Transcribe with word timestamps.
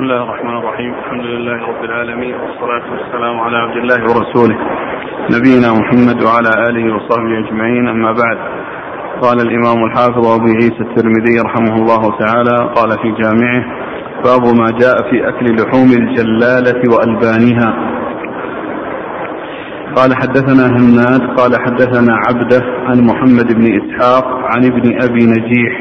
بسم 0.00 0.10
الله 0.10 0.24
الرحمن 0.24 0.56
الرحيم. 0.58 0.94
الحمد 0.94 1.24
لله 1.24 1.58
رب 1.70 1.84
العالمين 1.84 2.34
والصلاة 2.34 2.84
والسلام 2.92 3.40
على 3.40 3.56
عبد 3.56 3.76
الله 3.76 4.00
ورسوله 4.02 4.56
نبينا 5.36 5.68
محمد 5.80 6.22
وعلى 6.22 6.50
آله 6.68 6.94
وصحبه 6.94 7.38
أجمعين. 7.38 7.88
أما 7.88 8.12
بعد 8.12 8.38
قال 9.22 9.40
الإمام 9.40 9.84
الحافظ 9.84 10.26
أبو 10.26 10.46
عيسى 10.46 10.80
الترمذي 10.80 11.40
رحمه 11.46 11.74
الله 11.82 12.18
تعالى 12.18 12.56
قال 12.76 12.90
في 13.02 13.22
جامعه 13.22 13.62
باب 14.24 14.42
ما 14.60 14.68
جاء 14.82 14.96
في 15.10 15.28
أكل 15.28 15.46
لحوم 15.58 15.90
الجلالة 16.00 16.82
وألبانها. 16.92 17.70
قال 19.96 20.10
حدثنا 20.14 20.66
هناد 20.66 21.22
قال 21.38 21.52
حدثنا 21.64 22.12
عبده 22.28 22.62
عن 22.88 22.98
محمد 23.10 23.48
بن 23.54 23.66
إسحاق 23.80 24.26
عن 24.52 24.64
ابن 24.64 25.02
أبي 25.02 25.22
نجيح 25.34 25.72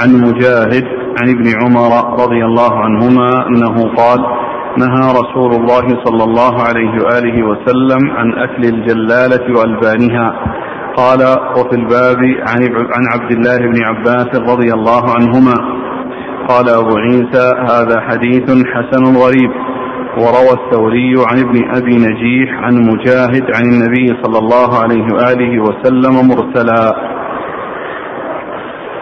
عن 0.00 0.08
مجاهد 0.26 0.97
عن 1.18 1.28
ابن 1.28 1.46
عمر 1.60 1.92
رضي 2.24 2.44
الله 2.44 2.72
عنهما 2.84 3.30
أنه 3.48 3.76
قال 4.00 4.20
نهى 4.78 5.12
رسول 5.20 5.52
الله 5.60 5.86
صلى 6.04 6.24
الله 6.24 6.54
عليه 6.68 6.92
وآله 7.04 7.36
وسلم 7.46 8.10
عن 8.10 8.32
أكل 8.32 8.62
الجلالة 8.74 9.44
وألبانها. 9.58 10.28
قال 10.96 11.20
وفي 11.56 11.76
الباب 11.76 12.20
عن 12.94 13.04
عبد 13.12 13.32
الله 13.32 13.58
بن 13.58 13.84
عباس 13.84 14.30
رضي 14.52 14.70
الله 14.74 15.04
عنهما. 15.16 15.56
قال 16.48 16.68
أبو 16.68 16.96
عيسى 16.96 17.46
هذا 17.72 18.00
حديث 18.00 18.46
حسن 18.74 19.04
غريب. 19.22 19.50
وروى 20.18 20.52
الثوري 20.60 21.14
عن 21.30 21.38
ابن 21.38 21.56
أبي 21.76 21.96
نجيح 21.96 22.50
عن 22.64 22.74
مجاهد 22.90 23.44
عن 23.56 23.64
النبي 23.72 24.06
صلى 24.22 24.38
الله 24.38 24.82
عليه 24.82 25.06
وآله 25.14 25.62
وسلم 25.62 26.14
مرسلا. 26.28 26.82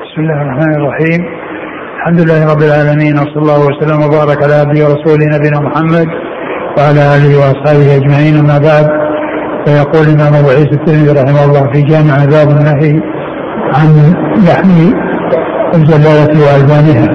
بسم 0.02 0.20
الله 0.22 0.42
الرحمن 0.42 0.74
الرحيم. 0.80 1.45
الحمد 2.06 2.20
لله 2.20 2.52
رب 2.52 2.62
العالمين 2.62 3.18
وصلى 3.18 3.42
الله 3.42 3.66
وسلم 3.66 4.02
وبارك 4.02 4.42
على 4.42 4.54
عبده 4.54 4.84
ورسوله 4.84 5.26
نبينا 5.26 5.60
محمد 5.60 6.06
وعلى 6.78 7.16
آله 7.16 7.38
وأصحابه 7.38 7.96
أجمعين. 7.96 8.38
أما 8.38 8.58
بعد 8.58 8.86
فيقول 9.66 10.02
الإمام 10.08 10.34
أبو 10.34 10.48
عيسى 10.48 10.70
الترمذي 10.72 11.10
رحمه 11.20 11.44
الله 11.44 11.72
في 11.72 11.82
جامع 11.82 12.24
باب 12.24 12.48
النهي 12.50 13.00
عن 13.74 14.14
لحم 14.46 14.92
الجلاله 15.74 16.34
والبانها 16.46 17.08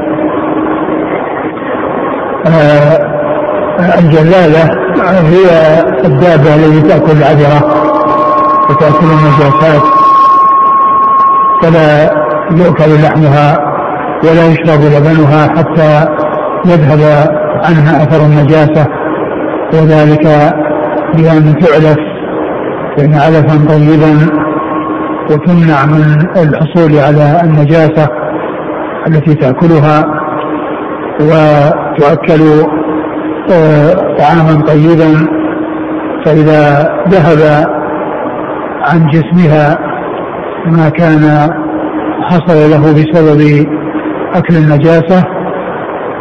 آه 2.47 2.97
الجلالة 3.99 4.63
هي 5.33 5.45
الدابة 6.05 6.55
التي 6.55 6.81
تأكل 6.81 7.17
العذرة 7.17 7.59
وتأكل 8.69 9.05
النجاسات 9.17 9.81
فلا 11.61 12.11
يؤكل 12.51 13.03
لحمها 13.03 13.70
ولا 14.23 14.45
يشرب 14.47 14.81
لبنها 14.81 15.47
حتى 15.47 16.05
يذهب 16.65 17.29
عنها 17.63 18.03
أثر 18.03 18.25
النجاسة. 18.25 18.87
وذلك 19.73 20.25
بأن 21.13 21.55
تعلف 21.59 21.97
فإن 22.97 23.13
علفا 23.13 23.67
طيبا 23.69 24.41
وتمنع 25.29 25.85
من 25.85 26.27
الحصول 26.37 26.99
على 26.99 27.41
النجاسة 27.43 28.09
التي 29.07 29.35
تأكلها. 29.35 30.21
وتؤكل 31.21 32.41
آه، 33.51 34.15
طعاما 34.17 34.61
طيبا 34.67 35.27
فإذا 36.25 36.89
ذهب 37.09 37.65
عن 38.81 39.07
جسمها 39.07 39.77
ما 40.65 40.89
كان 40.89 41.49
حصل 42.21 42.69
له 42.71 42.93
بسبب 42.93 43.67
أكل 44.35 44.55
النجاسة 44.55 45.23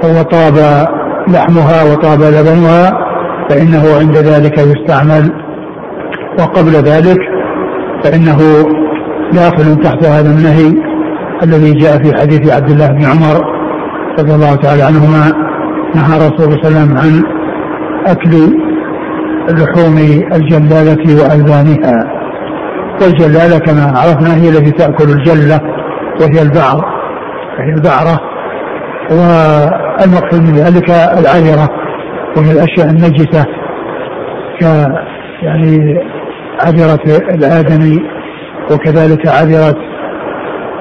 وطاب 0.04 0.86
لحمها 1.28 1.92
وطاب 1.92 2.20
لبنها 2.22 2.92
فإنه 3.50 3.82
عند 4.00 4.16
ذلك 4.16 4.58
يستعمل. 4.58 5.32
وقبل 6.38 6.72
ذلك 6.72 7.18
فإنه 8.04 8.38
داخل 9.32 9.76
تحت 9.76 10.04
هذا 10.04 10.30
النهي 10.30 10.74
الذي 11.42 11.72
جاء 11.72 12.02
في 12.02 12.18
حديث 12.20 12.52
عبد 12.52 12.70
الله 12.70 12.86
بن 12.86 13.04
عمر 13.04 13.44
رضي 14.18 14.34
الله 14.34 14.54
تعالى 14.54 14.82
عنهما 14.82 15.32
نهى 15.94 16.16
رسول 16.18 16.44
الله 16.46 16.62
صلى 16.62 16.68
الله 16.68 16.80
عليه 16.80 16.80
وسلم 16.80 16.98
عن 16.98 17.22
أكل 18.06 18.32
لحوم 19.48 19.96
الجلالة 20.32 21.22
وألبانها 21.22 22.20
والجلالة 23.02 23.58
كما 23.58 23.92
عرفنا 23.98 24.34
هي 24.36 24.48
التي 24.48 24.70
تأكل 24.70 25.08
الجلة 25.10 25.60
وهي 26.20 26.42
البعر 26.42 26.99
وهي 27.60 27.72
البعرة 27.74 28.20
والمقصود 29.10 30.42
من 30.42 30.54
ذلك 30.54 30.90
العذرة 30.90 31.68
وهي 32.36 32.52
الأشياء 32.52 32.90
النجسة 32.90 33.44
ك 34.60 34.62
يعني 35.42 35.98
عذرة 36.60 37.18
الآدمي 37.34 38.00
وكذلك 38.72 39.26
عذرة 39.26 39.76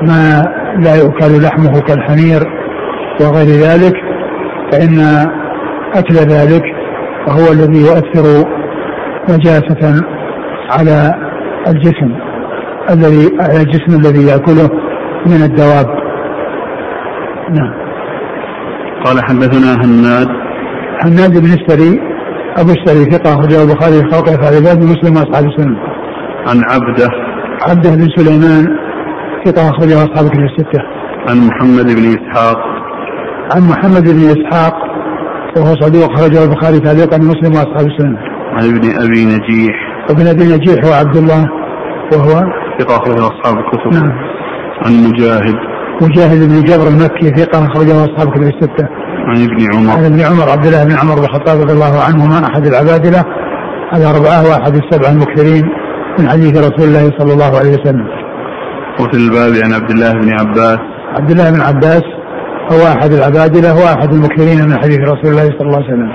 ما 0.01 0.43
لا 0.79 0.95
يؤكل 0.95 1.43
لحمه 1.43 1.79
كالحمير 1.79 2.41
وغير 3.21 3.47
ذلك 3.47 3.93
فإن 4.71 4.99
أكل 5.95 6.15
ذلك 6.15 6.63
وهو 7.27 7.51
الذي 7.51 7.81
يؤثر 7.81 8.49
نجاسة 9.29 10.03
على 10.69 11.13
الجسم 11.67 12.15
الذي 12.89 13.29
على 13.39 13.61
الجسم 13.61 13.99
الذي 13.99 14.27
يأكله 14.27 14.69
من 15.25 15.43
الدواب. 15.43 15.98
نعم. 17.49 17.73
قال 19.05 19.23
حدثنا 19.23 19.73
هناد 19.85 20.27
هناد 21.03 21.39
بن 21.39 21.53
السري 21.53 21.99
أبو 22.57 22.71
السري 22.71 23.11
ثقة 23.11 23.33
أخرجه 23.33 23.63
البخاري 23.63 23.93
في 23.93 24.09
خلق 24.11 24.29
افعال 24.29 24.53
العباد 24.53 24.83
ومسلم 24.83 25.15
وأصحاب 25.15 25.45
السنة 25.45 25.77
عن 26.47 26.61
عبده. 26.71 27.09
عبده 27.69 27.89
بن 27.95 28.07
سليمان 28.15 28.67
ثقة 29.45 29.69
أخرجه 29.69 30.03
أصحاب 30.03 30.25
الكتب 30.25 30.43
الستة. 30.43 30.81
عن 31.29 31.37
محمد 31.47 31.85
بن 31.85 32.05
إسحاق. 32.17 32.57
عن 33.55 33.61
محمد 33.61 34.03
بن 34.03 34.19
إسحاق 34.19 34.73
وهو 35.57 35.75
صدوق 35.75 36.11
أخرجه 36.11 36.43
البخاري 36.43 36.79
تعليقا 36.79 37.17
مسلم 37.17 37.53
وأصحاب 37.53 37.87
السنة 37.87 38.19
عن 38.53 38.63
ابن 38.63 38.83
أبي 39.03 39.25
نجيح. 39.25 39.75
ابن 40.09 40.27
أبي 40.27 40.43
نجيح 40.43 40.85
هو 40.85 40.93
عبد 40.93 41.17
الله 41.17 41.45
وهو؟ 42.13 42.43
ثقة 42.79 42.97
أخرجه 42.97 43.27
أصحاب 43.27 43.57
الكتب. 43.57 43.93
نعم. 43.93 44.11
عن 44.85 44.93
مجاهد. 45.09 45.68
مجاهد 46.01 46.49
بن 46.49 46.63
جبر 46.63 46.87
المكي 46.87 47.29
ثقة 47.29 47.65
أخرجه 47.65 48.03
أصحاب 48.05 48.27
الكتب 48.27 48.43
الستة 48.43 48.87
عن 49.27 49.43
ابن 49.43 49.73
عمر 49.73 49.91
عن 49.97 50.05
ابن 50.05 50.21
عمر 50.21 50.49
عبد 50.49 50.65
الله 50.65 50.83
بن 50.83 50.95
عمر 51.01 51.15
بن 51.15 51.23
الخطاب 51.23 51.61
رضي 51.61 51.73
الله 51.73 52.03
عنهما 52.03 52.47
أحد 52.47 52.67
العبادلة 52.67 53.23
الأربعة 53.93 54.49
وأحد 54.49 54.75
السبعة 54.75 55.11
المكثرين 55.11 55.65
من 56.19 56.29
حديث 56.29 56.57
رسول 56.57 56.87
الله 56.87 57.11
صلى 57.19 57.33
الله 57.33 57.57
عليه 57.59 57.69
وسلم. 57.69 58.07
وفي 58.99 59.17
الباب 59.17 59.53
عن 59.63 59.73
عبد 59.73 59.91
الله 59.91 60.11
بن 60.11 60.29
عباس 60.39 60.79
عبد 61.17 61.31
الله 61.31 61.51
بن 61.51 61.61
عباس 61.61 62.03
هو 62.71 62.87
أحد 62.97 63.11
العبادلة 63.11 63.75
وأحد 63.75 64.13
المكثرين 64.13 64.65
من 64.69 64.77
حديث 64.77 64.99
رسول 64.99 65.31
الله 65.31 65.45
صلى 65.45 65.61
الله 65.61 65.75
عليه 65.75 65.93
وسلم. 65.93 66.11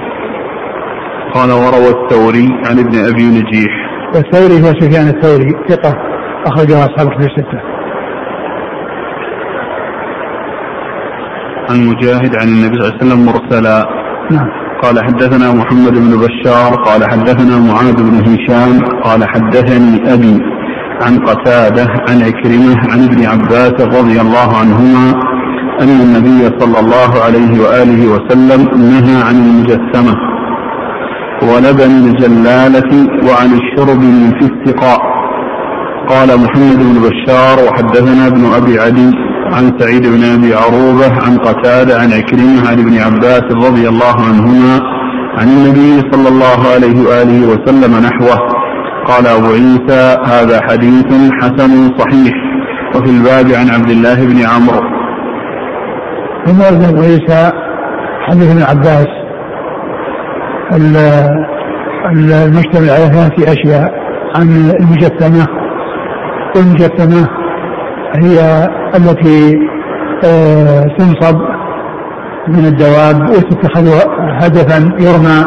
قال 1.35 1.51
وروى 1.53 1.91
الثوري 1.91 2.49
عن 2.67 2.79
ابن 2.79 2.95
أبي 3.11 3.25
نجيح 3.25 3.73
والثوري 4.15 4.63
هو 4.63 4.73
سفيان 4.81 5.09
الثوري 5.09 5.51
ثقة 5.69 5.95
أخرجه 6.47 6.79
أصحاب 6.79 7.07
الكتب 7.09 7.21
الستة. 7.21 7.74
عن 11.71 11.87
مجاهد 11.87 12.37
عن 12.37 12.49
النبي 12.49 12.77
صلى 12.77 12.89
الله 12.89 12.95
عليه 12.95 13.05
وسلم 13.05 13.27
مرسلا. 13.27 13.89
نعم. 14.31 14.65
قال 14.83 15.05
حدثنا 15.05 15.53
محمد 15.53 15.95
بن 15.95 16.13
بشار 16.25 16.75
قال 16.75 17.11
حدثنا 17.11 17.59
معاذ 17.59 17.97
بن 18.03 18.17
هشام 18.29 18.79
قال 19.05 19.25
حدثني 19.29 20.13
أبي 20.13 20.41
عن 21.03 21.19
قتادة 21.19 21.87
عن 22.09 22.23
عكرمة 22.23 22.77
عن 22.93 23.05
ابن 23.05 23.27
عباس 23.27 23.99
رضي 23.99 24.21
الله 24.21 24.57
عنهما 24.57 25.15
أن 25.83 26.01
النبي 26.01 26.61
صلى 26.61 26.81
الله 26.81 27.23
عليه 27.25 27.63
وآله 27.63 28.01
وسلم 28.13 28.61
نهى 28.93 29.23
عن 29.23 29.35
المجسمة 29.35 30.15
ولبن 31.43 31.93
الجلالة 32.09 32.91
وعن 33.29 33.51
الشرب 33.61 34.01
من 34.01 34.33
في 34.39 34.51
السقاء 34.53 34.99
قال 36.09 36.29
محمد 36.45 36.79
بن 36.79 36.97
بشار 37.09 37.57
وحدثنا 37.69 38.27
ابن 38.27 38.45
أبي 38.57 38.81
عدي 38.81 39.11
عن 39.53 39.79
سعيد 39.79 40.07
بن 40.07 40.25
أبي 40.25 40.55
عروبة 40.55 41.13
عن 41.25 41.39
قتادة 41.39 41.99
عن 42.01 42.13
عكرمة 42.13 42.69
عن 42.69 42.79
ابن 42.79 42.99
عباس 42.99 43.43
رضي 43.67 43.89
الله 43.89 44.17
عنهما 44.29 44.81
عن 45.39 45.49
النبي 45.49 46.11
صلى 46.13 46.29
الله 46.29 46.61
عليه 46.75 47.09
وآله 47.09 47.47
وسلم 47.47 47.93
نحوه. 48.07 48.39
قال 49.07 49.27
أبو 49.27 49.47
عيسى 49.47 50.19
هذا 50.25 50.61
حديث 50.63 51.07
حسن 51.41 51.99
صحيح. 51.99 52.35
وفي 52.95 53.11
الباب 53.11 53.47
عن 53.61 53.69
عبد 53.71 53.91
الله 53.91 54.15
بن 54.15 54.39
عمرو. 54.47 54.81
ثم 56.47 56.63
ابو 56.63 57.03
عيسى 57.03 57.53
حديث 58.29 58.51
ابن 58.51 58.63
عباس 58.63 59.09
المشتمل 62.13 62.91
على 62.91 63.07
ثلاث 63.15 63.49
أشياء. 63.49 64.05
عن 64.37 64.49
المجسمه 64.81 65.47
والمجسمة 66.57 67.29
هي 68.15 68.69
التي 68.97 69.59
آه، 70.25 70.87
تنصب 70.99 71.37
من 72.49 72.65
الدواب 72.65 73.31
وتتخذ 73.31 73.89
هدفا 74.41 74.95
يرمى. 75.01 75.45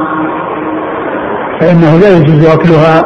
فإنه 1.61 1.97
لا 1.97 2.17
يجوز 2.17 2.45
أكلها 2.45 3.03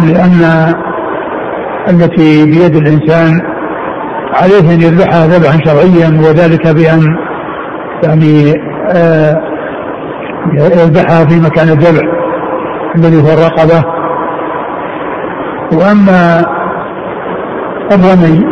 لأن 0.00 0.74
التي 1.88 2.44
بيد 2.44 2.76
الإنسان 2.76 3.40
عليه 4.34 4.74
أن 4.74 4.82
يذبحها 4.82 5.26
ذبحا 5.26 5.58
شرعيا 5.64 6.20
وذلك 6.20 6.68
بأن 6.68 7.16
يعني 8.04 8.54
آه 8.92 9.42
يذبحها 10.54 11.24
في 11.24 11.40
مكان 11.40 11.68
الذبح 11.68 12.02
الذي 12.96 13.22
هو 13.22 13.34
الرقبة. 13.34 13.84
وأما 15.72 16.44
الرمي 17.92 18.44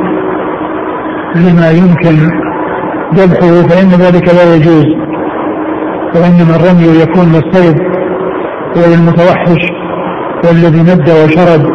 لما 1.35 1.71
يمكن 1.71 2.17
ذبحه 3.15 3.69
فإن 3.69 3.89
ذلك 3.89 4.35
لا 4.35 4.55
يجوز 4.55 4.87
وإنما 6.15 6.57
الرمي 6.57 7.01
يكون 7.03 7.33
للصيد 7.33 7.77
وللمتوحش 8.77 9.73
والذي 10.45 10.81
ندى 10.81 11.13
وشرد 11.13 11.67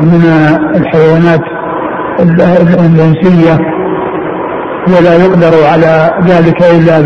من 0.00 0.22
الحيوانات 0.76 1.40
الإنسية 2.20 3.58
ولا 4.88 5.14
يقدر 5.24 5.66
على 5.72 6.10
ذلك 6.26 6.62
إلا 6.62 7.00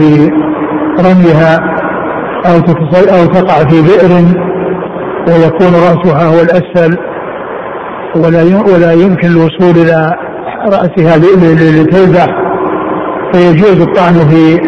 برميها 0.99 1.59
أو 2.47 2.57
أو 3.19 3.27
تقع 3.27 3.59
في 3.69 3.83
بئر 3.83 4.13
ويكون 5.29 5.75
رأسها 5.75 6.25
هو 6.27 6.41
الأسفل. 6.41 7.10
ولا 8.17 8.43
ولا 8.75 8.93
يمكن 8.93 9.29
الوصول 9.29 9.77
إلى 9.77 10.15
رأسها 10.67 11.19
لتذبح 11.19 12.27
فيجوز 13.33 13.81
الطعن 13.81 14.13
في 14.13 14.61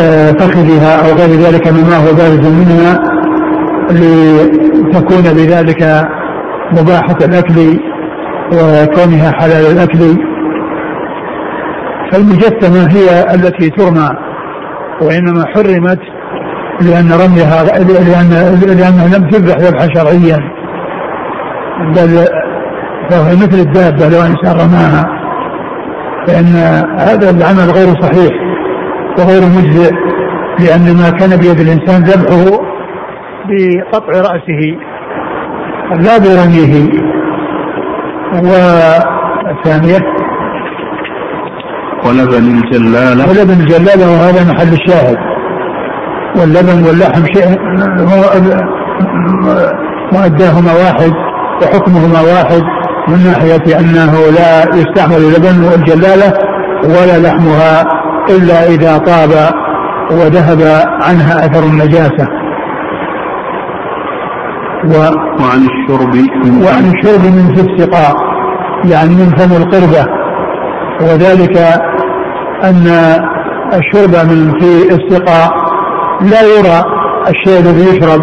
آه، 0.00 0.32
فخذها 0.32 0.96
أو 0.96 1.16
غير 1.16 1.28
ذلك 1.28 1.68
مما 1.68 1.96
هو 1.96 2.14
بارز 2.14 2.48
منها 2.48 3.00
لتكون 3.90 5.22
بذلك 5.22 6.08
مباحة 6.72 7.16
الأكل 7.24 7.78
وكونها 8.52 9.32
حلال 9.32 9.72
الأكل. 9.72 10.16
فالمجسمة 12.12 12.90
هي 12.90 13.34
التي 13.34 13.70
ترمى 13.70 14.10
وإنما 15.02 15.44
حرمت 15.46 16.00
لأن 16.80 17.12
رميها 17.12 17.64
لأن 17.64 18.78
لأنها 18.78 19.18
لم 19.18 19.28
تذبح 19.28 19.56
ذبحا 19.56 19.88
شرعيا 19.94 20.38
بل 21.96 22.24
فهو 23.10 23.36
مثل 23.36 23.58
الدابة 23.58 24.08
لو 24.08 24.20
إنسان 24.22 24.52
رماها 24.52 25.04
فإن 26.26 26.46
هذا 26.98 27.30
العمل 27.30 27.70
غير 27.70 27.88
صحيح 28.02 28.32
وغير 29.18 29.42
مجزئ 29.42 29.92
لأن 30.60 30.96
ما 30.96 31.10
كان 31.10 31.36
بيد 31.36 31.60
الإنسان 31.60 32.02
ذبحه 32.02 32.60
بقطع 33.48 34.12
رأسه 34.12 34.78
لا 35.90 36.18
برميه. 36.18 36.74
والثانية 38.32 39.98
ولبن 42.06 42.58
الجلالة. 42.58 43.28
ولبن 43.28 43.60
الجلالة 43.60 44.10
وهذا 44.12 44.52
محل 44.52 44.72
الشاهد. 44.72 45.16
واللبن 46.40 46.86
واللحم 46.86 47.24
شيء 47.24 47.58
مؤداهما 50.12 50.72
واحد 50.72 51.12
وحكمهما 51.62 52.20
واحد. 52.20 52.62
من 53.08 53.24
ناحية 53.24 53.80
أنه 53.80 54.12
لا 54.38 54.76
يستعمل 54.76 55.16
اللبن 55.16 55.64
والجلالة 55.64 56.32
ولا 56.84 57.18
لحمها 57.18 57.84
إلا 58.30 58.66
إذا 58.66 58.98
طاب 58.98 59.30
وذهب 60.10 60.62
عنها 61.02 61.46
أثر 61.46 61.62
النجاسة. 61.64 62.28
و 64.84 64.94
وعن 65.42 65.60
الشرب 65.70 66.14
وعن 66.64 66.92
الشرب 66.94 67.24
من 67.24 67.54
في 67.54 67.60
السقاء 67.60 68.14
يعني 68.84 69.14
من 69.14 69.30
فم 69.36 69.62
القربة. 69.62 70.06
وذلك 71.00 71.58
أن 72.64 72.86
الشرب 73.74 74.30
من 74.30 74.60
في 74.60 74.94
السقاء 74.94 75.50
لا 76.20 76.42
يرى 76.42 76.82
الشيء 77.28 77.60
الذي 77.60 77.96
يشرب 77.96 78.20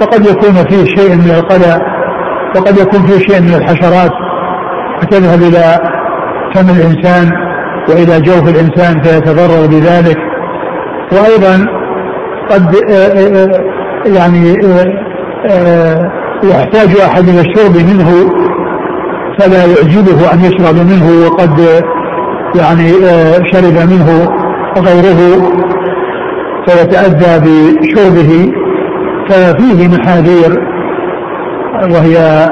فقد 0.00 0.26
يكون 0.26 0.54
فيه 0.54 0.84
شيء 0.84 1.16
من 1.16 1.30
القلع 1.30 1.91
وقد 2.56 2.78
يكون 2.78 3.02
فيه 3.02 3.18
شيء 3.18 3.40
من 3.40 3.54
الحشرات 3.54 4.12
فتذهب 5.00 5.42
إلى 5.42 5.78
فم 6.54 6.70
الإنسان 6.70 7.30
وإلى 7.88 8.20
جوف 8.20 8.48
الإنسان 8.48 9.02
فيتضرر 9.02 9.66
بذلك. 9.66 10.16
وأيضا 11.12 11.66
قد 12.50 12.76
آه، 12.90 12.92
آه، 12.92 13.44
آه، 13.44 13.62
يعني 14.06 14.52
يحتاج 16.44 16.96
أحد 16.96 17.28
إلى 17.28 17.40
الشرب 17.40 17.76
منه 17.76 18.32
فلا 19.38 19.64
يعجبه 19.64 20.32
أن 20.32 20.40
يشرب 20.40 20.76
منه 20.76 21.26
وقد 21.26 21.60
يعني 22.54 22.88
شرب 23.52 23.90
منه 23.90 24.28
غيره 24.78 25.50
فيتأذى 26.66 27.40
بشربه. 27.40 28.52
ففيه 29.28 29.88
محاذير 29.88 30.72
وهي 31.90 32.48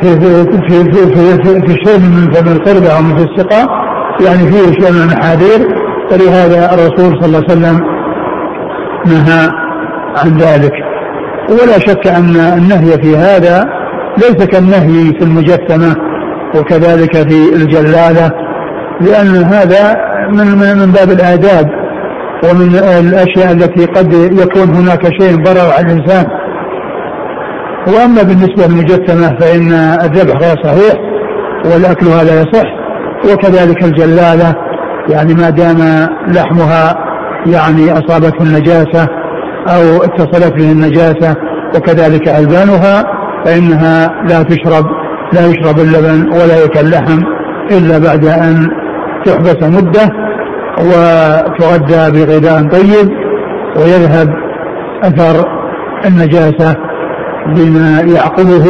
في 0.00 0.20
في 0.20 0.44
في 0.68 0.84
في, 0.92 1.42
في, 1.44 1.60
في 1.66 1.72
الشرب 1.74 2.00
من 2.00 2.32
فم 2.32 2.52
القربة 2.52 2.96
أو 2.96 3.02
من 3.02 3.16
في 3.16 3.24
السقاء 3.24 3.66
يعني 4.26 4.52
فيه 4.52 4.72
شيء 4.72 4.92
من 4.92 5.00
المحاذير. 5.02 5.68
ولهذا 6.12 6.74
الرسول 6.74 7.20
صلى 7.20 7.26
الله 7.26 7.38
عليه 7.38 7.52
وسلم 7.52 7.80
نهى 9.06 9.48
عن 10.16 10.38
ذلك. 10.38 10.72
ولا 11.50 11.78
شك 11.78 12.06
أن 12.06 12.36
النهي 12.58 13.02
في 13.02 13.16
هذا 13.16 13.64
ليس 14.18 14.46
كالنهي 14.46 15.12
في 15.18 15.24
المجسمة 15.24 15.96
وكذلك 16.54 17.12
في 17.16 17.54
الجلالة 17.54 18.30
لأن 19.00 19.44
هذا 19.44 19.96
من 20.30 20.46
من 20.78 20.92
باب 20.92 21.10
الآداب 21.10 21.66
ومن 22.44 22.74
الأشياء 23.00 23.52
التي 23.52 23.86
قد 23.86 24.12
يكون 24.12 24.74
هناك 24.74 25.02
شيء 25.20 25.42
ضرر 25.42 25.72
على 25.72 25.86
الإنسان. 25.86 26.26
وأما 27.86 28.22
بالنسبة 28.22 28.66
للمجسمة 28.66 29.38
فإن 29.40 29.72
الذبح 29.72 30.36
غير 30.36 30.56
صحيح 30.64 30.94
والأكلها 31.64 32.24
لا 32.24 32.40
يصح 32.40 32.66
وكذلك 33.32 33.84
الجلالة 33.84 34.54
يعني 35.08 35.34
ما 35.34 35.50
دام 35.50 36.08
لحمها 36.28 36.94
يعني 37.46 37.92
أصابته 37.92 38.42
النجاسة 38.42 39.08
أو 39.68 40.04
اتصلت 40.04 40.54
به 40.54 40.72
النجاسة 40.72 41.36
وكذلك 41.76 42.28
ألبانها 42.28 43.04
فإنها 43.44 44.22
لا 44.28 44.42
تشرب 44.42 44.86
لا 45.32 45.46
يشرب 45.46 45.78
اللبن 45.78 46.32
ولا 46.32 46.60
يؤكل 46.60 46.80
اللحم 46.80 47.22
إلا 47.70 47.98
بعد 47.98 48.24
أن 48.26 48.68
تحبس 49.24 49.62
مدة 49.62 50.10
وتغذى 50.78 52.10
بغذاء 52.10 52.68
طيب 52.68 53.10
ويذهب 53.76 54.28
أثر 55.02 55.44
النجاسة 56.06 56.76
بما 57.54 58.00
يعقبه 58.00 58.66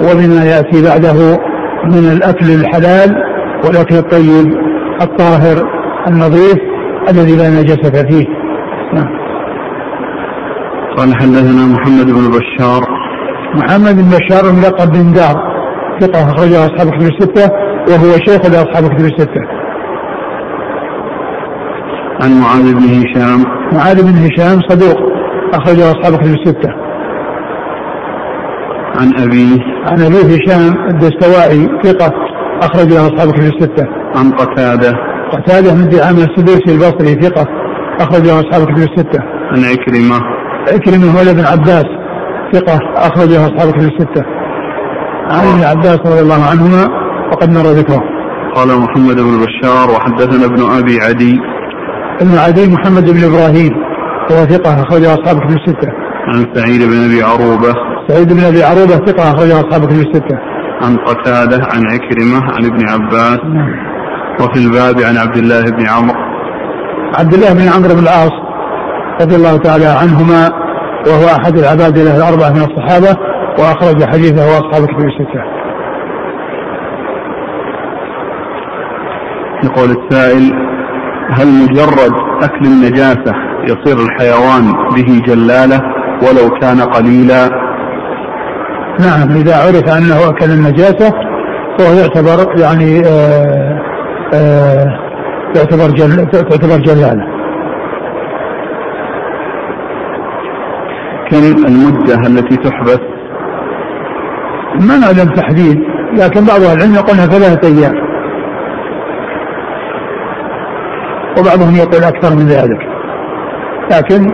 وبما 0.00 0.44
يأتي 0.44 0.82
بعده 0.82 1.38
من 1.84 2.12
الأكل 2.12 2.46
الحلال 2.50 3.16
والأكل 3.64 3.94
الطيب 3.94 4.54
الطاهر 5.02 5.56
النظيف 6.08 6.58
الذي 7.10 7.36
لا 7.36 7.50
نجاسة 7.50 8.08
فيه 8.08 8.26
نعم. 8.94 9.26
قال 10.96 11.14
حدثنا 11.14 11.66
محمد 11.66 12.06
بن 12.06 12.30
بشار 12.30 12.82
محمد 13.54 13.96
بن 13.96 14.10
بشار 14.10 14.52
ملقب 14.52 14.92
بن 14.92 15.12
دار 15.12 15.56
ثقة 16.00 16.24
أخرجه 16.24 16.66
أصحاب 16.66 16.90
كتب 16.90 17.02
الستة 17.02 17.52
وهو 17.88 18.12
شيخ 18.26 18.46
لأصحاب 18.46 18.94
كتب 18.94 19.04
الستة. 19.04 19.42
عن 22.22 22.40
معاذ 22.40 22.74
بن 22.74 22.82
هشام 22.82 23.44
معاذ 23.72 24.02
بن 24.02 24.26
هشام 24.26 24.60
صدوق 24.68 24.96
أخرجه 25.54 25.90
أصحاب 25.90 26.16
كتب 26.16 26.34
الستة. 26.34 26.85
عن 29.00 29.12
أبيه 29.18 29.58
عن 29.86 30.00
أبيه 30.02 30.36
هشام 30.36 30.88
الدستوائي 30.88 31.68
ثقة 31.84 32.12
أخرجه 32.62 33.06
أصحاب 33.06 33.30
كتب 33.32 33.42
الستة. 33.42 33.84
عن 34.14 34.30
قتادة 34.30 34.92
قتادة 35.32 35.74
من 35.74 35.88
دعامة 35.88 36.24
السدوسي 36.24 36.74
البصري 36.74 37.22
ثقة 37.22 37.46
أخرجه 38.00 38.40
أصحاب 38.40 38.66
كتب 38.66 38.78
الستة. 38.78 39.20
عن 39.52 39.64
عكرمة 39.64 40.20
عكرمة 40.72 41.18
هو 41.18 41.30
ابن 41.30 41.44
عباس 41.44 41.86
ثقة 42.52 42.78
أخرجه 42.96 43.46
أصحاب 43.46 43.70
كتب 43.72 43.82
الستة. 43.82 44.24
عن 45.30 45.46
ابن 45.46 45.64
عباس 45.64 45.98
رضي 46.06 46.20
الله 46.20 46.44
عنهما 46.50 46.88
وقد 47.32 47.50
مر 47.50 47.66
ذكره. 47.66 48.02
قال 48.54 48.68
محمد 48.68 49.16
بن 49.16 49.44
بشار 49.44 49.90
وحدثنا 49.90 50.44
ابن 50.44 50.62
أبي 50.78 51.00
عدي 51.00 51.38
ابن 52.20 52.38
عدي 52.38 52.72
محمد 52.72 53.10
بن 53.10 53.24
إبراهيم 53.24 53.72
وهو 54.30 54.44
ثقة 54.44 54.82
أخرجه 54.82 55.14
أصحاب 55.14 55.38
كتب 55.38 55.56
الستة. 55.56 55.88
عن 56.28 56.46
سعيد 56.54 56.82
بن 56.82 57.04
أبي 57.04 57.22
عروبة 57.22 57.74
سعيد 58.08 58.32
بن 58.32 58.44
أبي 58.44 58.62
عروبة 58.62 59.06
ثقة 59.06 59.30
اخرجه 59.30 59.60
اصحاب 59.60 59.84
كتب 59.84 59.98
الستة. 59.98 60.36
عن 60.82 60.96
قتادة 60.96 61.56
عن 61.56 61.82
عكرمة 61.86 62.52
عن 62.52 62.64
ابن 62.64 62.88
عباس 62.88 63.38
نعم. 63.44 63.96
وفي 64.40 64.58
الباب 64.58 65.00
عن 65.00 65.16
عبد 65.16 65.36
الله 65.36 65.62
بن 65.62 65.86
عمرو 65.88 66.16
عبد 67.18 67.34
الله 67.34 67.52
بن 67.52 67.68
عمرو 67.68 67.94
بن 67.94 68.02
العاص 68.02 68.32
رضي 69.20 69.36
الله 69.36 69.56
تعالى 69.56 69.86
عنهما 69.86 70.50
وهو 71.06 71.26
أحد 71.40 71.58
العباد 71.58 71.98
له 71.98 72.16
الأربعة 72.16 72.50
من 72.50 72.62
الصحابة 72.70 73.16
وأخرج 73.58 74.04
حديثه 74.04 74.46
واصحاب 74.46 74.82
الكتب 74.82 75.06
الستة. 75.06 75.42
يقول 79.64 79.90
السائل 79.90 80.52
هل 81.30 81.46
مجرد 81.46 82.12
أكل 82.42 82.66
النجاسة 82.66 83.32
يصير 83.64 83.96
الحيوان 84.06 84.72
به 84.94 85.22
جلالة 85.26 85.80
ولو 86.22 86.50
كان 86.60 86.80
قليلا؟ 86.80 87.65
نعم 89.00 89.36
إذا 89.36 89.56
عرف 89.56 89.88
أنه 89.98 90.28
أكل 90.30 90.50
النجاسة 90.50 91.12
فهو 91.78 91.94
يعتبر 91.94 92.60
يعني 92.60 93.02
آآ 93.06 93.80
آآ 94.34 94.86
تعتبر 95.54 95.90
جل 95.90 96.30
تعتبر 96.30 96.76
جلاله. 96.76 97.26
كم 101.30 101.66
المدة 101.66 102.14
التي 102.14 102.56
تحبس؟ 102.56 103.00
ما 104.80 104.96
نعلم 104.98 105.34
تحديد 105.34 105.78
لكن 106.12 106.44
بعض 106.44 106.60
أهل 106.60 106.76
العلم 106.76 106.94
يقولها 106.94 107.26
ثلاثة 107.26 107.68
أيام 107.68 107.94
وبعضهم 111.38 111.76
يقول 111.76 112.04
أكثر 112.04 112.34
من 112.34 112.46
ذلك 112.46 112.78
لكن 113.92 114.32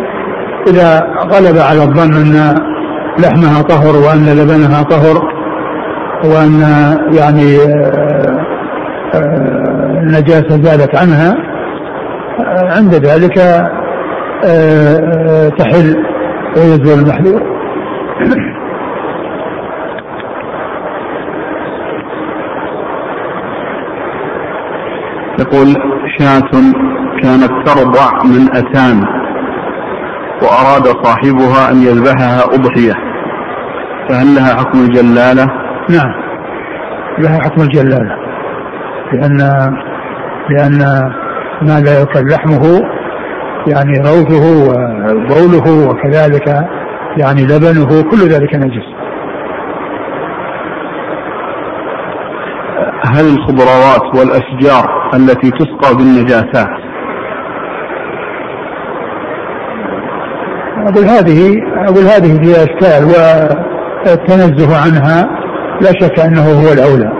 إذا 0.66 1.06
غلب 1.32 1.58
على 1.58 1.82
الظن 1.82 2.12
أن 2.12 2.54
لحمها 3.18 3.62
طهر 3.62 3.96
وأن 3.96 4.26
لبنها 4.26 4.82
طهر 4.82 5.32
وأن 6.24 6.60
يعني 7.12 7.56
آه، 7.56 8.46
آه، 9.14 10.00
النجاسة 10.02 10.62
زالت 10.62 10.96
عنها 10.96 11.36
آه، 12.40 12.76
عند 12.76 12.94
ذلك 12.94 13.34
تحل 15.58 16.04
ويزول 16.56 16.98
المحذور. 16.98 17.42
يقول 25.40 25.76
شاة 26.18 26.50
كانت 27.22 27.50
ترضع 27.66 28.24
من 28.24 28.56
أتان. 28.56 29.21
وأراد 30.42 31.04
صاحبها 31.04 31.70
أن 31.70 31.82
يذبحها 31.82 32.44
أضحية 32.44 32.94
فهل 34.08 34.34
لها 34.34 34.56
حكم 34.56 34.78
الجلالة؟ 34.78 35.44
نعم 35.90 36.12
لها 37.18 37.38
حكم 37.42 37.62
الجلالة 37.62 38.16
لأن 39.12 39.38
لأن 40.50 40.78
ما 41.62 41.80
لا 41.80 41.98
يؤكل 41.98 42.28
لحمه 42.28 42.82
يعني 43.66 43.98
روثه 43.98 44.44
وبوله 44.68 45.88
وكذلك 45.88 46.48
يعني 47.16 47.42
لبنه 47.44 48.02
كل 48.10 48.28
ذلك 48.28 48.54
نجس 48.54 48.92
هل 53.06 53.24
الخضروات 53.24 54.16
والأشجار 54.16 55.10
التي 55.14 55.50
تسقى 55.50 55.96
بالنجاسات 55.96 56.81
أقول 60.88 61.04
هذه 61.04 61.56
أقول 61.88 62.04
هذه 62.04 62.42
فيها 62.42 62.64
أشكال 62.64 63.04
والتنزه 63.04 64.76
عنها 64.76 65.28
لا 65.80 65.92
شك 66.00 66.20
أنه 66.20 66.42
هو 66.42 66.72
الأولى. 66.72 67.12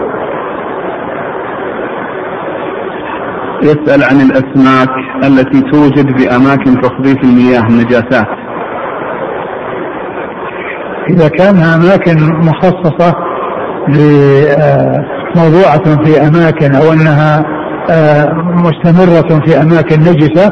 يسأل 3.63 4.03
عن 4.03 4.21
الأسماك 4.21 4.89
التي 5.23 5.61
توجد 5.61 6.05
بأماكن 6.05 6.81
تصريف 6.81 7.23
المياه 7.23 7.61
النجاسات. 7.69 8.27
إذا 11.09 11.27
كان 11.27 11.55
أماكن 11.55 12.17
مخصصة 12.47 13.13
موضوعة 15.35 16.03
في 16.03 16.27
أماكن 16.27 16.75
أو 16.75 16.93
أنها 16.93 17.43
مستمرة 18.55 19.45
في 19.45 19.61
أماكن 19.61 19.99
نجسة 19.99 20.49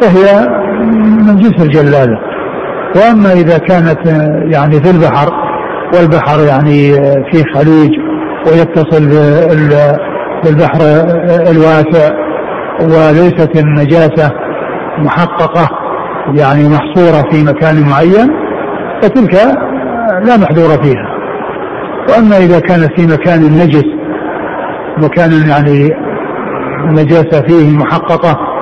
فهي 0.00 0.48
من 0.84 1.36
جنس 1.36 1.62
الجلالة 1.62 2.18
وأما 2.96 3.32
إذا 3.32 3.58
كانت 3.58 3.98
يعني 4.52 4.82
في 4.82 4.90
البحر 4.90 5.28
والبحر 5.94 6.40
يعني 6.40 6.92
في 7.32 7.44
خليج 7.54 7.90
ويتصل 8.46 9.08
بالبحر 10.44 10.80
الواسع 11.50 12.10
وليست 12.80 13.56
النجاسة 13.56 14.30
محققة 14.98 15.68
يعني 16.34 16.68
محصورة 16.68 17.30
في 17.30 17.44
مكان 17.44 17.88
معين 17.88 18.30
فتلك 19.02 19.34
لا 20.24 20.36
محذور 20.36 20.82
فيها. 20.82 21.14
وأما 22.08 22.36
إذا 22.36 22.60
كانت 22.60 23.00
في 23.00 23.06
مكان 23.06 23.40
نجس 23.40 23.84
مكان 24.98 25.30
يعني 25.48 25.90
النجاسة 26.84 27.40
فيه 27.40 27.76
محققة 27.78 28.53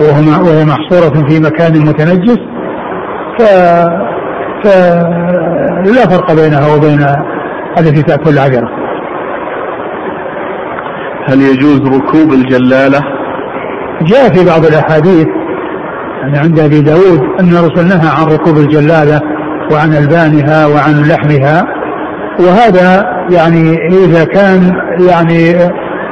وهي 0.00 0.64
محصورة 0.64 1.28
في 1.28 1.40
مكان 1.40 1.86
متنجس 1.86 2.38
ف 3.38 3.42
فلا 4.64 6.08
فرق 6.10 6.32
بينها 6.32 6.74
وبين 6.74 7.06
التي 7.78 8.02
تأكل 8.02 8.30
العذرة 8.30 8.68
هل 11.28 11.42
يجوز 11.42 11.80
ركوب 11.80 12.32
الجلالة؟ 12.32 13.00
جاء 14.02 14.28
في 14.34 14.44
بعض 14.46 14.64
الأحاديث 14.64 15.26
يعني 16.22 16.38
عند 16.38 16.60
أبي 16.60 16.80
داود 16.80 17.20
أن 17.40 17.48
الرسول 17.48 17.86
نهى 17.86 18.08
عن 18.18 18.26
ركوب 18.26 18.56
الجلالة 18.56 19.20
وعن 19.72 19.92
ألبانها 19.92 20.66
وعن 20.66 21.02
لحمها 21.08 21.64
وهذا 22.40 23.06
يعني 23.30 23.76
إذا 24.04 24.24
كان 24.24 24.72
يعني 25.10 25.54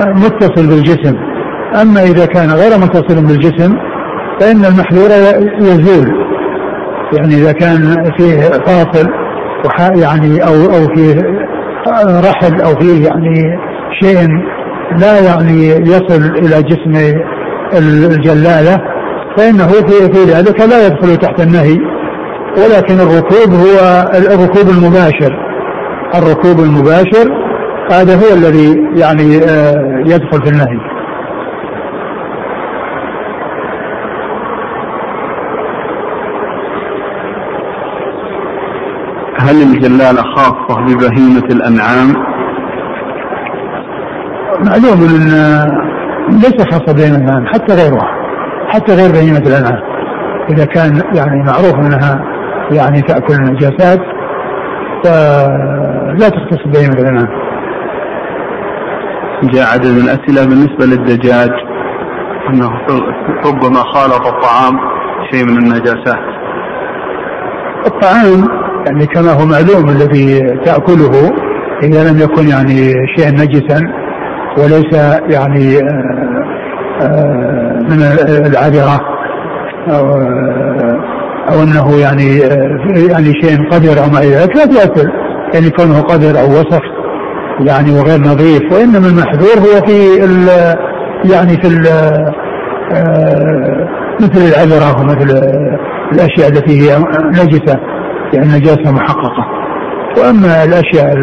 متصل 0.07 0.67
بالجسم. 0.67 1.30
أما 1.75 2.03
إذا 2.03 2.27
كان 2.27 2.51
غير 2.51 2.79
متصل 2.79 3.27
بالجسم 3.27 3.77
فإن 4.41 4.65
المحذور 4.65 5.11
يزول. 5.61 6.31
يعني 7.13 7.35
إذا 7.35 7.53
كان 7.53 8.11
فيه 8.19 8.41
فاصل 8.41 9.11
يعني 10.01 10.45
أو 10.45 10.55
أو 10.55 10.95
فيه 10.95 11.15
رحل 12.29 12.61
أو 12.61 12.75
فيه 12.81 13.07
يعني 13.07 13.59
شيء 14.03 14.29
لا 14.99 15.21
يعني 15.21 15.67
يصل 15.67 16.23
إلى 16.37 16.63
جسم 16.63 17.21
الجلالة 17.75 18.79
فإنه 19.37 19.67
في 19.67 20.13
في 20.13 20.33
ذلك 20.33 20.61
لا 20.61 20.87
يدخل 20.87 21.17
تحت 21.17 21.41
النهي. 21.41 21.79
ولكن 22.57 22.95
الركوب 22.95 23.55
هو 23.55 24.05
الركوب 24.15 24.71
المباشر. 24.71 25.33
الركوب 26.15 26.61
المباشر 26.61 27.51
هذا 27.93 28.15
هو 28.15 28.35
الذي 28.35 28.77
يعني 28.97 29.37
آه، 29.37 30.03
يدخل 30.07 30.43
في 30.45 30.51
النهي. 30.51 31.00
هل 39.41 39.63
الجلالة 39.63 40.23
خاصة 40.23 40.81
ببهيمة 40.81 41.47
الأنعام؟ 41.51 42.15
معلوم 44.67 45.01
أن 45.03 45.31
ليس 46.29 46.63
خاصة 46.73 46.93
بهيمة 46.93 47.17
الأنعام 47.17 47.47
حتى 47.47 47.75
غيرها 47.75 48.09
حتى 48.69 48.95
غير 48.95 49.13
بهيمة 49.13 49.39
الأنعام. 49.39 49.83
إذا 50.51 50.65
كان 50.65 51.03
يعني 51.15 51.43
معروف 51.43 51.75
أنها 51.75 52.25
يعني 52.71 53.03
تأكل 53.03 53.35
النجاسات 53.35 54.01
فلا 55.05 56.29
تختص 56.29 56.67
بهيمة 56.67 57.01
الأنعام. 57.01 57.29
جاء 59.43 59.73
عدد 59.73 59.87
من 59.87 60.01
الأسئلة 60.01 60.45
بالنسبة 60.49 60.87
للدجاج. 60.87 61.51
أنه 62.49 62.71
ربما 63.47 63.81
خالط 63.81 64.27
الطعام 64.27 64.79
شيء 65.31 65.45
من 65.45 65.59
النجاسات. 65.59 66.25
الطعام 67.87 68.70
يعني 68.87 69.07
كما 69.07 69.33
هو 69.33 69.47
معلوم 69.47 69.89
الذي 69.89 70.41
تأكله 70.65 71.33
إذا 71.83 72.11
لم 72.11 72.19
يكن 72.19 72.49
يعني 72.49 72.93
شيئا 73.17 73.31
نجسا 73.31 73.81
وليس 74.59 74.95
يعني 75.31 75.79
آه، 75.79 76.45
آه، 77.03 77.79
من 77.83 78.03
العذرة 78.47 79.01
أو, 79.89 80.07
آه، 80.07 80.99
أو 81.53 81.63
أنه 81.63 82.01
يعني 82.01 82.39
يعني 83.09 83.33
شيء 83.43 83.71
قدر 83.71 84.05
أو 84.05 84.11
ما 84.11 84.19
إلى 84.19 84.35
ذلك 84.35 84.57
لا 84.57 84.65
تأكل 84.65 85.11
يعني 85.55 85.71
كونه 85.71 86.01
قدر 86.01 86.41
أو 86.41 86.51
وصف 86.51 86.83
يعني 87.61 87.91
وغير 87.91 88.21
نظيف 88.21 88.73
وإنما 88.73 89.07
المحذور 89.07 89.59
هو 89.59 89.87
في 89.87 90.17
يعني 91.33 91.63
في 91.63 91.69
مثل 94.21 94.41
العذرة 94.49 95.01
ومثل 95.01 95.31
الأشياء 96.13 96.49
التي 96.49 96.81
هي 96.81 96.99
نجسة. 97.27 97.77
يعني 98.35 98.49
نجاسة 98.59 98.93
محققة. 98.93 99.61
وأما 100.19 100.65
الأشياء 100.65 101.17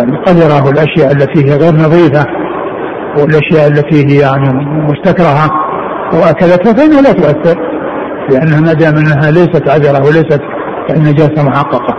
القذرة 0.00 0.66
والاشياء 0.66 1.12
التي 1.12 1.44
هي 1.44 1.56
غير 1.56 1.72
نظيفة 1.72 2.24
والأشياء 3.18 3.68
التي 3.68 4.06
هي 4.06 4.20
يعني 4.20 4.48
مستكرهة 4.92 5.50
وأكلتها 6.12 6.72
فإنها 6.72 7.00
لا 7.02 7.12
تؤثر 7.12 7.58
لأنها 8.30 8.60
ما 8.60 8.72
دام 8.72 8.96
أنها 8.96 9.30
ليست 9.30 9.68
عذرة 9.68 10.06
وليست 10.06 10.40
النجاسة 10.90 11.42
محققة. 11.48 11.94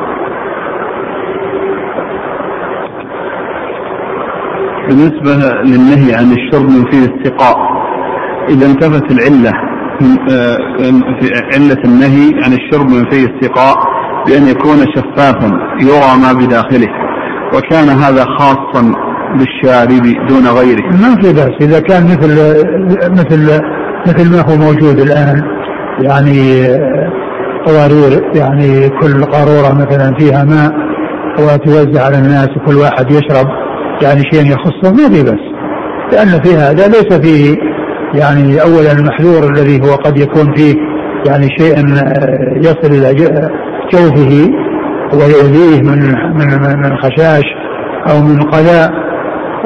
بالنسبة 4.88 5.32
للنهي 5.64 6.16
عن 6.16 6.32
الشرب 6.32 6.70
من 6.70 6.92
فيه 6.92 7.06
السقاء 7.06 7.58
إذا 8.50 8.66
انتفت 8.66 9.12
العلة 9.12 9.52
آه، 10.32 10.58
في 11.20 11.32
علة 11.56 11.78
النهي 11.86 12.44
عن 12.44 12.54
الشرب 12.54 12.90
من 12.90 13.10
فيه 13.10 13.26
السقاء 13.26 13.99
بأن 14.28 14.48
يكون 14.48 14.78
شفافا 14.96 15.60
يرى 15.82 16.22
ما 16.22 16.34
بداخله 16.34 16.88
وكان 17.54 17.90
هذا 17.90 18.26
خاصا 18.26 18.94
بالشارب 19.36 20.28
دون 20.28 20.48
غيره. 20.48 20.84
ما 20.84 21.22
في 21.22 21.34
بأس 21.34 21.56
إذا 21.62 21.80
كان 21.80 22.04
مثل 22.04 22.32
مثل 23.12 23.62
مثل 24.08 24.32
ما 24.32 24.42
هو 24.42 24.58
موجود 24.58 25.00
الآن 25.00 25.44
يعني 26.02 26.68
قوارير 27.66 28.36
يعني 28.36 28.90
كل 28.90 29.24
قارورة 29.24 29.74
مثلا 29.74 30.16
فيها 30.20 30.44
ماء 30.44 30.72
وتوزع 31.40 32.06
على 32.06 32.18
الناس 32.18 32.50
وكل 32.58 32.76
واحد 32.76 33.12
يشرب 33.12 33.48
يعني 34.02 34.24
شيء 34.32 34.52
يخصه 34.52 34.92
ما 34.92 35.10
في 35.10 35.24
بس 35.24 35.50
لأن 36.12 36.42
في 36.44 36.56
هذا 36.56 36.88
ليس 36.88 37.14
فيه 37.14 37.58
يعني 38.14 38.62
أولا 38.62 38.92
المحذور 38.92 39.52
الذي 39.52 39.82
هو 39.82 39.96
قد 39.96 40.18
يكون 40.18 40.56
فيه 40.56 40.76
يعني 41.28 41.48
شيء 41.58 41.78
يصل 42.58 42.92
إلى 42.92 43.14
جوفه 43.94 44.50
ويؤذيه 45.14 45.82
من 45.82 46.00
من 46.34 46.80
من 46.80 46.98
خشاش 46.98 47.44
أو 48.10 48.22
من 48.22 48.42
قلاء 48.42 48.92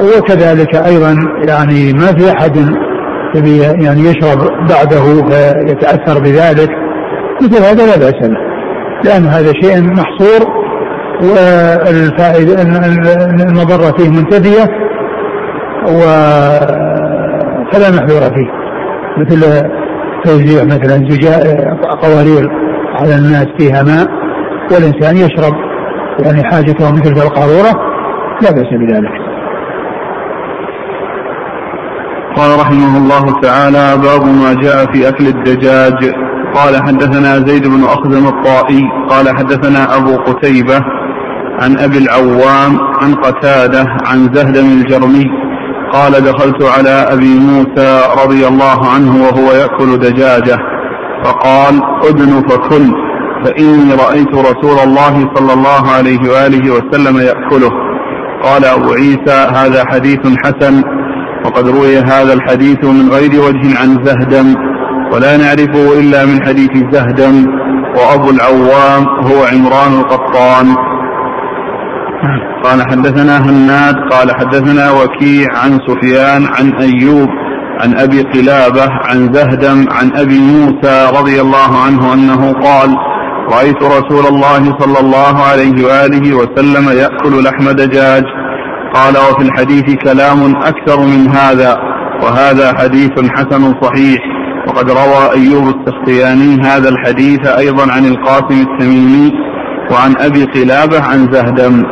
وكذلك 0.00 0.74
أيضا 0.74 1.16
يعني 1.48 1.92
ما 1.92 2.06
في 2.06 2.32
أحد 2.32 2.56
يعني 3.84 4.00
يشرب 4.00 4.38
بعده 4.68 5.28
فيتأثر 5.28 6.20
بذلك. 6.20 6.70
مثل 7.42 7.62
هذا 7.62 7.86
لا 7.86 7.96
بأس 7.96 8.28
له 8.28 8.36
لأن 9.04 9.24
هذا 9.26 9.52
شيء 9.62 9.82
محصور 9.82 10.64
والفائدة 11.22 12.62
المضرة 13.48 13.96
فيه 13.98 14.10
منتفية 14.10 14.64
و 15.86 16.00
فلا 17.72 17.90
محذور 17.90 18.20
فيه. 18.20 18.50
مثل 19.18 19.68
توزيع 20.24 20.64
مثلا 20.64 21.06
قوارير. 22.02 22.50
على 22.94 23.14
الناس 23.14 23.46
فيها 23.58 23.82
ماء 23.82 24.08
والإنسان 24.72 25.16
يشرب 25.16 25.54
يعني 26.18 26.44
حاجته 26.44 26.92
مثل 26.92 27.12
القارورة 27.12 27.72
لا 28.42 28.50
بأس 28.50 28.66
بذلك. 28.72 29.24
قال 32.36 32.60
رحمه 32.60 32.96
الله 32.96 33.40
تعالى 33.40 33.96
باب 34.02 34.26
ما 34.26 34.54
جاء 34.62 34.92
في 34.92 35.08
أكل 35.08 35.26
الدجاج. 35.26 36.12
قال 36.54 36.82
حدثنا 36.82 37.46
زيد 37.46 37.66
بن 37.66 37.84
أخزم 37.84 38.26
الطائي. 38.26 38.82
قال 39.08 39.36
حدثنا 39.36 39.96
أبو 39.96 40.16
قتيبة 40.16 40.80
عن 41.62 41.78
أبي 41.78 41.98
العوام 41.98 42.78
عن 43.02 43.14
قتادة 43.14 43.86
عن 44.06 44.34
زهد 44.34 44.56
الجرمي. 44.56 45.24
قال 45.92 46.12
دخلت 46.12 46.64
على 46.78 47.06
أبي 47.14 47.38
موسى 47.38 48.00
رضي 48.24 48.46
الله 48.46 48.88
عنه 48.94 49.22
وهو 49.22 49.52
يأكل 49.52 49.98
دجاجة. 49.98 50.73
فقال 51.24 51.80
أدن 52.08 52.42
فكل 52.48 52.92
فإني 53.44 53.94
رأيت 53.94 54.34
رسول 54.34 54.78
الله 54.78 55.30
صلى 55.34 55.52
الله 55.52 55.90
عليه 55.90 56.30
وآله 56.30 56.70
وسلم 56.72 57.16
يأكله. 57.16 57.70
قال 58.42 58.64
أبو 58.64 58.92
عيسى 58.92 59.48
هذا 59.54 59.84
حديث 59.86 60.20
حسن 60.44 60.82
وقد 61.44 61.68
روي 61.68 61.98
هذا 61.98 62.32
الحديث 62.32 62.84
من 62.84 63.10
غير 63.10 63.30
وجه 63.40 63.80
عن 63.80 64.04
زهدم 64.04 64.54
ولا 65.12 65.36
نعرفه 65.36 66.00
إلا 66.00 66.26
من 66.26 66.46
حديث 66.46 66.70
زهدم 66.92 67.46
وأبو 67.96 68.30
العوام 68.30 69.04
هو 69.06 69.44
عمران 69.52 70.00
القطان. 70.00 70.76
قال 72.64 72.82
حدثنا 72.90 73.38
هناد 73.38 73.94
قال 74.12 74.36
حدثنا 74.36 74.90
وكيع 74.90 75.48
عن 75.62 75.78
سفيان 75.88 76.46
عن 76.46 76.72
أيوب 76.80 77.28
عن 77.80 77.98
أبي 77.98 78.22
قلابة 78.22 78.88
عن 79.08 79.32
زهدم 79.32 79.86
عن 79.90 80.16
أبي 80.16 80.38
موسى 80.38 81.10
رضي 81.18 81.40
الله 81.40 81.70
عنه 81.86 82.14
أنه 82.14 82.52
قال 82.52 82.96
رأيت 83.52 83.82
رسول 83.82 84.26
الله 84.26 84.78
صلى 84.78 85.00
الله 85.00 85.42
عليه 85.50 85.84
وآله 85.86 86.34
وسلم 86.34 86.88
يأكل 86.98 87.44
لحم 87.44 87.70
دجاج. 87.70 88.24
قال 88.94 89.14
وفي 89.16 89.42
الحديث 89.42 89.94
كلام 89.94 90.56
أكثر 90.56 91.00
من 91.00 91.28
هذا 91.28 91.78
وهذا 92.22 92.78
حديث 92.78 93.10
حسن 93.30 93.74
صحيح. 93.82 94.20
وقد 94.68 94.90
روى 94.90 95.32
أيوب 95.36 95.64
السختياني 95.74 96.62
هذا 96.62 96.88
الحديث 96.88 97.46
أيضا 97.46 97.92
عن 97.92 98.04
القاسم 98.04 98.66
التميمي 98.66 99.32
وعن 99.90 100.14
أبي 100.18 100.44
قلابة 100.44 101.02
عن 101.02 101.32
زهدم. 101.32 101.82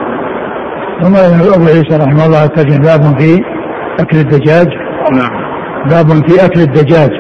ثم 1.03 1.17
أبو 1.55 1.65
عيسى 1.65 1.97
رحمه 1.97 2.27
الله 2.27 2.47
ترجم 2.47 2.79
باب 2.79 3.19
في 3.19 3.41
أكل 4.01 4.17
الدجاج. 4.17 4.69
نعم. 5.13 5.52
باب 5.91 6.29
في 6.29 6.45
أكل 6.45 6.61
الدجاج. 6.61 7.11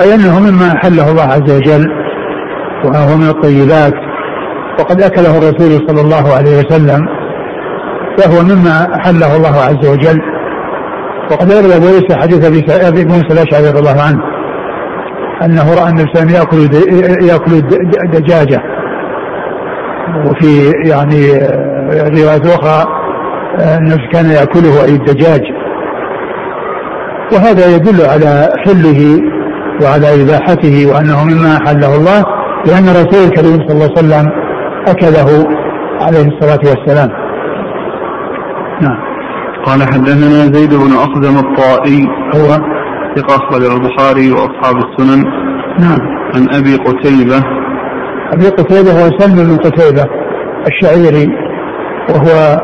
أي 0.00 0.14
أنه 0.14 0.40
مما 0.40 0.72
أحله 0.76 1.10
الله 1.10 1.22
عز 1.22 1.50
وجل 1.56 1.86
وهو 2.84 3.16
من 3.16 3.28
الطيبات. 3.28 3.94
وقد 4.78 5.02
أكله 5.02 5.38
الرسول 5.38 5.88
صلى 5.88 6.00
الله 6.00 6.34
عليه 6.36 6.58
وسلم 6.58 7.06
فهو 8.18 8.42
مما 8.42 8.94
أحله 8.96 9.36
الله 9.36 9.56
عز 9.60 9.88
وجل. 9.88 10.20
وقد 11.30 11.52
روى 11.52 11.76
أبو 11.76 11.86
عيسى 11.86 12.16
حديث 12.16 12.44
أبي 12.70 13.04
موسى 13.04 13.26
الأشعري 13.30 13.68
رضي 13.68 13.78
الله 13.78 14.02
عنه 14.02 14.22
أنه 15.44 15.74
رأى 15.74 15.92
عليه 15.92 16.04
وسلم 16.10 16.28
يأكل 16.28 16.58
يأكل 17.28 17.60
دجاجة. 18.12 18.62
وفي 20.26 20.72
يعني 20.86 21.26
رواية 21.90 22.54
أخرى 22.54 22.86
أنه 23.58 23.96
كان 24.12 24.26
يأكله 24.30 24.84
أي 24.84 24.94
الدجاج. 24.94 25.40
وهذا 27.32 27.76
يدل 27.76 28.00
على 28.06 28.48
حله 28.66 29.20
وعلى 29.82 30.22
إباحته 30.22 30.86
وأنه 30.86 31.24
مما 31.24 31.56
أحله 31.56 31.96
الله 31.96 32.24
لأن 32.66 32.88
الرسول 32.88 33.24
الكريم 33.28 33.68
صلى 33.68 33.72
الله 33.72 33.90
عليه 33.96 33.98
وسلم 33.98 34.32
أكله 34.88 35.46
عليه 36.00 36.28
الصلاة 36.28 36.60
والسلام. 36.70 37.08
نعم. 38.82 38.98
قال 39.64 39.82
حدثنا 39.82 40.52
زيد 40.52 40.74
بن 40.74 40.92
أخزم 40.92 41.38
الطائي 41.38 42.06
هو؟ 42.34 42.48
ثقة 43.16 43.36
أخرج 43.36 43.62
البخاري 43.62 44.30
وأصحاب 44.32 44.76
السنن. 44.76 45.24
نعم. 45.78 45.98
عن 46.34 46.48
أبي 46.54 46.74
قتيبة. 46.74 47.42
أبي 48.32 48.48
قتيبة 48.48 48.90
هو 48.90 49.18
سلم 49.18 49.34
بن 49.34 49.56
قتيبة 49.56 50.06
الشعيري 50.66 51.28
وهو 52.10 52.60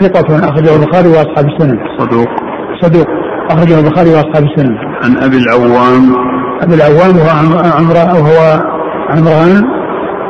ثقة 0.00 0.48
أخرجه 0.48 0.76
البخاري 0.76 1.08
وأصحاب 1.08 1.46
السنن. 1.48 1.78
صدوق. 1.98 2.28
صدوق. 2.82 3.08
أخرجه 3.54 3.78
البخاري 3.78 4.10
وأصحاب 4.10 4.44
السنن 4.44 4.76
عن 5.04 5.16
أبي 5.16 5.36
العوام. 5.36 6.02
أبي 6.62 6.74
العوام 6.74 7.16
وهو 7.16 7.30
عمران 7.78 8.08
وهو 8.16 8.62
عمران 9.10 9.64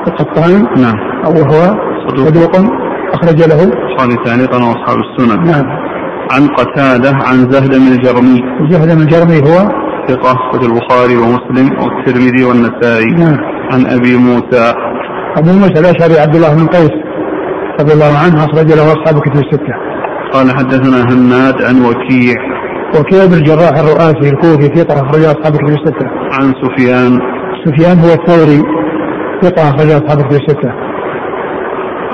القطان. 0.08 0.66
نعم. 0.76 0.98
وهو 1.26 1.60
صدوق, 2.08 2.28
صدوق 2.28 2.56
أخرج 3.14 3.38
له. 3.50 3.62
البخاري 3.62 4.16
تعليقا 4.24 4.56
وأصحاب 4.56 4.98
السنن 4.98 5.46
نعم. 5.46 5.64
عن 6.32 6.48
قتادة 6.48 7.10
عن 7.10 7.50
زهد 7.50 7.70
بن 7.70 7.86
الجرمي 7.92 8.40
زهد 8.70 8.96
بن 8.96 9.02
الجرمي 9.02 9.38
هو 9.38 9.68
ثقة 10.08 10.32
أخرج 10.32 10.64
البخاري 10.64 11.16
ومسلم 11.16 11.66
والترمذي 11.82 12.44
والنسائي. 12.44 13.10
نعم. 13.10 13.36
عن 13.72 13.86
أبي 13.86 14.16
موسى. 14.16 14.74
أبو 15.36 15.52
موسى 15.52 15.80
الأشعري 15.80 16.20
عبد 16.20 16.34
الله 16.36 16.54
بن 16.54 16.66
قيس 16.66 16.94
رضي 17.80 17.92
الله 17.92 18.18
عنه 18.24 18.44
أخرج 18.44 18.72
له 18.72 18.92
أصحاب 18.92 19.20
كتب 19.20 19.36
الستة. 19.36 19.74
قال 20.32 20.56
حدثنا 20.56 21.02
هناد 21.10 21.62
عن 21.62 21.84
وكيع. 21.84 22.34
وكيع 23.00 23.26
بن 23.26 23.34
الجراح 23.34 23.78
الرؤاسي 23.78 24.28
الكوفي 24.30 24.66
ثقة 24.76 24.94
أخرج 24.94 25.24
أصحاب 25.24 25.56
كتب 25.56 25.68
الستة. 25.68 26.06
عن 26.32 26.52
سفيان 26.62 27.20
سفيان 27.64 27.98
هو 27.98 28.12
الثوري 28.12 28.62
ثقة 29.42 29.68
أخرج 29.68 29.90
أصحاب 29.90 30.22
كتب 30.22 30.32
الستة. 30.32 30.72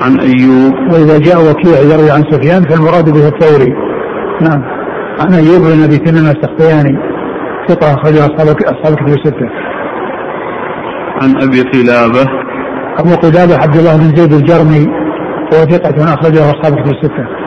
عن 0.01 0.19
أيوب 0.19 0.73
وإذا 0.93 1.17
جاء 1.19 1.51
وكيع 1.51 1.79
يروي 1.79 2.11
عن 2.11 2.23
سفيان 2.31 2.63
فالمراد 2.63 3.09
به 3.09 3.27
الثوري. 3.27 3.73
نعم. 4.41 4.63
عن 5.19 5.33
أيوب 5.33 5.61
بن 5.61 5.83
أبي 5.83 5.97
تميم 5.97 6.25
السختياني 6.25 6.97
ثقة 7.67 7.93
أخرج 7.93 8.17
أصحاب 8.17 8.47
أصحاب 8.47 8.95
كتب 8.95 9.07
الستة. 9.07 9.49
عن 11.21 11.41
أبي 11.41 11.61
قلابة 11.61 12.25
أبو 12.99 13.15
قلابة 13.15 13.55
عبد 13.63 13.75
الله 13.75 13.97
بن 13.97 14.15
زيد 14.15 14.33
الجرمي 14.33 14.87
وهو 15.53 15.63
ثقة 15.65 16.13
أخرجه 16.13 16.49
أصحاب 16.49 16.73
كتب 16.73 16.91
الستة. 16.95 17.40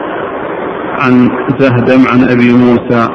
عن 1.01 1.29
زهدم 1.59 2.01
عن 2.13 2.21
أبي 2.29 2.53
موسى. 2.53 3.09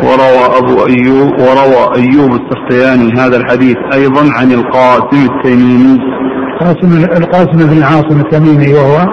وروى 0.00 0.44
أبو 0.58 0.86
أيوب 0.86 1.32
وروى 1.40 1.82
أيوب 1.96 2.30
السختياني 2.40 3.12
هذا 3.20 3.36
الحديث 3.36 3.76
أيضا 3.94 4.22
عن 4.32 4.52
القاسم 4.52 5.28
التميمي 5.30 5.98
القاسم 6.60 6.90
القاسم 7.22 7.58
بن 7.70 7.82
عاصم 7.82 8.20
التميمي 8.20 8.74
وهو 8.74 9.06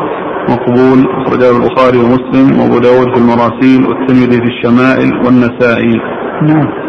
مقبول 0.49 1.05
أخرجه 1.21 1.51
البخاري 1.51 1.97
ومسلم 1.97 2.59
وأبو 2.59 2.79
داود 2.79 3.07
في 3.13 3.19
المراسيل 3.21 3.88
والترمذي 3.88 4.38
في 4.38 4.47
الشمائل 4.53 5.25
والنسائي. 5.25 5.95
نعم. 6.41 6.85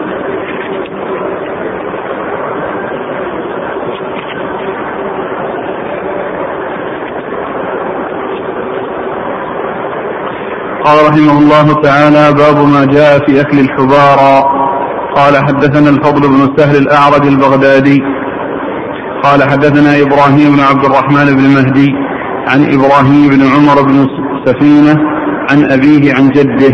قال 10.87 11.09
رحمه 11.09 11.39
الله 11.39 11.83
تعالى 11.83 12.33
باب 12.33 12.59
ما 12.69 12.85
جاء 12.85 13.19
في 13.27 13.41
أكل 13.41 13.59
الحبارى 13.59 14.45
قال 15.17 15.37
حدثنا 15.37 15.91
الفضل 15.91 16.29
بن 16.29 16.57
سهل 16.57 16.77
الأعرج 16.77 17.27
البغدادي. 17.27 17.99
قال 19.25 19.51
حدثنا 19.51 20.01
إبراهيم 20.03 20.57
بن 20.57 20.61
عبد 20.61 20.85
الرحمن 20.85 21.37
بن 21.37 21.45
مهدي 21.55 21.91
عن 22.49 22.61
إبراهيم 22.75 23.29
بن 23.29 23.43
عمر 23.55 23.83
بن 23.83 24.07
سفينة 24.47 24.97
عن 25.51 25.73
أبيه 25.73 26.15
عن 26.15 26.29
جده 26.29 26.73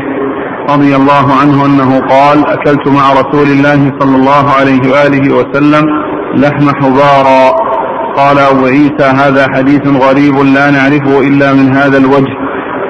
رضي 0.70 0.96
الله 0.96 1.26
عنه 1.40 1.66
أنه 1.66 2.00
قال 2.00 2.46
أكلت 2.46 2.88
مع 2.88 3.12
رسول 3.12 3.46
الله 3.46 3.92
صلى 4.00 4.16
الله 4.16 4.50
عليه 4.60 4.82
وآله 4.92 5.34
وسلم 5.34 5.84
لحم 6.34 6.70
حبارى 6.80 7.42
قال 8.16 8.38
أبو 8.38 8.66
عيسى 8.66 9.04
هذا 9.04 9.46
حديث 9.54 9.86
غريب 9.86 10.36
لا 10.36 10.70
نعرفه 10.70 11.20
إلا 11.20 11.52
من 11.52 11.76
هذا 11.76 11.98
الوجه. 11.98 12.41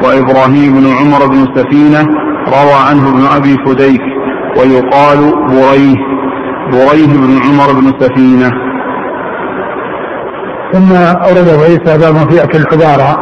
وإبراهيم 0.04 0.72
بن 0.72 0.86
عمر 0.86 1.26
بن 1.26 1.46
سفينة 1.56 2.02
روى 2.48 2.78
عنه 2.88 3.08
ابن 3.08 3.26
أبي 3.36 3.56
فديك 3.66 4.00
ويقال 4.58 5.18
بريه 5.48 5.96
بريه 6.72 7.06
بن 7.06 7.38
عمر 7.44 7.80
بن 7.80 7.92
سفينة. 8.00 8.50
ثم 10.72 10.92
أورد 10.96 11.48
عيسى 11.48 11.98
باب 11.98 12.30
في 12.30 12.44
أكل 12.44 12.58
الحبارة 12.58 13.18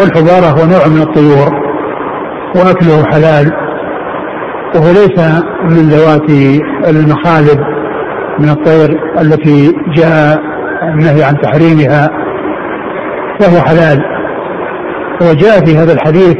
والحبارة 0.00 0.46
هو 0.46 0.66
نوع 0.66 0.86
من 0.86 1.02
الطيور 1.02 1.50
وأكله 2.56 3.04
حلال 3.12 3.52
وهو 4.74 4.92
ليس 4.92 5.18
من 5.64 5.88
ذوات 5.88 6.30
المخالب 6.88 7.60
من 8.38 8.48
الطير 8.48 9.00
التي 9.20 9.72
جاء 9.96 10.38
النهي 10.82 11.24
عن 11.24 11.40
تحريمها 11.40 12.10
فهو 13.40 13.60
حلال. 13.60 14.19
وجاء 15.22 15.64
في 15.64 15.76
هذا 15.76 15.92
الحديث 15.92 16.36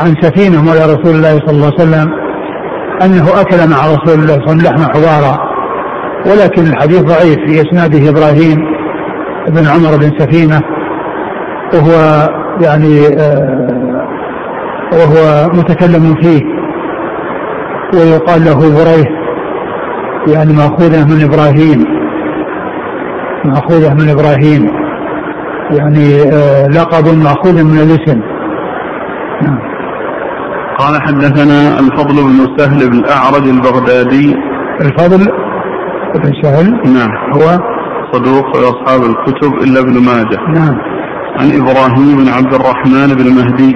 عن 0.00 0.14
سفينة 0.20 0.62
مولى 0.62 0.84
رسول 0.84 1.14
الله 1.16 1.38
صلى 1.38 1.50
الله 1.50 1.66
عليه 1.66 1.74
وسلم 1.82 2.12
أنه 3.02 3.40
أكل 3.40 3.70
مع 3.70 3.76
رسول 3.86 4.14
الله 4.20 4.34
صلى 4.34 4.34
الله 4.34 4.42
عليه 4.42 4.44
وسلم 4.46 4.60
لحم 4.62 4.82
حبارا 4.92 5.38
ولكن 6.26 6.62
الحديث 6.62 7.00
ضعيف 7.00 7.36
في 7.46 7.60
إسناده 7.62 8.10
إبراهيم 8.10 8.56
بن 9.48 9.66
عمر 9.66 9.96
بن 9.96 10.18
سفينة 10.18 10.62
وهو 11.74 12.28
يعني 12.60 13.06
آه 13.18 14.04
وهو 14.92 15.48
متكلم 15.52 16.14
فيه 16.22 16.40
ويقال 17.94 18.44
له 18.44 18.54
بريه 18.54 19.04
يعني 20.34 20.52
مأخوذة 20.52 21.04
من 21.04 21.22
إبراهيم 21.24 21.84
مأخوذة 23.44 23.94
من 23.94 24.08
إبراهيم. 24.08 24.83
يعني 25.70 26.22
آه 26.32 26.68
لقب 26.68 27.18
مأخوذ 27.18 27.64
من 27.64 27.78
الاسم. 27.78 28.20
نعم. 29.42 29.58
قال 30.78 31.02
حدثنا 31.02 31.78
الفضل 31.78 32.14
بن 32.14 32.56
سهل 32.58 32.90
بن 32.90 32.98
الأعرج 32.98 33.48
البغدادي. 33.48 34.36
الفضل 34.80 35.26
بن 36.14 36.32
سهل 36.42 36.70
نعم. 36.70 37.10
هو 37.34 37.58
صدوق 38.12 38.56
أصحاب 38.56 39.02
الكتب 39.02 39.52
إلا 39.54 39.80
ابن 39.80 39.92
ماجه. 39.92 40.38
نعم. 40.60 40.76
عن 41.38 41.48
إبراهيم 41.60 42.24
بن 42.24 42.28
عبد 42.28 42.54
الرحمن 42.54 43.14
بن 43.14 43.26
مهدي 43.34 43.74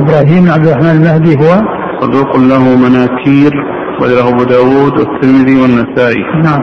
إبراهيم 0.00 0.44
بن 0.44 0.50
عبد 0.50 0.66
الرحمن 0.66 0.90
المهدي 0.90 1.36
هو؟ 1.36 1.62
صدوق 2.00 2.36
له 2.36 2.76
مناكير 2.76 3.52
وله 4.00 4.28
أبو 4.28 4.44
داود 4.44 4.98
والترمذي 4.98 5.62
والنسائي. 5.62 6.22
نعم. 6.44 6.62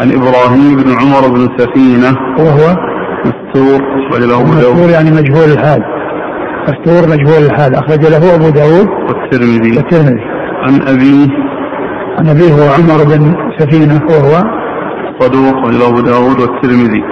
عن 0.00 0.12
إبراهيم 0.12 0.76
بن 0.76 0.90
عمر 1.00 1.28
بن 1.28 1.48
سفينة. 1.58 2.16
وهو 2.38 2.87
مستور. 3.26 3.80
أخرج 3.98 4.22
له 4.24 4.40
أبو 4.40 4.54
داود. 4.60 4.74
مستور 4.74 4.90
يعني 4.90 5.10
مجهول 5.10 5.52
الحال. 5.52 5.82
مستور 6.68 7.08
مجهول 7.08 7.42
الحال. 7.44 7.74
أخرج 7.74 8.06
له 8.06 8.34
أبو 8.34 8.48
داود 8.48 8.88
والترمذي. 9.08 9.76
والترمذي. 9.76 10.24
عن 10.62 10.74
أبيه 10.92 11.28
عن 12.18 12.28
أبيه 12.28 12.52
هو 12.52 12.68
عمر 12.76 13.04
بن 13.04 13.34
سفينة 13.58 14.00
وهو 14.10 14.42
صدوق. 15.20 15.66
وله 15.66 15.88
أبو 15.88 16.00
داود 16.00 16.40
والترمذي. 16.40 17.02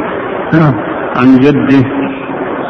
نعم. 0.53 0.75
عن 1.16 1.38
جده. 1.38 1.88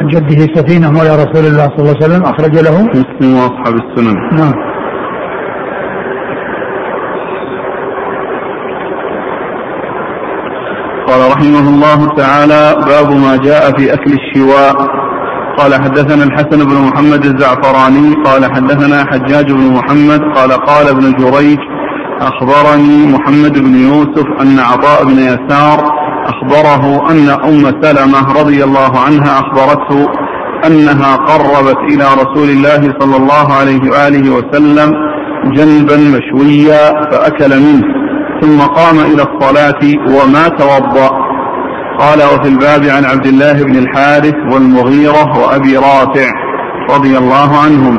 عن 0.00 0.06
جده 0.06 0.54
سفينة 0.54 0.90
مولى 0.90 1.14
رسول 1.24 1.44
الله 1.46 1.68
صلى 1.68 1.78
الله 1.78 1.94
عليه 1.96 2.06
وسلم. 2.06 2.22
أخرج 2.22 2.54
له 2.58 2.84
مسلم 2.84 3.34
وأصحاب 3.34 3.74
السنن. 3.74 4.16
نعم. 4.36 4.75
قال 11.08 11.20
رحمه 11.32 11.68
الله 11.68 12.14
تعالى 12.16 12.76
باب 12.86 13.12
ما 13.12 13.36
جاء 13.36 13.78
في 13.78 13.94
أكل 13.94 14.12
الشواء. 14.12 14.76
قال 15.58 15.74
حدثنا 15.74 16.24
الحسن 16.24 16.64
بن 16.64 16.74
محمد 16.88 17.24
الزعفراني 17.24 18.14
قال 18.24 18.44
حدثنا 18.54 19.04
حجاج 19.10 19.52
بن 19.52 19.72
محمد 19.72 20.20
قال 20.36 20.52
قال 20.52 20.88
ابن 20.88 21.12
جريج 21.12 21.58
أخبرني 22.20 23.06
محمد 23.06 23.58
بن 23.58 23.74
يوسف 23.74 24.26
أن 24.40 24.58
عطاء 24.58 25.04
بن 25.04 25.18
يسار 25.18 25.78
أخبره 26.26 27.10
أن 27.10 27.28
أم 27.28 27.82
سلمة 27.82 28.40
رضي 28.40 28.64
الله 28.64 28.98
عنها 28.98 29.40
أخبرته 29.40 30.08
أنها 30.66 31.16
قربت 31.16 31.78
إلى 31.92 32.04
رسول 32.22 32.48
الله 32.48 32.94
صلى 33.00 33.16
الله 33.16 33.52
عليه 33.52 33.90
وآله 33.90 34.30
وسلم 34.30 34.92
جنبا 35.56 35.96
مشويا 35.96 37.10
فأكل 37.10 37.60
منه. 37.60 38.05
ثم 38.40 38.60
قام 38.60 38.98
إلى 38.98 39.22
الصلاة 39.22 39.82
وما 40.16 40.48
توضأ. 40.48 41.10
قال 41.98 42.18
وفي 42.18 42.48
الباب 42.48 42.84
عن 42.96 43.04
عبد 43.04 43.26
الله 43.26 43.64
بن 43.64 43.76
الحارث 43.76 44.34
والمغيرة 44.52 45.38
وأبي 45.38 45.76
رافع 45.76 46.28
رضي 46.90 47.18
الله 47.18 47.58
عنهم. 47.64 47.98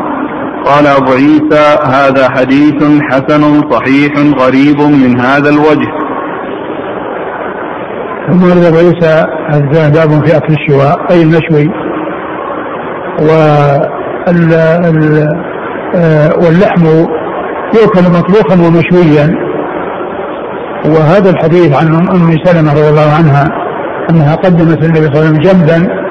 قال 0.65 0.88
أبو 0.88 1.12
عيسى 1.12 1.78
هذا 1.86 2.30
حديث 2.30 2.84
حسن 3.12 3.69
صحيح 3.71 4.13
غريب 4.39 4.82
من 4.82 5.19
هذا 5.19 5.50
الوجه. 5.50 5.91
ثم 8.28 8.43
ورد 8.43 8.63
أبو 8.63 8.78
عيسى 8.78 9.26
باب 9.71 10.26
في 10.26 10.38
اكل 10.38 10.54
الشواء 10.54 11.12
أي 11.12 11.21
المشوي 11.21 11.69
وال 13.21 14.54
آه، 15.95 16.30
واللحم 16.36 16.86
يؤكل 17.76 18.04
مطبوخا 18.12 18.56
ومشويا. 18.67 19.46
وهذا 20.86 21.30
الحديث 21.30 21.76
عن 21.76 21.88
ام 21.96 22.38
سلمة 22.46 22.74
رضي 22.74 22.90
الله 22.90 23.13
عنها 23.18 23.50
أنها 24.10 24.36
قدمت 24.36 24.84
النبي 24.84 25.00
صلى 25.00 25.08
الله 25.08 25.20
عليه 25.20 25.30
وسلم 25.30 25.40
جنبا 25.40 26.08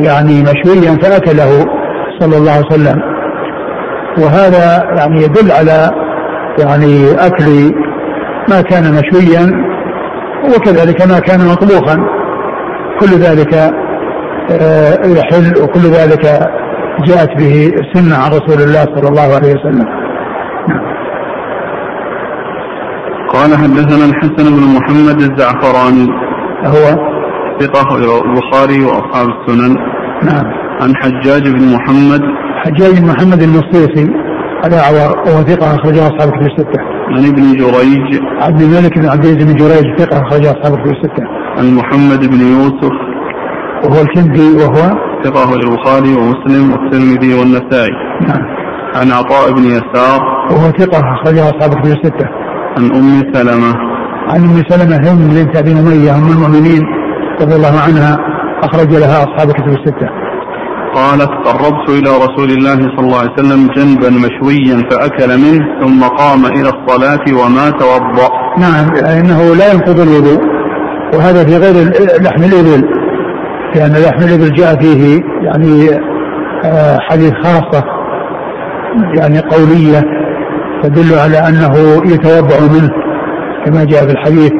يعني 0.00 0.42
مشويا 0.42 0.98
فأكله 1.02 1.66
صلى 2.20 2.36
الله 2.36 2.52
عليه 2.52 2.66
وسلم. 2.66 3.00
وهذا 4.18 4.82
يعني 4.96 5.22
يدل 5.22 5.52
على 5.52 5.90
يعني 6.58 7.12
أكل 7.26 7.74
ما 8.50 8.60
كان 8.60 8.82
مشويا 8.92 9.64
وكذلك 10.56 11.06
ما 11.06 11.18
كان 11.18 11.40
مطبوخا. 11.46 11.96
كل 13.00 13.06
ذلك 13.06 13.54
آه، 14.50 15.06
يحل 15.06 15.62
وكل 15.62 15.80
ذلك 15.80 16.24
جاءت 17.06 17.30
به 17.38 17.72
السنة 17.82 18.16
عن 18.16 18.30
رسول 18.30 18.62
الله 18.62 18.84
صلى 18.84 19.08
الله 19.08 19.34
عليه 19.34 19.54
وسلم. 19.54 19.86
قال 23.34 23.58
حدثنا 23.58 24.04
الحسن 24.04 24.56
بن 24.56 24.62
محمد 24.76 25.20
الزعفراني 25.20 26.06
هو 26.66 26.84
ثقة 27.60 27.96
البخاري 27.96 28.84
وأصحاب 28.84 29.28
السنن 29.28 29.76
نعم 30.22 30.44
عن 30.80 30.96
حجاج 30.96 31.48
بن 31.48 31.74
محمد 31.74 32.22
حجاج 32.64 33.00
بن 33.00 33.06
محمد 33.06 33.42
المصيصي 33.42 34.10
الأعور 34.64 35.18
وهو 35.26 35.42
ثقة 35.42 35.74
أخرجه 35.74 36.06
أصحاب 36.06 36.28
الكتب 36.34 36.46
الستة. 36.46 36.80
عن 37.08 37.24
ابن 37.24 37.52
جريج 37.52 38.22
عبد 38.40 38.62
الملك 38.62 38.98
بن 38.98 39.08
عبد 39.08 39.24
العزيز 39.24 39.44
بن 39.44 39.54
جريج 39.54 39.98
ثقة 39.98 40.22
أخرجه 40.22 40.50
أصحاب 40.50 40.74
الكتب 40.74 40.90
الستة. 40.90 41.24
عن 41.58 41.74
محمد 41.74 42.26
بن 42.26 42.40
يوسف 42.40 42.94
وهو 43.84 44.02
الكندي 44.02 44.52
وهو 44.56 44.82
ثقة 45.24 45.54
البخاري 45.54 46.14
ومسلم 46.14 46.72
والترمذي 46.72 47.34
والنسائي. 47.34 47.94
نعم. 48.28 48.42
عن 48.94 49.12
عطاء 49.12 49.52
بن 49.52 49.64
يسار 49.64 50.20
وهو 50.50 50.70
ثقة 50.70 51.00
أخرجه 51.14 51.42
أصحاب 51.50 51.72
الكتب 51.72 51.86
الستة. 51.86 52.43
عن 52.76 52.84
أم 52.94 53.32
سلمة. 53.34 53.74
عن 54.28 54.44
أم 54.44 54.62
سلمة 54.68 55.12
هم 55.12 55.28
بنت 55.28 55.56
أبي 55.56 55.72
أمية 55.72 56.14
أم 56.14 56.28
المؤمنين 56.28 56.82
رضي 57.40 57.54
الله 57.54 57.80
عنها 57.86 58.18
أخرج 58.62 58.90
لها 58.94 59.24
أصحاب 59.24 59.48
الكتب 59.48 59.68
الستة. 59.68 60.08
قالت 60.94 61.30
قربت 61.30 61.88
إلى 61.88 62.10
رسول 62.10 62.50
الله 62.50 62.74
صلى 62.74 63.00
الله 63.06 63.18
عليه 63.18 63.32
وسلم 63.32 63.68
جنبا 63.76 64.10
مشويا 64.10 64.88
فأكل 64.90 65.38
منه 65.38 65.64
ثم 65.82 66.02
قام 66.02 66.46
إلى 66.46 66.68
الصلاة 66.68 67.44
وما 67.44 67.70
توضأ. 67.70 68.28
نعم 68.58 68.94
إنه 69.18 69.54
لا 69.54 69.72
ينقض 69.72 70.00
الوضوء 70.00 70.40
وهذا 71.14 71.44
في 71.44 71.56
غير 71.56 71.74
لحم 72.22 72.42
الإبل 72.42 72.84
لأن 73.74 73.92
لحم 73.92 74.22
الإبل 74.28 74.52
جاء 74.54 74.80
فيه 74.80 75.20
يعني 75.42 75.90
آه، 76.64 76.98
حديث 77.10 77.32
خاصة 77.32 77.84
يعني 79.18 79.38
قولية. 79.40 80.23
تدل 80.84 81.18
على 81.18 81.38
أنه 81.48 81.74
يتوضأ 82.12 82.60
منه 82.60 82.90
كما 83.64 83.84
جاء 83.84 84.06
في 84.06 84.12
الحديث 84.12 84.52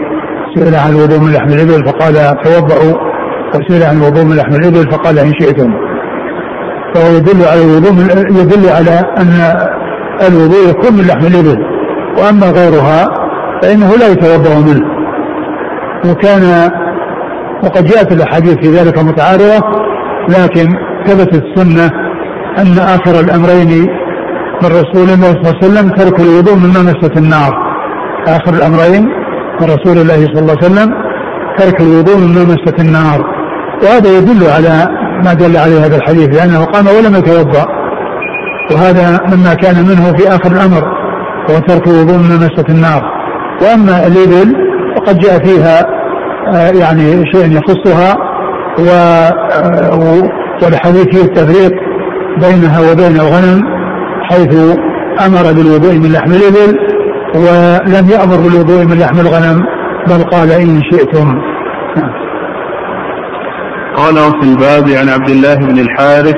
سئل 0.54 0.74
عن 0.74 0.90
الوضوء 0.90 1.18
من 1.20 1.32
لحم 1.32 1.48
الإبل 1.48 1.86
فقال 1.86 2.14
توضأوا 2.44 2.98
وسئل 3.54 3.82
عن 3.82 3.96
الوضوء 3.96 4.24
من 4.24 4.36
لحم 4.36 4.54
الإبل 4.54 4.90
فقال 4.90 5.18
إن 5.18 5.32
شئتم. 5.40 5.72
فهو 6.94 7.16
يدل 7.16 7.44
على 7.44 7.62
الوضوء 7.64 7.92
يدل 8.40 8.68
على 8.68 9.00
أن 9.18 9.32
الوضوء 10.28 10.68
يكون 10.70 10.92
من 10.92 11.04
لحم 11.08 11.26
الإبل 11.26 11.58
وأما 12.18 12.46
غيرها 12.46 13.04
فإنه 13.62 13.96
لا 13.96 14.08
يتوضأ 14.08 14.58
منه. 14.60 14.94
وكان 16.10 16.70
وقد 17.64 17.84
جاءت 17.84 18.12
الأحاديث 18.12 18.54
في 18.54 18.68
ذلك 18.76 18.98
متعارضة 18.98 19.84
لكن 20.28 20.66
ثبتت 21.06 21.42
السنة 21.44 21.90
أن 22.58 22.78
آخر 22.78 23.20
الأمرين 23.20 23.88
من 24.64 24.70
رسول 24.70 25.08
الله 25.10 25.30
صلى 25.32 25.40
الله 25.40 25.56
عليه 25.56 25.66
وسلم 25.66 25.88
ترك 25.90 26.20
الوضوء 26.20 26.54
من 26.54 26.68
مسة 26.68 27.14
النار. 27.16 27.52
آخر 28.28 28.52
الأمرين 28.54 29.02
من 29.60 29.66
رسول 29.74 29.98
الله 29.98 30.20
صلى 30.26 30.40
الله 30.40 30.56
عليه 30.56 30.66
وسلم 30.66 30.88
ترك 31.58 31.80
الوضوء 31.80 32.16
من 32.16 32.44
مسة 32.52 32.76
النار. 32.78 33.20
وهذا 33.82 34.18
يدل 34.18 34.42
على 34.56 34.88
ما 35.24 35.34
دل 35.34 35.56
عليه 35.56 35.86
هذا 35.86 35.96
الحديث 35.96 36.28
لأنه 36.36 36.64
قام 36.64 36.86
ولم 36.86 37.14
يتوضأ. 37.16 37.66
وهذا 38.72 39.20
مما 39.32 39.54
كان 39.54 39.74
منه 39.74 40.12
في 40.16 40.28
آخر 40.28 40.52
الأمر 40.52 40.82
هو 41.50 41.58
ترك 41.58 41.88
الوضوء 41.88 42.16
من 42.16 42.36
مسة 42.36 42.68
النار. 42.68 43.02
وأما 43.62 44.06
الإبل 44.06 44.54
فقد 44.96 45.18
جاء 45.18 45.44
فيها 45.44 45.86
آه، 46.54 46.70
يعني 46.70 47.24
شيء 47.32 47.58
يخصها 47.58 48.16
و 48.78 48.88
آه، 48.90 50.24
والحديث 50.62 51.06
فيه 51.12 51.24
التفريق 51.24 51.72
بينها 52.40 52.92
وبين 52.92 53.16
الغنم. 53.20 53.74
حيث 54.30 54.76
أمر 55.26 55.52
بالوضوء 55.52 55.94
من 55.94 56.12
لحم 56.12 56.30
الإبل 56.32 56.78
ولم 57.34 58.08
يأمر 58.10 58.36
بالوضوء 58.36 58.84
من 58.84 58.98
لحم 58.98 59.20
الغنم 59.20 59.62
بل 60.08 60.24
قال 60.24 60.50
إن 60.50 60.82
شئتم. 60.90 61.34
قال 63.96 64.14
في 64.14 64.42
الباب 64.50 64.88
عن 64.88 65.08
عبد 65.08 65.30
الله 65.30 65.54
بن 65.54 65.78
الحارث. 65.78 66.36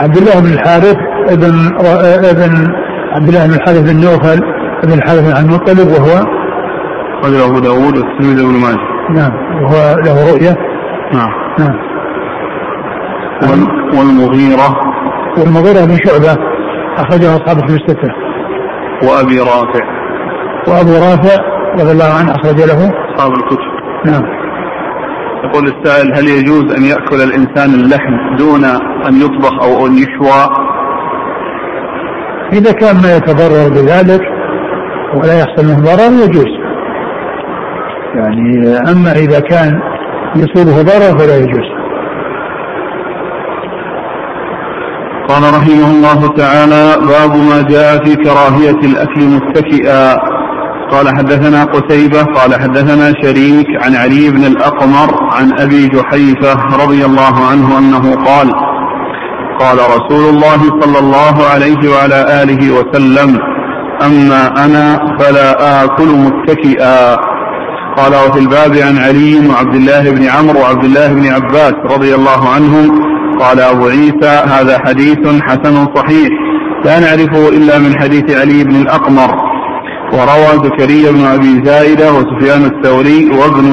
عبد 0.00 0.16
الله 0.16 0.40
بن 0.40 0.52
الحارث 0.52 0.96
ابن 1.28 1.52
ابن 2.30 2.72
عبد 3.14 3.28
الله 3.28 3.46
بن 3.46 3.54
الحارث 3.54 3.92
بن 3.92 4.00
نوفل 4.00 4.40
بن 4.84 4.92
الحارث 4.92 5.36
عن 5.36 5.44
المطلب 5.44 5.88
وهو 5.88 6.24
رجل 7.24 7.42
أبو 7.42 7.58
داود 7.58 7.96
والترمذي 7.96 8.42
بن 8.42 8.60
ماجه. 8.60 8.92
نعم 9.10 9.32
وهو 9.62 9.96
له 10.04 10.32
رؤية. 10.32 10.56
نعم. 11.14 11.30
نعم. 11.58 11.92
والمغيرة. 13.98 14.91
والمغيرة 15.38 15.84
بن 15.84 15.96
شعبة 16.04 16.36
أخرجه 16.96 17.36
أصحاب 17.36 17.68
في 17.68 17.74
الستة. 17.74 18.08
وأبي 19.02 19.38
رافع. 19.38 19.84
وأبو 20.68 20.92
رافع 20.92 21.36
رضي 21.74 21.92
الله 21.92 22.14
عنه 22.18 22.30
أخرج 22.30 22.60
له. 22.60 22.92
أصحاب 23.14 23.32
الكتب. 23.32 23.72
نعم. 24.06 24.22
يقول 25.44 25.64
السائل 25.66 26.14
هل 26.14 26.28
يجوز 26.28 26.74
أن 26.76 26.82
يأكل 26.82 27.16
الإنسان 27.16 27.74
اللحم 27.74 28.36
دون 28.38 28.64
أن 29.08 29.14
يطبخ 29.20 29.64
أو 29.64 29.86
أن 29.86 29.92
يشوى؟ 29.92 30.72
إذا 32.52 32.72
كان 32.72 32.96
ما 33.02 33.16
يتضرر 33.16 33.68
بذلك 33.68 34.20
ولا 35.14 35.38
يحصل 35.40 35.64
منه 35.64 35.80
ضرر 35.80 36.24
يجوز. 36.24 36.52
يعني 38.14 38.78
أما 38.92 39.12
إذا 39.12 39.40
كان 39.40 39.80
يصيبه 40.36 40.82
ضرر 40.82 41.18
فلا 41.18 41.36
يجوز. 41.36 41.81
قال 45.32 45.54
رحمه 45.54 45.90
الله 45.90 46.34
تعالى 46.36 46.96
باب 47.06 47.36
ما 47.36 47.62
جاء 47.62 48.04
في 48.04 48.16
كراهية 48.16 48.80
الأكل 48.90 49.20
متكئا. 49.24 50.16
قال 50.90 51.08
حدثنا 51.16 51.64
قتيبة. 51.64 52.22
قال 52.22 52.54
حدثنا 52.54 53.12
شريك 53.22 53.66
عن 53.82 53.96
علي 53.96 54.30
بن 54.30 54.44
الأقمر 54.44 55.08
عن 55.32 55.52
أبي 55.58 55.88
جحيفة 55.88 56.54
رضي 56.84 57.04
الله 57.04 57.46
عنه 57.50 57.78
أنه 57.78 58.14
قال 58.24 58.52
قال 59.60 59.78
رسول 59.78 60.34
الله 60.34 60.80
صلى 60.80 60.98
الله 60.98 61.46
عليه 61.52 61.90
وعلى 61.90 62.42
آله 62.42 62.72
وسلم 62.72 63.38
أما 64.06 64.64
أنا 64.64 65.16
فلا 65.18 65.84
آكل 65.84 66.08
متكئا. 66.08 67.16
قال 67.96 68.12
وفي 68.14 68.38
الباب 68.38 68.76
عن 68.76 68.98
علي 68.98 69.48
وعبد 69.48 69.74
الله 69.74 70.10
بن 70.10 70.24
عمرو 70.28 70.60
وعبد 70.60 70.84
الله 70.84 71.08
بن 71.08 71.26
عباس 71.32 71.74
رضي 71.90 72.14
الله 72.14 72.48
عنهم 72.48 73.11
قال 73.42 73.60
أبو 73.60 73.84
عيسى 73.86 74.32
هذا 74.54 74.78
حديث 74.86 75.42
حسن 75.42 75.74
صحيح. 75.96 76.28
لا 76.84 77.00
نعرفه 77.00 77.48
إلا 77.48 77.78
من 77.78 77.92
حديث 78.00 78.26
علي 78.40 78.64
بن 78.64 78.76
الأقمر. 78.82 79.30
وروى 80.12 80.52
زكريا 80.64 81.10
بن 81.12 81.24
أبي 81.36 81.64
زائدة 81.64 82.12
وسفيان 82.12 82.62
الثوري 82.72 83.30
وابن 83.38 83.66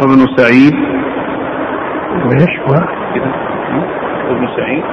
وابن 0.00 0.26
سعيد. 0.36 0.74
وإيش 2.26 2.54
وابن 4.28 4.46
سعيد. 4.56 4.84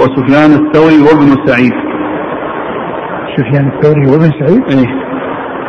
وسفيان 0.00 0.50
الثوري 0.52 0.98
وابن 1.02 1.46
سعيد. 1.46 1.72
سفيان 3.36 3.66
الثوري 3.74 4.06
وابن 4.10 4.30
سعيد؟ 4.40 4.62
إيه. 4.78 4.90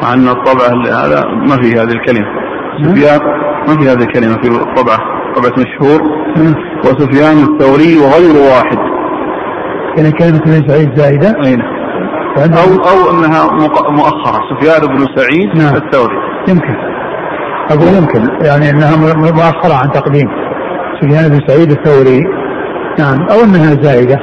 مع 0.01 0.13
أن 0.13 0.27
الطبع 0.27 0.65
هذا 1.05 1.25
ما 1.27 1.55
في 1.61 1.69
هذه 1.71 1.91
الكلمة. 1.91 2.42
سفيان 2.83 3.19
ما 3.67 3.77
في 3.77 3.89
هذه 3.89 4.03
الكلمة 4.03 4.37
في 4.41 4.49
طبعة 4.75 4.97
طبعة 5.35 5.53
مشهور. 5.57 6.01
وسفيان 6.85 7.37
الثوري 7.43 7.97
وغير 7.97 8.35
واحد. 8.51 8.77
يعني 9.97 10.11
كلمة 10.11 10.37
ابن 10.37 10.67
سعيد 10.67 10.95
زائدة 10.95 11.35
أي 11.45 11.55
نعم. 11.55 11.67
أو 12.37 12.69
أو 12.75 13.11
أنها 13.11 13.43
مؤخرة. 13.91 14.39
سفيان 14.51 14.87
بن 14.87 15.05
سعيد 15.15 15.55
نعم. 15.55 15.75
الثوري. 15.75 16.15
يمكن. 16.47 16.75
أقول 17.71 17.87
يمكن. 17.97 18.45
يعني 18.45 18.69
أنها 18.69 18.95
مؤخرة 19.31 19.73
عن 19.73 19.91
تقديم. 19.91 20.27
سفيان 21.01 21.29
بن 21.29 21.39
سعيد 21.47 21.71
الثوري. 21.71 22.19
نعم. 22.99 23.27
أو 23.31 23.43
أنها 23.43 23.81
زائدة 23.81 24.19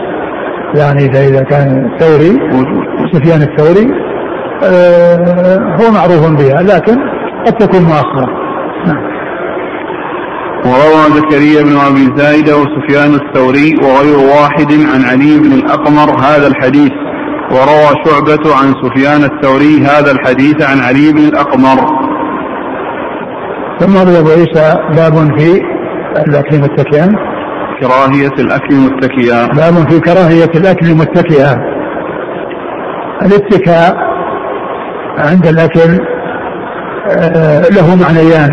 يعني 0.74 1.04
إذا 1.04 1.28
إذا 1.28 1.42
كان 1.42 1.90
الثوري 1.92 2.38
سفيان 3.12 3.42
الثوري. 3.42 3.90
آه 4.64 5.76
هو 5.80 5.92
معروف 5.92 6.30
بها. 6.30 6.62
لكن 6.62 6.96
قد 7.46 7.53
تكون 7.53 7.83
مؤخرة 7.83 8.29
وروى 10.64 11.03
زكريا 11.16 11.62
بن 11.62 11.76
أبي 11.76 12.16
زايده 12.16 12.57
وسفيان 12.57 13.14
الثوري 13.14 13.74
وغير 13.83 14.18
واحد 14.18 14.72
عن 14.94 15.05
علي 15.05 15.38
بن 15.38 15.53
الأقمر 15.53 16.20
هذا 16.20 16.46
الحديث. 16.46 16.92
وروى 17.50 18.05
شعبة 18.05 18.57
عن 18.57 18.74
سفيان 18.83 19.24
الثوري 19.24 19.81
هذا 19.81 20.11
الحديث 20.12 20.62
عن 20.70 20.81
علي 20.81 21.12
بن 21.12 21.18
الأقمر. 21.18 21.79
ثم 23.79 23.96
روى 23.96 24.18
أبو 24.18 24.29
عيسى 24.31 24.74
باب 24.96 25.38
في 25.38 25.62
الأكل 26.26 26.59
متكئا 26.59 27.14
كراهية 27.81 28.35
الأكل 28.38 28.74
متكئا 28.74 29.46
باب 29.46 29.90
في 29.90 30.00
كراهية 30.00 30.50
الأكل 30.55 30.94
متكئا 30.94 31.57
الاتكاء 33.22 33.96
عند 35.18 35.46
الأكل 35.46 35.81
آه، 35.81 36.19
له 37.70 37.96
معنيان. 37.96 38.50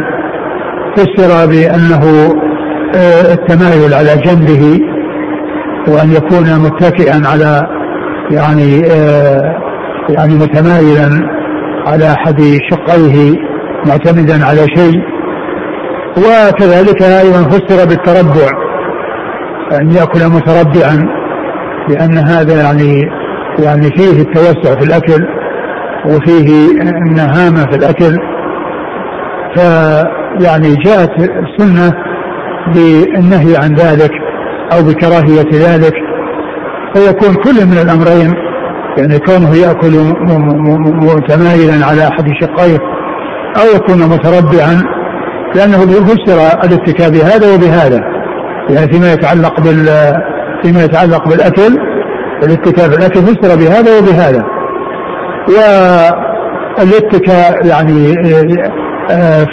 فسر 0.97 1.45
بأنه 1.45 2.33
آه، 2.95 3.33
التمايل 3.33 3.93
على 3.93 4.21
جنبه 4.25 4.79
وأن 5.87 6.11
يكون 6.11 6.59
متكئا 6.59 7.27
على 7.27 7.67
يعني 8.31 8.85
آه، 8.85 9.41
يعني 10.09 10.35
متمايلا 10.35 11.29
على 11.87 12.13
أحد 12.13 12.41
شقيه 12.71 13.35
معتمدا 13.85 14.45
على 14.45 14.67
شيء. 14.75 15.01
وكذلك 16.17 17.01
أيضا 17.01 17.49
فسر 17.49 17.85
بالتربع 17.89 18.49
أن 19.81 19.91
يأكل 19.91 20.19
متربعا 20.29 21.07
لأن 21.89 22.17
هذا 22.17 22.61
يعني 22.61 23.01
يعني 23.59 23.89
فيه 23.97 24.21
التوسع 24.21 24.79
في 24.79 24.85
الأكل 24.85 25.27
وفيه 26.05 26.71
النهامة 26.81 27.63
في 27.71 27.77
الأكل. 27.77 28.17
ف 29.57 29.59
يعني 30.45 30.75
جاءت 30.75 31.09
السنة 31.19 31.93
بالنهي 32.73 33.57
عن 33.57 33.75
ذلك 33.75 34.11
أو 34.73 34.83
بكراهية 34.83 35.49
ذلك 35.53 35.93
فيكون 36.93 37.35
كل 37.35 37.65
من 37.65 37.77
الأمرين 37.81 38.33
يعني 38.97 39.19
كونه 39.19 39.55
يأكل 39.55 39.91
متمايلا 41.15 41.85
على 41.85 42.07
أحد 42.07 42.25
شقيه 42.41 42.79
أو 43.57 43.75
يكون 43.75 43.97
متربعا 43.97 44.83
لأنه 45.55 45.77
فسر 45.77 46.39
الاتكاء 46.63 47.09
بهذا 47.09 47.53
وبهذا 47.53 48.01
يعني 48.69 48.93
فيما 48.93 49.13
يتعلق 49.13 49.59
بال 49.61 49.87
فيما 50.63 50.83
يتعلق 50.83 51.29
بالأكل 51.29 51.77
الاتكاء 52.43 52.89
بالأكل 52.89 53.19
فسر 53.21 53.55
بهذا 53.55 53.97
وبهذا. 53.97 54.45
والاتكاء 56.77 57.65
يعني 57.65 58.13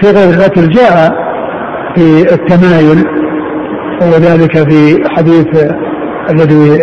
في 0.00 0.10
غير 0.10 0.30
الأكل 0.30 0.68
جاء 0.68 1.12
في 1.96 2.32
التمايل 2.34 3.04
وذلك 4.02 4.70
في 4.70 5.04
حديث 5.16 5.46
الذي 6.30 6.78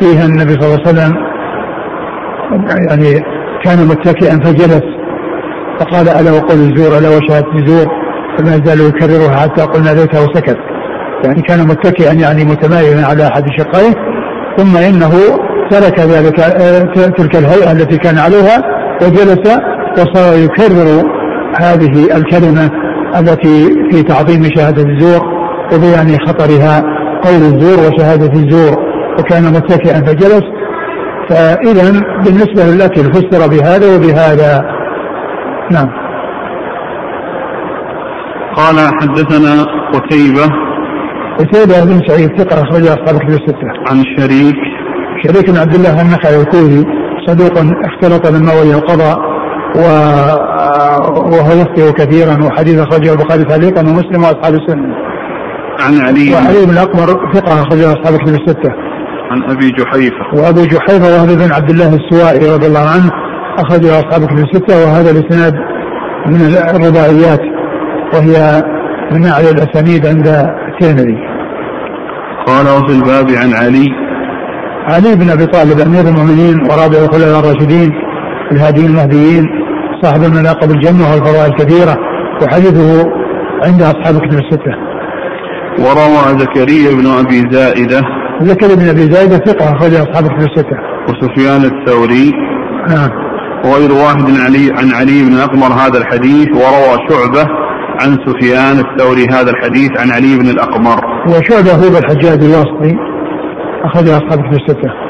فيه 0.00 0.24
النبي 0.24 0.52
صلى 0.52 0.64
الله 0.66 0.80
عليه 0.86 0.88
وسلم 0.88 1.16
يعني 2.88 3.24
كان 3.64 3.86
متكئا 3.88 4.40
فجلس 4.44 4.82
فقال 5.80 6.08
ألا 6.08 6.32
وقول 6.32 6.58
الزور 6.58 6.98
ألا 6.98 7.08
وشهاده 7.08 7.52
الزور 7.54 7.86
فما 8.38 8.60
زال 8.64 8.80
يكررها 8.80 9.36
حتى 9.36 9.62
قلنا 9.62 9.90
ليته 9.90 10.18
سكت. 10.34 10.56
يعني 11.24 11.42
كان 11.42 11.68
متكئا 11.68 12.12
يعني 12.12 12.44
متمايلا 12.44 13.06
على 13.06 13.26
أحد 13.26 13.44
شقيه 13.58 13.94
ثم 14.56 14.76
إنه 14.76 15.12
ترك 15.70 16.00
ذلك 16.00 16.36
تلك 17.16 17.36
الهيئة 17.36 17.72
التي 17.72 17.96
كان 17.98 18.18
عليها 18.18 18.62
وجلس 19.02 19.58
وصار 19.98 20.38
يكرر 20.38 21.15
هذه 21.60 22.16
الكلمة 22.16 22.70
التي 23.18 23.68
في 23.90 24.02
تعظيم 24.02 24.42
شهادة 24.56 24.82
الزور 24.82 25.20
وبيان 25.74 26.16
خطرها 26.26 26.82
قول 27.24 27.42
الزور 27.54 27.78
وشهادة 27.78 28.32
الزور. 28.32 28.86
وكان 29.18 29.42
متكئا 29.42 30.00
فجلس. 30.06 30.42
فاذا 31.28 32.00
بالنسبة 32.24 32.64
للأكل 32.64 33.02
فسر 33.02 33.48
بهذا 33.48 33.96
وبهذا. 33.96 34.64
نعم. 35.70 35.88
قال 38.56 38.76
حدثنا 39.00 39.66
قتيبة. 39.92 40.46
قتيبة 41.38 41.84
بن 41.84 42.00
سعيد 42.06 42.40
ثقة 42.40 42.62
أخرج 42.62 42.86
أصحاب 42.86 43.18
كتب 43.18 43.28
الستة. 43.28 43.68
عن 43.90 44.02
شريك. 44.18 44.56
شريك 45.24 45.50
بن 45.50 45.58
عبد 45.58 45.74
الله 45.74 46.02
النخعي 46.02 46.40
الكوفي 46.40 46.84
صدوق 47.26 47.52
اختلط 47.84 48.32
بالموي 48.32 48.74
القضاء 48.74 49.18
و... 49.76 49.80
وهو 51.10 51.52
يخطئ 51.60 51.92
كثيرا 51.92 52.44
وحديث 52.44 52.78
أخرجه 52.78 53.12
البخاري 53.12 53.44
تعليقا 53.44 53.80
ومسلم 53.80 54.22
وأصحاب 54.24 54.54
السنة. 54.54 54.94
عن 55.80 56.00
علي 56.00 56.34
وعلي 56.34 56.66
بن 56.66 56.72
الأقمر 56.72 57.06
ثقة 57.34 57.62
أخرجه 57.62 57.92
أصحاب 57.92 58.18
كتب 58.18 58.34
الستة. 58.34 58.72
عن 59.30 59.42
أبي 59.50 59.70
جحيفة 59.70 60.24
وأبو 60.34 60.64
جحيفة 60.64 61.06
وهذا 61.14 61.46
بن 61.46 61.52
عبد 61.52 61.70
الله 61.70 61.94
السوائي 61.94 62.54
رضي 62.54 62.66
الله 62.66 62.88
عنه 62.88 63.10
أخرجه 63.58 63.98
أصحاب 63.98 64.26
كتب 64.26 64.38
الستة 64.38 64.84
وهذا 64.84 65.10
الإسناد 65.10 65.54
من 66.26 66.40
الرباعيات 66.76 67.40
وهي 68.14 68.62
من 69.12 69.26
أعلى 69.26 69.50
الأسانيد 69.50 70.06
عند 70.06 70.26
الترمذي. 70.68 71.18
قال 72.46 72.66
وفي 72.66 72.92
الباب 72.92 73.30
عن 73.30 73.52
علي 73.52 73.86
علي 74.86 75.16
بن 75.16 75.30
أبي 75.30 75.46
طالب 75.46 75.80
أمير 75.80 76.00
المؤمنين 76.00 76.60
ورابع 76.60 76.98
الخلفاء 77.04 77.40
الراشدين 77.40 77.92
الهاديين 78.52 78.86
المهديين 78.86 79.44
صاحب 80.02 80.22
المناقب 80.22 80.70
الجنة 80.70 81.10
والفضائل 81.10 81.52
الكثيرة 81.52 81.96
وحديثه 82.42 83.10
عند 83.64 83.82
أصحاب 83.82 84.14
الكتب 84.16 84.38
الستة. 84.38 84.74
وروى 85.78 86.38
زكريا 86.38 86.90
بن 86.90 87.06
أبي 87.06 87.42
زائدة 87.50 88.00
زكريا 88.40 88.74
بن 88.74 88.88
أبي 88.88 89.12
زايده 89.12 89.36
ثقة 89.36 89.64
أخرج 89.64 89.94
أصحاب 89.94 90.24
الكتب 90.24 90.48
الستة. 90.50 90.76
وسفيان 91.08 91.64
الثوري 91.64 92.32
نعم. 92.88 93.10
وغير 93.64 93.92
واحد 93.92 94.24
عن 94.30 94.36
علي 94.46 94.70
عن 94.78 94.90
علي 94.94 95.24
بن 95.24 95.38
أقمر 95.38 95.66
هذا 95.66 95.98
الحديث 95.98 96.48
وروى 96.48 97.08
شعبة 97.08 97.46
عن 98.00 98.16
سفيان 98.26 98.78
الثوري 98.78 99.26
هذا 99.30 99.50
الحديث 99.50 99.90
عن 100.00 100.10
علي 100.10 100.36
بن 100.38 100.48
الأقمر 100.48 101.00
وشعبة 101.28 101.72
هو 101.72 101.98
الحجاج 101.98 102.44
الواسطي 102.44 102.96
أخرج 103.84 104.08
أصحاب 104.08 104.38
الكتب 104.38 104.52
الستة. 104.52 105.05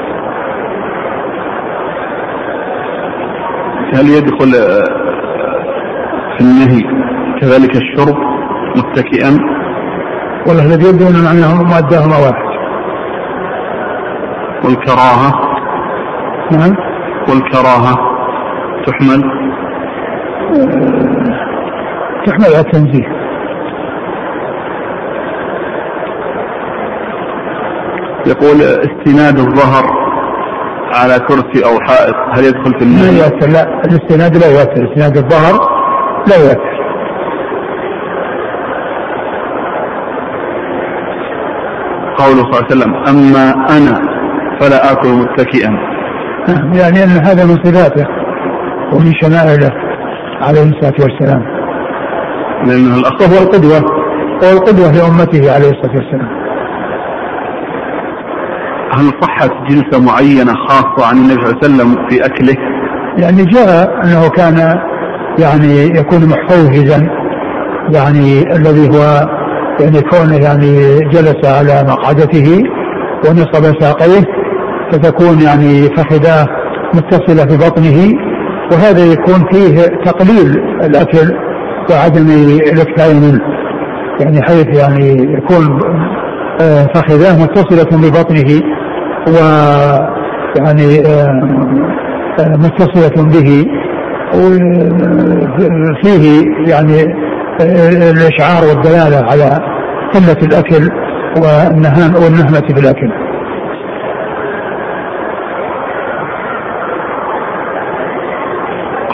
هل 3.93 4.09
يدخل 4.09 4.55
آه، 4.55 5.07
في 6.37 6.41
النهي 6.41 6.81
كذلك 7.41 7.75
الشرب 7.75 8.15
متكئا 8.75 9.37
والله 10.47 10.65
الذي 10.65 10.89
يبدو 10.89 11.07
أن 11.07 11.23
معناه 11.23 11.63
مادهما 11.63 12.17
واحد. 12.17 12.47
والكراهة 14.65 15.31
نعم. 16.51 16.75
والكراهة 17.29 17.97
تحمل 18.85 19.23
تحمل 22.25 22.45
على 22.45 22.59
التنزيه. 22.59 23.17
يقول 28.27 28.61
استناد 28.61 29.39
الظهر 29.39 30.06
على 30.93 31.19
كرسي 31.19 31.65
أو 31.65 31.79
حائط 31.79 32.15
هل 32.33 32.45
يدخل 32.45 32.79
في 32.79 32.83
النهي؟ 32.85 33.17
يؤثر 33.17 33.47
لا. 33.47 33.63
الاستناد 33.85 34.37
لا 34.37 34.47
يؤثر. 34.47 34.91
استناد 34.91 35.17
الظهر 35.17 35.53
لا 36.27 36.35
يؤثر. 36.35 36.77
قوله 42.17 42.43
صلى 42.43 42.59
الله 42.59 42.63
عليه 42.63 42.75
وسلم 42.75 42.95
أما 42.95 43.51
أنا 43.77 44.17
فلا 44.59 44.91
آكل 44.91 45.09
متكئا. 45.09 45.69
يعني 46.73 47.03
أن 47.03 47.09
هذا 47.09 47.45
من 47.45 47.55
صفاته 47.63 48.05
ومن 48.93 49.13
شمائله 49.21 49.71
عليه 50.41 50.63
الصلاة 50.63 50.93
والسلام. 50.99 51.41
لأنه 52.65 52.95
الاخ 52.99 53.21
وهو 53.21 53.43
القدوة. 53.43 53.83
وهو 54.41 54.57
القدوة 54.57 54.91
لأمته 54.91 55.53
عليه 55.55 55.69
الصلاة 55.69 55.95
والسلام. 55.95 56.36
هل 58.97 59.11
صحت 59.21 59.51
جنسه 59.69 59.99
معينة 60.05 60.53
خاصة 60.67 61.07
عن 61.09 61.17
النبي 61.17 61.33
صلى 61.33 61.51
الله 61.51 61.57
عليه 61.63 61.67
وسلم 61.67 62.07
في 62.09 62.25
أكله؟ 62.25 62.55
يعني 63.17 63.45
جاء 63.45 64.03
أنه 64.03 64.29
كان 64.29 64.79
يعني 65.39 65.99
يكون 65.99 66.29
محفوظا 66.29 67.07
يعني 67.93 68.55
الذي 68.55 68.89
هو 68.89 69.27
يعني 69.79 70.01
كونه 70.01 70.35
يعني 70.35 70.99
جلس 70.99 71.45
على 71.45 71.83
مقعدته 71.87 72.63
ونصب 73.25 73.81
ساقيه 73.81 74.23
فتكون 74.91 75.41
يعني 75.41 75.83
فخذاه 75.95 76.47
متصلة 76.93 77.43
ببطنه 77.43 78.13
وهذا 78.71 79.05
يكون 79.05 79.45
فيه 79.51 79.81
تقليل 80.05 80.59
الأكل 80.83 81.35
وعدم 81.91 82.27
الاكثار 82.71 83.13
منه 83.13 83.41
يعني 84.19 84.41
حيث 84.41 84.77
يعني 84.79 85.33
يكون 85.33 85.79
آه، 86.61 86.87
فخذاه 86.95 87.43
متصلة 87.43 88.09
ببطنه 88.09 88.76
ويعني 89.27 91.05
آه، 91.05 91.41
آه، 92.39 92.55
متصلة 92.55 93.23
به. 93.23 93.65
فيه 96.03 96.45
يعني 96.67 97.01
آه، 97.61 98.11
الإشعار 98.11 98.63
والدلالة 98.69 99.25
على 99.31 99.59
قلة 100.13 100.37
الأكل 100.43 100.89
والنهام 101.37 102.15
والنهمة 102.15 102.61
في 102.67 102.79
الأكل. 102.79 103.11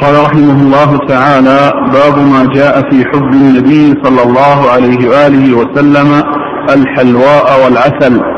قال 0.01 0.23
رحمه 0.25 0.61
الله 0.61 0.97
تعالى 1.07 1.73
باب 1.93 2.17
ما 2.17 2.53
جاء 2.53 2.81
في 2.89 3.05
حب 3.05 3.33
النبي 3.33 4.03
صلى 4.03 4.23
الله 4.23 4.71
عليه 4.73 5.09
وآله 5.09 5.57
وسلم 5.57 6.23
الحلواء 6.69 7.65
والعسل. 7.65 8.32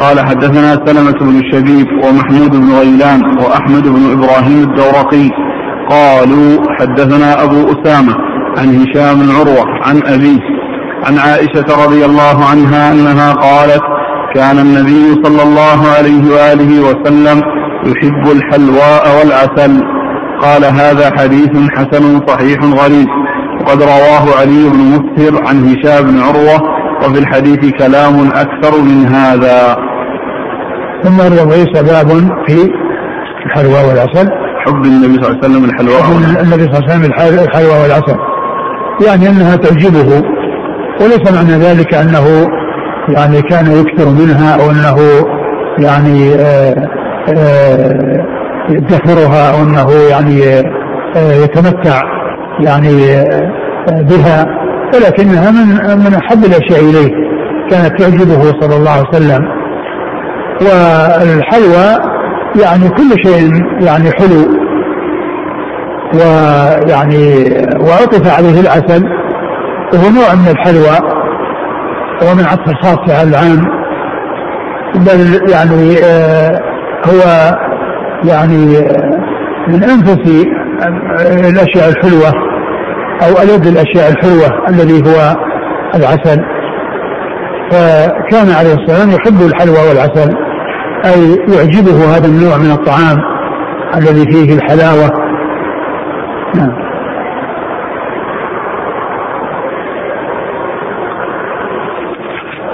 قال 0.00 0.20
حدثنا 0.20 0.86
سلمة 0.86 1.18
بن 1.20 1.40
شبيب 1.52 1.86
ومحمود 2.04 2.50
بن 2.50 2.72
غيلان 2.72 3.20
وأحمد 3.38 3.88
بن 3.88 4.12
إبراهيم 4.12 4.62
الدورقي 4.62 5.30
قالوا 5.90 6.72
حدثنا 6.80 7.44
أبو 7.44 7.72
أسامة 7.72 8.14
عن 8.58 8.68
هشام 8.74 9.20
بن 9.20 9.30
عروة 9.30 9.64
عن 9.82 10.02
أبيه 10.06 10.40
عن 11.04 11.18
عائشة 11.18 11.84
رضي 11.84 12.04
الله 12.04 12.44
عنها 12.50 12.92
أنها 12.92 13.32
قالت 13.32 13.82
كان 14.34 14.58
النبي 14.58 15.22
صلى 15.24 15.42
الله 15.42 15.88
عليه 15.98 16.30
وآله 16.34 16.80
وسلم 16.80 17.42
يحب 17.86 18.30
الحلواء 18.32 19.18
والعسل. 19.18 19.82
قال 20.42 20.64
هذا 20.64 21.10
حديث 21.18 21.50
حسن 21.70 22.20
صحيح 22.26 22.58
غريب. 22.64 23.08
وقد 23.60 23.82
رواه 23.82 24.40
علي 24.40 24.68
بن 24.68 24.78
مسهر 24.78 25.48
عن 25.48 25.56
هشام 25.68 26.06
بن 26.06 26.20
عروة 26.20 26.62
وفي 27.04 27.18
الحديث 27.18 27.70
كلام 27.78 28.28
أكثر 28.28 28.82
من 28.82 29.06
هذا. 29.06 29.76
ثم 31.04 31.20
رويس 31.20 31.82
باب 31.82 32.08
في 32.46 32.70
الحلوى 33.46 33.88
والعسل. 33.88 34.30
حب 34.66 34.84
النبي 34.84 35.14
صلى 35.14 35.26
الله 35.30 35.38
عليه 35.42 35.48
وسلم 35.48 35.64
الحلواء 35.64 36.00
النبي 36.42 36.62
صلى 36.62 36.78
الله 36.78 36.82
عليه 36.82 36.86
وسلم 36.92 37.04
الحل- 37.04 37.38
الحلوى 37.44 37.82
والعسل. 37.82 38.16
يعني 39.06 39.28
أنها 39.28 39.56
تعجبه 39.56 40.22
وليس 41.00 41.32
معنى 41.32 41.52
ذلك 41.64 41.94
أنه 41.94 42.48
يعني 43.08 43.42
كان 43.42 43.66
يكثر 43.66 44.08
منها 44.10 44.54
أو 44.54 44.70
أنه 44.70 44.96
يعني 45.78 46.34
آه، 46.34 46.88
آه، 47.36 48.26
يدخرها 48.70 49.50
أو 49.54 49.62
أنه 49.62 49.92
يعني 50.10 50.42
آه، 51.16 51.32
يتمتع 51.44 52.02
يعني 52.60 53.12
آه، 53.14 53.50
بها. 53.88 54.46
ولكنها 54.94 55.50
من 55.50 55.66
من 56.04 56.14
أحب 56.14 56.44
الأشياء 56.44 56.80
إليه. 56.90 57.10
كانت 57.70 58.00
تعجبه 58.02 58.42
صلى 58.60 58.76
الله 58.76 58.90
عليه 58.90 59.08
وسلم. 59.08 59.59
والحلوى 60.60 62.10
يعني 62.62 62.88
كل 62.88 63.10
شيء 63.24 63.50
يعني 63.80 64.10
حلو 64.12 64.60
ويعني 66.14 67.44
وعطف 67.80 68.38
عليه 68.38 68.60
العسل 68.60 69.04
وهو 69.94 70.10
نوع 70.10 70.34
من 70.34 70.48
الحلوى 70.50 71.20
ومن 72.22 72.44
عطف 72.44 72.68
الخاص 72.68 73.18
على 73.18 73.28
العام. 73.28 73.80
بل 74.94 75.50
يعني 75.50 75.96
آه 76.04 76.60
هو 77.06 77.52
يعني 78.24 78.66
من 79.68 79.84
أنفس 79.84 80.46
الأشياء 81.48 81.88
الحلوة 81.88 82.32
أو 83.22 83.42
الد 83.42 83.66
الأشياء 83.66 84.12
الحلوة 84.12 84.68
الذي 84.68 85.02
هو 85.10 85.36
العسل. 85.94 86.40
فكان 87.70 88.50
عليه 88.58 88.74
الصلاه 88.74 88.98
والسلام 88.98 89.10
يحب 89.10 89.42
الحلوى 89.46 89.88
والعسل. 89.88 90.49
أي 91.04 91.36
يعجبه 91.56 92.16
هذا 92.16 92.26
النوع 92.26 92.56
من 92.56 92.70
الطعام 92.70 93.16
الذي 93.96 94.24
فيه 94.32 94.54
الحلاوة. 94.54 95.10
نعم. 96.54 96.90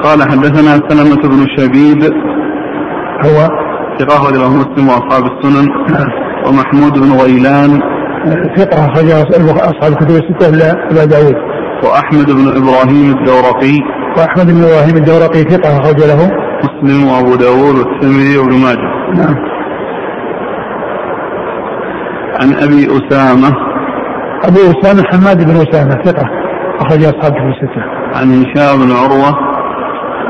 قال 0.03 0.23
حدثنا 0.23 0.89
سلمة 0.89 1.23
بن 1.29 1.47
شبيب. 1.57 2.13
هو؟ 3.25 3.49
ثقة 3.99 4.31
له 4.31 4.49
مسلم 4.49 4.89
وأصحاب 4.89 5.25
السنن. 5.25 5.69
ومحمود 6.47 6.99
بن 6.99 7.13
غيلان. 7.13 7.81
ثقة 8.57 8.87
أخرج 8.87 9.11
أصحاب 9.11 9.93
الكتب 9.93 10.11
الستة 10.11 10.49
إلا 10.49 10.73
أبا 10.91 11.05
داود. 11.05 11.37
وأحمد 11.85 12.31
بن 12.31 12.49
إبراهيم 12.49 13.19
الدورقي. 13.19 13.79
وأحمد 14.19 14.47
بن 14.47 14.63
إبراهيم 14.63 14.97
الدورقي 14.97 15.43
ثقة 15.43 15.79
أخرج 15.79 15.99
له. 15.99 16.46
مسلم 16.67 17.09
وأبو 17.09 17.35
داود 17.35 17.79
والترمذي 17.79 18.39
وابن 18.39 18.53
ماجه. 18.53 18.89
نعم. 19.15 19.37
عن 22.41 22.53
أبي 22.53 22.87
أسامة. 22.99 23.49
أبو 24.45 24.59
أسامة 24.59 25.03
حماد 25.13 25.45
بن 25.45 25.57
أسامة 25.57 26.03
ثقة 26.05 26.27
أخرج 26.81 27.05
أصحاب 27.05 27.33
الكتب 27.33 27.49
الستة. 27.49 27.83
عن 28.15 28.27
هشام 28.43 28.79
بن 28.87 28.93
عروة. 28.93 29.31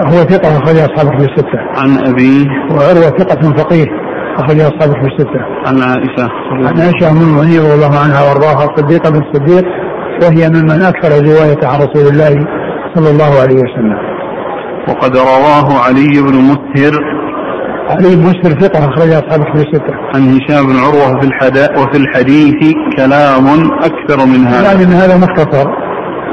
هو 0.07 0.18
ثقة 0.24 0.49
أخرج 0.59 0.76
أصحاب 0.76 1.07
الكتب 1.12 1.30
الستة. 1.30 1.59
عن 1.80 1.91
أبيه 2.09 2.47
وعروة 2.70 3.18
ثقة 3.18 3.57
فقيه 3.57 3.87
أخرج 4.39 4.61
أصحاب 4.61 4.91
الكتب 4.91 5.07
الستة. 5.07 5.41
عن 5.66 5.82
عائشة. 5.82 6.30
عن 6.68 6.80
عائشة 6.80 7.11
أم 7.11 7.16
المؤمنين 7.16 7.61
رضي 7.61 7.74
الله 7.74 7.99
عنها 8.05 8.20
وأرضاها 8.28 8.64
الصديقة 8.70 9.11
بنت 9.11 9.24
الصديق 9.26 9.64
وهي 10.22 10.49
ممن 10.49 10.82
أكثر 10.82 11.11
رواية 11.11 11.61
عن 11.66 11.78
رسول 11.80 12.12
الله 12.12 12.47
صلى 12.95 13.11
الله 13.11 13.41
عليه 13.43 13.57
وسلم. 13.57 14.16
وقد 14.89 15.16
رواه 15.16 15.78
علي 15.78 16.22
بن 16.22 16.34
مسهر 16.34 16.93
علي 17.91 18.16
بن 18.16 18.22
مسهر 18.22 18.61
ثقة 18.61 18.78
أخرج 18.78 19.12
أصحاب 19.12 19.41
الكتب 19.41 19.57
الستة. 19.57 19.95
عن 20.14 20.39
هشام 20.39 20.66
بن 20.66 20.76
عروة 20.76 21.20
في 21.20 21.26
الحداء 21.26 21.82
وفي 21.82 21.97
الحديث 21.97 22.74
كلام 22.97 23.70
أكثر 23.72 24.26
من 24.26 24.47
هذا. 24.47 24.72
يعني 24.72 24.87
من 24.87 24.93
هذا 24.93 25.16
مختصر. 25.16 25.70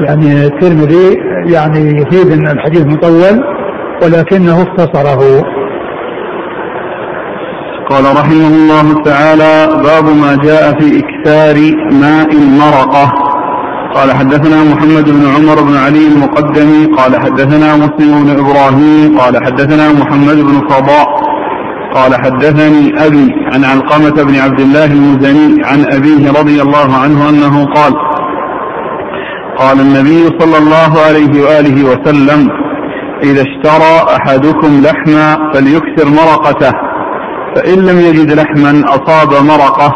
يعني 0.00 0.46
الترمذي 0.46 1.16
يعني 1.46 2.00
يفيد 2.00 2.32
أن 2.32 2.48
الحديث 2.48 2.86
مطول 2.86 3.44
ولكنه 4.02 4.62
اختصره 4.62 5.44
قال 7.90 8.04
رحمه 8.04 8.46
الله 8.48 9.02
تعالى 9.02 9.82
باب 9.82 10.04
ما 10.04 10.36
جاء 10.44 10.78
في 10.78 10.98
إكثار 10.98 11.56
ماء 11.92 12.32
المرقة 12.32 13.33
قال 13.94 14.12
حدثنا 14.12 14.64
محمد 14.64 15.10
بن 15.10 15.26
عمر 15.36 15.62
بن 15.62 15.76
علي 15.76 16.06
المقدمي 16.08 16.86
قال 16.86 17.20
حدثنا 17.20 17.76
مسلم 17.76 18.24
بن 18.24 18.30
إبراهيم 18.38 19.18
قال 19.18 19.44
حدثنا 19.46 19.92
محمد 19.92 20.36
بن 20.36 20.68
فضاء 20.68 21.06
قال 21.94 22.14
حدثني 22.14 23.06
أبي 23.06 23.28
عن 23.54 23.64
علقمة 23.64 24.22
بن 24.22 24.34
عبد 24.38 24.60
الله 24.60 24.84
المزني 24.84 25.64
عن 25.64 25.84
أبيه 25.92 26.30
رضي 26.40 26.62
الله 26.62 26.96
عنه 26.96 27.28
أنه 27.28 27.64
قال 27.64 27.92
قال 29.58 29.80
النبي 29.80 30.38
صلى 30.40 30.58
الله 30.58 30.92
عليه 31.08 31.42
وآله 31.42 31.84
وسلم 31.84 32.50
إذا 33.22 33.42
اشترى 33.42 34.16
أحدكم 34.16 34.82
لحما 34.82 35.52
فليكثر 35.52 36.08
مرقته 36.10 36.72
فإن 37.56 37.78
لم 37.78 38.00
يجد 38.00 38.32
لحما 38.32 38.84
أصاب 38.88 39.44
مرقة 39.44 39.94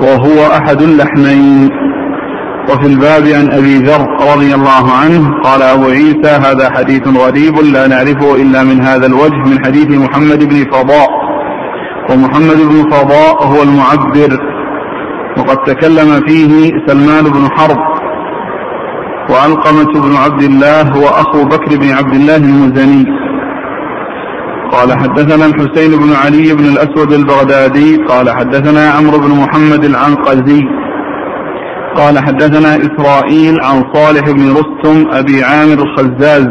وهو 0.00 0.46
أحد 0.58 0.82
اللحمين. 0.82 1.70
وفي 2.68 2.86
الباب 2.86 3.26
عن 3.26 3.50
أبي 3.58 3.76
ذر 3.76 4.06
رضي 4.32 4.54
الله 4.54 4.92
عنه 4.92 5.40
قال 5.44 5.62
أبو 5.62 5.84
عيسى 5.84 6.32
هذا 6.46 6.70
حديث 6.70 7.08
غريب 7.08 7.58
لا 7.58 7.86
نعرفه 7.86 8.34
إلا 8.42 8.64
من 8.64 8.80
هذا 8.80 9.06
الوجه 9.06 9.40
من 9.50 9.64
حديث 9.64 9.88
محمد 9.90 10.44
بن 10.44 10.64
فضاء. 10.72 11.08
ومحمد 12.10 12.56
بن 12.56 12.90
فضاء 12.90 13.46
هو 13.46 13.62
المعبر 13.62 14.38
وقد 15.38 15.56
تكلم 15.56 16.20
فيه 16.26 16.70
سلمان 16.86 17.24
بن 17.24 17.48
حرب 17.56 17.78
وعلقمة 19.30 19.92
بن 20.04 20.16
عبد 20.16 20.42
الله 20.42 20.82
هو 20.82 21.06
أخو 21.08 21.44
بكر 21.44 21.76
بن 21.76 21.90
عبد 21.90 22.14
الله 22.14 22.36
المزني. 22.36 23.04
قال 24.72 24.98
حدثنا 24.98 25.46
الحسين 25.46 25.90
بن 26.00 26.12
علي 26.24 26.54
بن 26.54 26.64
الأسود 26.64 27.12
البغدادي 27.12 27.96
قال 27.96 28.30
حدثنا 28.30 28.90
عمرو 28.90 29.18
بن 29.18 29.30
محمد 29.30 29.84
العنقزي. 29.84 30.62
قال 31.96 32.18
حدثنا 32.18 32.76
إسرائيل 32.76 33.60
عن 33.60 33.84
صالح 33.94 34.30
بن 34.30 34.50
رستم 34.50 35.10
أبي 35.12 35.44
عامر 35.44 35.82
الخزاز 35.82 36.46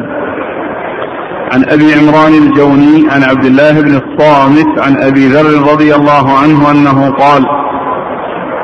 عن 1.54 1.64
أبي 1.70 1.94
عمران 1.94 2.34
الجوني 2.34 3.10
عن 3.12 3.24
عبد 3.24 3.46
الله 3.46 3.72
بن 3.82 4.02
الصامت 4.02 4.80
عن 4.80 4.98
أبي 5.04 5.28
ذر 5.28 5.72
رضي 5.72 5.96
الله 5.96 6.40
عنه 6.40 6.72
أنه 6.72 7.10
قال 7.10 7.46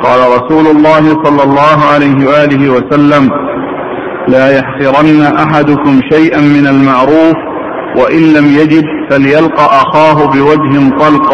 قال 0.04 0.20
رسول 0.20 0.68
الله 0.68 1.24
صلى 1.24 1.44
الله 1.44 1.86
عليه 1.94 2.28
وآله 2.28 2.70
وسلم 2.70 3.30
لا 4.28 4.58
يحقرن 4.58 5.22
أحدكم 5.22 6.00
شيئا 6.12 6.42
من 6.42 6.68
المعروف 6.68 7.36
وإن 7.98 8.34
لم 8.34 8.46
يجد 8.46 8.84
فليلقى 9.10 9.66
أخاه 9.66 10.26
بوجه 10.26 10.98
طلق 11.00 11.34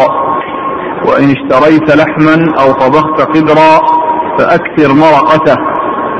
وإن 1.06 1.34
اشتريت 1.36 1.96
لحما 1.96 2.52
أو 2.60 2.72
طبخت 2.72 3.20
قدرا 3.20 4.01
فأكثر 4.38 4.94
مرقته 4.94 5.56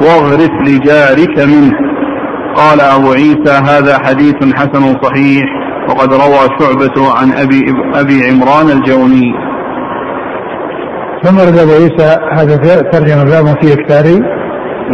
واغرف 0.01 0.51
لجارك 0.67 1.39
منه. 1.39 1.73
قال 2.55 2.81
أبو 2.81 3.13
عيسى 3.13 3.53
هذا 3.69 3.99
حديث 3.99 4.35
حسن 4.55 4.97
صحيح 5.03 5.45
وقد 5.89 6.13
روى 6.13 6.49
شعبة 6.59 7.19
عن 7.19 7.33
أبي, 7.33 7.63
أبي 7.95 8.31
عمران 8.31 8.71
الجوني. 8.71 9.33
ثم 11.25 11.39
رد 11.39 11.59
أبو 11.59 11.73
عيسى 11.73 12.17
هذا 12.33 12.57
ترجمة 12.93 13.25
باب 13.25 13.47
في 13.63 13.73
إكثار 13.73 14.21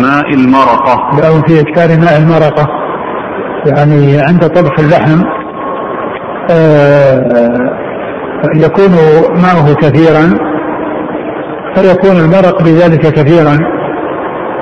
ماء 0.01 0.35
المرقة. 0.35 1.29
أو 1.29 1.43
في 1.43 1.61
إكثار 1.61 2.01
ماء 2.01 2.19
المرقة. 2.19 2.69
يعني 3.67 4.21
عند 4.21 4.49
طبخ 4.49 4.81
اللحم 4.81 5.23
آه، 6.51 7.79
يكون 8.55 8.91
ماءه 9.43 9.75
كثيرا 9.75 10.48
فيكون 11.79 12.17
المرق 12.17 12.63
بذلك 12.63 13.01
كثيرا 13.01 13.59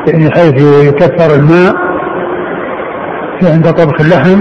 يعني 0.07 0.31
حيث 0.31 0.62
يكثر 0.89 1.35
الماء 1.35 1.75
عند 3.43 3.71
طبخ 3.71 4.01
اللحم 4.01 4.41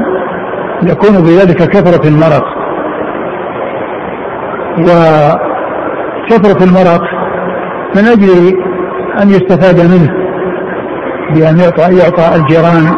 يكون 0.83 1.21
بذلك 1.23 1.69
كثرة 1.69 2.07
المرق. 2.07 2.45
وكثرة 4.79 6.63
المرق 6.63 7.01
من 7.95 8.05
أجل 8.07 8.29
أن 9.21 9.29
يستفاد 9.29 9.79
منه 9.79 10.11
بأن 11.33 11.57
يعطى, 11.59 11.97
يعطى 11.97 12.35
الجيران 12.35 12.95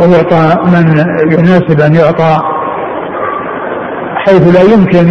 ويعطى 0.00 0.58
من 0.66 0.98
يناسب 1.32 1.80
أن 1.80 1.94
يعطى 1.94 2.38
حيث 4.16 4.54
لا 4.54 4.62
يمكن 4.74 5.06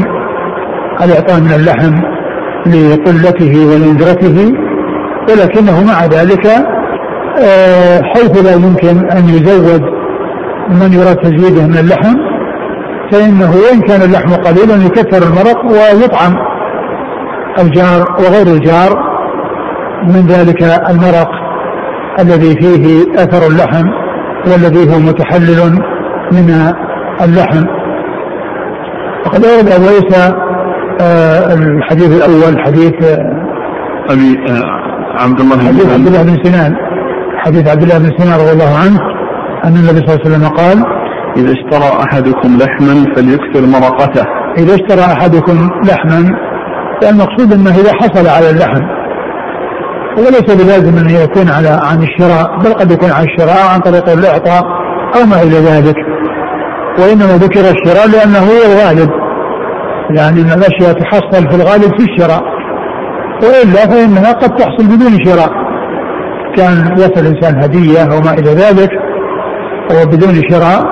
الإعطاء 1.04 1.40
من 1.40 1.54
اللحم. 1.56 2.15
لقلته 2.68 3.66
ولندرته 3.68 4.54
ولكنه 5.30 5.84
مع 5.84 6.06
ذلك 6.06 6.48
آه، 7.40 8.02
حيث 8.02 8.44
لا 8.44 8.54
يمكن 8.54 9.10
أن 9.12 9.30
يزود 9.30 9.82
من 10.70 10.94
يراد 10.94 11.16
تزويده 11.16 11.68
من 11.68 11.78
اللحم 11.78 12.16
فإنه 13.12 13.52
وإن 13.52 13.82
كان 13.82 14.02
اللحم 14.02 14.34
قليلا 14.34 14.86
يكثر 14.86 15.28
المرق 15.28 15.66
ويطعم 15.66 16.36
الجار 17.60 18.16
وغير 18.20 18.48
الجار 18.48 19.16
من 20.04 20.28
ذلك 20.28 20.64
المرق 20.90 21.30
الذي 22.20 22.56
فيه 22.56 23.14
أثر 23.16 23.48
اللحم 23.48 23.88
والذي 24.48 24.94
هو 24.94 25.00
متحلل 25.00 25.80
من 26.32 26.74
اللحم. 27.22 27.66
وقد 29.26 29.46
ورد 29.46 29.70
أبو 29.70 29.86
عيسى 29.86 30.36
الحديث 31.02 32.12
الأول 32.18 32.60
حديث 32.66 32.94
آه 33.04 33.46
أبي 34.10 34.38
آه 34.50 34.64
عبد 35.24 35.40
الله 35.40 35.56
بن 35.56 35.68
حديث 35.68 35.94
عبد 35.94 36.08
الله 36.08 36.24
بن 36.24 36.44
سنان. 36.44 36.76
حديث 37.38 37.68
عبد 37.68 37.84
الله 37.84 37.98
بن 37.98 38.12
سنان 38.18 38.40
رضي 38.40 38.52
الله 38.52 38.78
عنه 38.84 39.00
أن 39.66 39.76
النبي 39.76 39.98
صلى 39.98 40.16
الله 40.16 40.26
عليه 40.26 40.36
وسلم 40.36 40.48
قال 40.48 40.84
إذا 41.38 41.54
اشترى 41.54 42.04
أحدكم 42.04 42.58
لحما 42.58 43.16
فليكثر 43.16 43.66
مرقته. 43.68 44.26
إذا 44.58 44.76
اشترى 44.76 45.14
أحدكم 45.14 45.70
لحما 45.84 46.30
فالمقصود 47.02 47.54
أنه 47.54 47.72
إذا 47.72 47.94
حصل 47.94 48.28
على 48.28 48.50
اللحم. 48.50 48.82
وليس 50.18 50.56
بلازم 50.64 50.98
أن 50.98 51.10
يكون 51.10 51.50
على 51.50 51.80
عن 51.84 52.04
الشراء 52.04 52.60
بل 52.60 52.74
قد 52.74 52.92
يكون 52.92 53.12
عن 53.12 53.24
الشراء 53.24 53.68
عن 53.74 53.80
طريق 53.80 54.10
الإعطاء 54.10 54.64
أو 55.16 55.26
ما 55.26 55.42
إلى 55.44 55.58
ذلك. 55.58 55.96
وإنما 57.00 57.38
ذكر 57.38 57.60
الشراء 57.60 58.08
لأنه 58.08 58.40
هو 58.40 58.72
الغالب 58.72 59.25
يعني 60.10 60.42
أن 60.42 60.52
الأشياء 60.60 60.94
تحصل 60.94 61.50
في 61.50 61.56
الغالب 61.56 62.00
في 62.00 62.12
الشراء. 62.12 62.44
وإلا 63.44 63.88
فإنها 63.88 64.32
قد 64.32 64.56
تحصل 64.56 64.84
بدون 64.84 65.26
شراء. 65.26 65.52
كان 66.56 66.98
يصل 66.98 67.26
الإنسان 67.26 67.64
هدية 67.64 68.04
أو 68.04 68.22
ما 68.22 68.34
إلى 68.34 68.50
ذلك 68.50 68.90
وبدون 69.92 70.42
شراء 70.50 70.84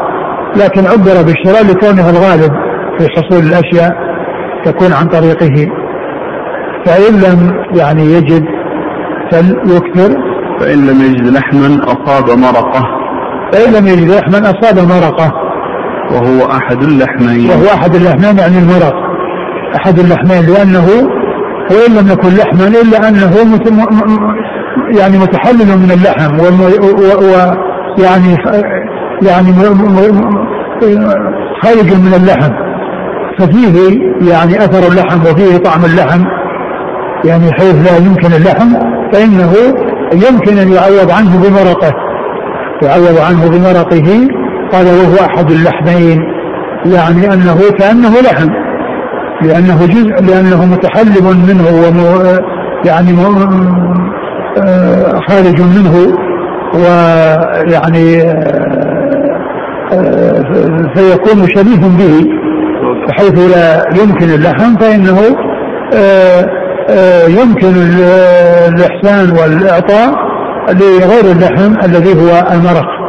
لكن 0.56 0.86
عبر 0.86 1.24
بالشراء 1.26 1.66
لكونها 1.66 2.10
الغالب 2.10 2.52
في 3.00 3.08
حصول 3.10 3.44
الأشياء 3.44 3.92
تكون 4.66 4.94
عن 4.94 5.08
طريقه. 5.08 5.68
فإن 6.86 7.14
لم 7.22 7.64
يعني 7.78 8.04
يجد 8.04 8.44
فليكثر. 9.32 10.18
فإن 10.60 10.88
لم 10.88 11.02
يجد 11.02 11.28
لحما 11.28 11.84
أصاب 11.84 12.40
مرقة. 12.40 12.84
فإن 13.52 13.74
لم 13.74 13.88
يجد 13.88 14.10
لحما 14.12 14.52
أصاب 14.52 14.80
مرقة. 14.80 15.43
وهو 16.12 16.52
أحد 16.52 16.84
اللحمين. 16.84 17.50
وهو 17.50 17.74
أحد 17.74 17.96
اللحمين 17.96 18.38
يعني 18.38 18.58
المرق 18.58 18.94
أحد 19.76 20.00
اللحمين 20.00 20.46
لأنه 20.54 20.88
وإن 21.72 21.96
لم 22.00 22.12
يكن 22.12 22.30
لحما 22.30 22.68
إلا 22.68 23.10
أنه 23.10 23.34
يعني 25.00 25.18
متحلل 25.18 25.78
من 25.78 25.92
اللحم 25.92 26.40
ويعني 28.00 28.38
يعني 29.22 29.54
خارج 31.64 31.94
من 31.94 32.14
اللحم. 32.14 32.52
ففيه 33.40 34.00
يعني 34.32 34.66
أثر 34.66 34.92
اللحم 34.92 35.22
وفيه 35.22 35.58
طعم 35.58 35.86
اللحم. 35.86 36.24
يعني 37.26 37.52
حيث 37.54 37.92
لا 37.92 37.98
يمكن 37.98 38.34
اللحم 38.34 38.70
فإنه 39.14 39.54
يمكن 40.14 40.58
أن 40.58 40.72
يعوض 40.72 41.12
عنه 41.12 41.44
بمرقه. 41.44 41.94
يعوض 42.84 43.18
عنه 43.28 43.50
بمرقه 43.50 44.28
قال 44.74 44.86
وهو 44.86 45.26
أحد 45.26 45.52
اللحمين 45.52 46.20
يعني 46.86 47.34
أنه 47.34 47.72
كانه 47.80 48.22
لحم 48.22 48.50
لأنه 49.42 49.86
جزء 49.86 50.24
لأنه 50.24 50.66
متحلب 50.66 51.24
منه 51.24 51.68
يعني 52.86 53.12
آه، 54.58 55.20
خارج 55.30 55.62
منه 55.62 56.18
ويعني 56.74 58.20
فيكون 60.96 61.48
شبيه 61.56 61.88
به 62.00 62.28
بحيث 63.08 63.56
لا 63.56 63.84
يمكن 64.04 64.26
اللحم 64.30 64.76
فإنه 64.78 65.18
يمكن 67.28 67.74
الإحسان 68.68 69.32
والإعطاء 69.32 70.14
لغير 70.70 71.32
اللحم 71.32 71.76
الذي 71.86 72.14
هو 72.14 72.48
المرق 72.52 73.03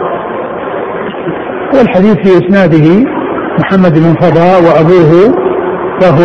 والحديث 1.72 2.14
في 2.14 2.46
إسناده 2.46 3.04
محمد 3.58 3.98
بن 3.98 4.14
فضاء 4.14 4.62
وأبوه 4.62 5.34
فهو 6.00 6.24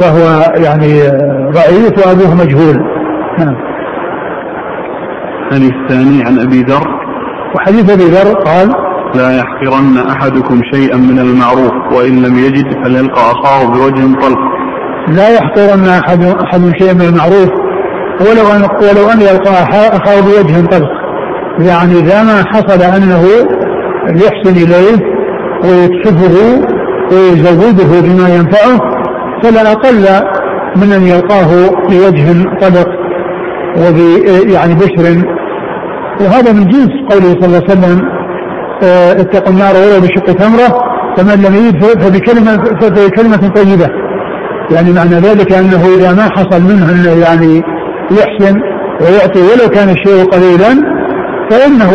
فهو 0.00 0.52
يعني 0.64 1.00
ضعيف 1.52 2.06
وأبوه 2.06 2.34
مجهول. 2.34 2.76
نعم. 3.38 3.56
الحديث 5.46 5.72
الثاني 5.72 6.24
عن 6.24 6.38
أبي 6.38 6.62
ذر. 6.62 6.86
وحديث 7.56 7.90
أبي 7.90 8.04
ذر 8.04 8.34
قال 8.34 8.72
لا 9.14 9.38
يحقرن 9.38 9.98
أحدكم 10.10 10.60
شيئا 10.72 10.96
من 10.96 11.18
المعروف 11.18 11.72
وإن 11.92 12.22
لم 12.22 12.38
يجد 12.38 12.84
فليلقى 12.84 13.20
أخاه 13.20 13.66
بوجه 13.66 14.20
طلق. 14.20 14.38
لا 15.08 15.28
يحقرن 15.28 15.88
أحد 15.88 16.24
أحد 16.24 16.72
شيئا 16.78 16.92
من 16.92 17.02
المعروف 17.02 17.50
ولو 18.20 18.46
أن 18.56 18.62
ولو 18.62 19.10
أن 19.10 19.20
يلقى 19.20 19.50
أخاه 19.96 20.20
بوجه 20.20 20.66
طلق. 20.66 20.90
يعني 21.58 21.98
إذا 21.98 22.22
ما 22.22 22.44
حصل 22.46 22.82
أنه 22.82 23.24
يحسن 24.08 24.56
إليه 24.56 24.98
ويكشفه 25.64 26.60
ويزوده 27.12 28.00
بما 28.00 28.28
ينفعه 28.28 28.80
فلا 29.42 29.72
أقل 29.72 30.04
من 30.76 30.92
أن 30.92 31.02
يلقاه 31.02 31.70
بوجه 31.88 32.58
طلق 32.60 32.88
وب 33.76 33.96
يعني 34.50 34.74
بشر. 34.74 35.24
وهذا 36.20 36.52
من 36.52 36.68
جنس 36.68 36.90
قوله 37.10 37.40
صلى 37.40 37.46
الله 37.46 37.62
عليه 37.68 37.72
وسلم 37.72 38.08
آه، 38.82 39.12
اتقوا 39.12 39.52
النار 39.52 39.74
ولو 39.74 40.00
بشق 40.00 40.24
تمرة 40.24 40.82
فمن 41.16 41.42
لم 41.44 41.54
يجد 41.54 41.84
فبكلمة 42.02 42.64
فبكلمة 42.80 43.48
طيبة. 43.48 43.88
يعني 44.70 44.92
معنى 44.92 45.14
ذلك 45.14 45.52
أنه 45.52 45.86
إذا 45.98 46.12
ما 46.14 46.22
حصل 46.22 46.62
منه 46.62 46.90
أنه 46.90 47.24
يعني 47.24 47.62
يحسن 48.10 48.60
ويعطي 49.00 49.40
ولو 49.40 49.68
كان 49.68 49.88
الشيء 49.88 50.24
قليلا 50.24 50.91
فإنه 51.52 51.92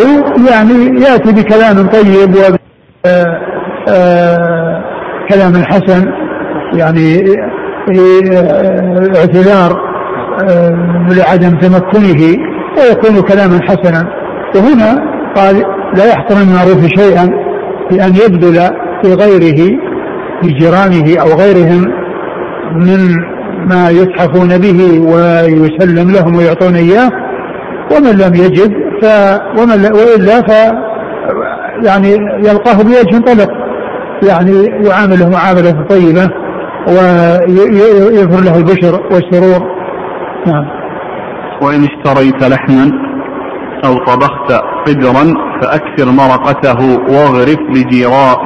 يعني 0.49 1.01
يأتي 1.01 1.31
بكلام 1.31 1.87
طيب 1.87 2.35
و 2.35 2.55
آه، 3.05 3.41
آه، 3.89 4.83
كلام 5.29 5.63
حسن 5.63 6.11
يعني 6.73 7.23
اعتذار 9.17 9.87
لعدم 11.09 11.57
تمكنه 11.59 12.37
ويكون 12.77 13.21
كلاما 13.21 13.59
حسنا. 13.61 14.07
وهنا 14.55 15.03
قال 15.35 15.63
لا 15.97 16.05
يحقر 16.05 16.35
المعروف 16.41 16.85
شيئا 16.85 17.29
بأن 17.91 18.15
يبذل 18.15 18.69
في 19.03 19.13
غيره 19.13 19.77
في 20.41 20.47
جيرانه 20.47 21.21
أو 21.21 21.27
غيرهم 21.27 21.85
من 22.75 23.15
ما 23.67 23.89
يتحفون 23.89 24.57
به 24.57 24.99
ويسلم 24.99 26.11
لهم 26.11 26.35
ويعطون 26.35 26.75
إياه. 26.75 27.11
ومن 27.91 28.11
لم 28.11 28.35
يجد 28.35 28.86
ف 29.01 29.05
ومن 29.59 29.85
وإلا 29.85 30.41
ف 30.41 30.73
يعني 31.85 32.09
يلقاه 32.39 32.83
بوجه 32.83 33.19
طلق. 33.25 33.49
يعني 34.29 34.65
يعامله 34.87 35.29
معاملة 35.29 35.85
طيبة 35.89 36.29
ويظهر 36.87 38.43
له 38.43 38.57
البشر 38.57 39.01
والسرور. 39.11 39.67
نعم. 40.47 40.65
وإن 41.61 41.83
اشتريت 41.83 42.43
لحما 42.43 42.91
أو 43.85 43.93
طبخت 44.05 44.63
قدرا 44.87 45.33
فأكثر 45.61 46.11
مرقته 46.11 46.99
واغرف 47.09 47.59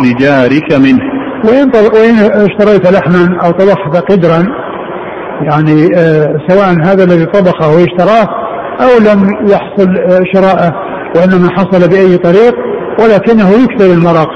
لجارك 0.03 0.73
منه. 0.73 1.21
وإن, 1.45 1.71
وإن 1.75 2.15
اشتريت 2.49 2.91
لحما 2.91 3.37
أو 3.45 3.51
طبخت 3.51 4.11
قدرا 4.11 4.45
يعني 5.41 5.87
آه 5.95 6.35
سواء 6.47 6.69
هذا 6.83 7.03
الذي 7.03 7.25
طبخه 7.25 7.69
واشتراه 7.75 8.40
أو 8.81 8.99
لم 8.99 9.49
يحصل 9.49 9.95
شراءه 10.33 10.73
وإنما 11.15 11.49
حصل 11.51 11.89
بأي 11.89 12.17
طريق 12.17 12.55
ولكنه 12.99 13.49
يكثر 13.49 13.93
المرق. 13.93 14.29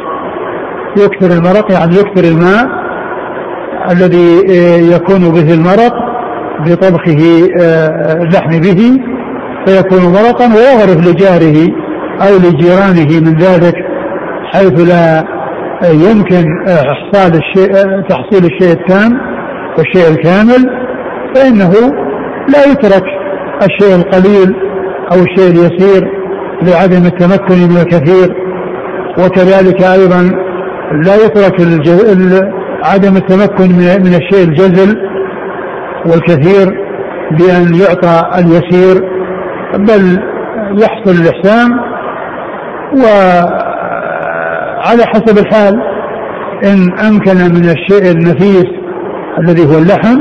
يكثر 0.97 1.37
المرق 1.37 1.71
يعني 1.71 1.95
يكثر 1.95 2.23
الماء 2.23 2.67
الذي 3.91 4.41
يكون 4.95 5.31
به 5.31 5.53
المرق 5.53 5.93
بطبخه 6.65 7.49
آه، 7.61 8.23
اللحم 8.23 8.59
به 8.59 8.99
فيكون 9.65 10.13
مرقا 10.13 10.45
ويغرف 10.45 11.07
لجاره 11.07 11.71
أو 12.21 12.35
لجيرانه 12.37 13.19
من 13.19 13.37
ذلك 13.37 13.75
حيث 14.53 14.89
لا 14.89 15.25
يمكن 15.83 16.45
إحصال 16.67 17.33
الشيء 17.35 18.01
تحصيل 18.09 18.45
الشيء 18.45 18.71
التام 18.71 19.19
والشيء 19.77 20.11
الكامل 20.11 20.69
فإنه 21.35 21.71
لا 22.49 22.71
يترك 22.71 23.03
الشيء 23.63 23.95
القليل 23.95 24.55
أو 25.11 25.17
الشيء 25.23 25.49
اليسير 25.49 26.11
لعدم 26.61 27.05
التمكن 27.05 27.55
من 27.55 27.77
الكثير. 27.77 28.35
وكذلك 29.19 29.83
أيضا 29.83 30.21
لا 31.05 31.15
يترك 31.15 31.61
عدم 32.83 33.15
التمكن 33.15 33.71
من 34.05 34.13
الشيء 34.15 34.43
الجزل 34.43 34.97
والكثير 36.05 36.67
بأن 37.31 37.75
يعطى 37.75 38.39
اليسير 38.39 38.95
بل 39.77 40.19
يحصل 40.81 41.11
الإحسان. 41.21 41.69
وعلى 44.85 45.03
حسب 45.05 45.37
الحال 45.37 45.75
إن 46.63 46.99
أمكن 47.07 47.37
من 47.37 47.69
الشيء 47.69 48.11
النفيس 48.11 48.65
الذي 49.39 49.65
هو 49.65 49.77
اللحم 49.77 50.17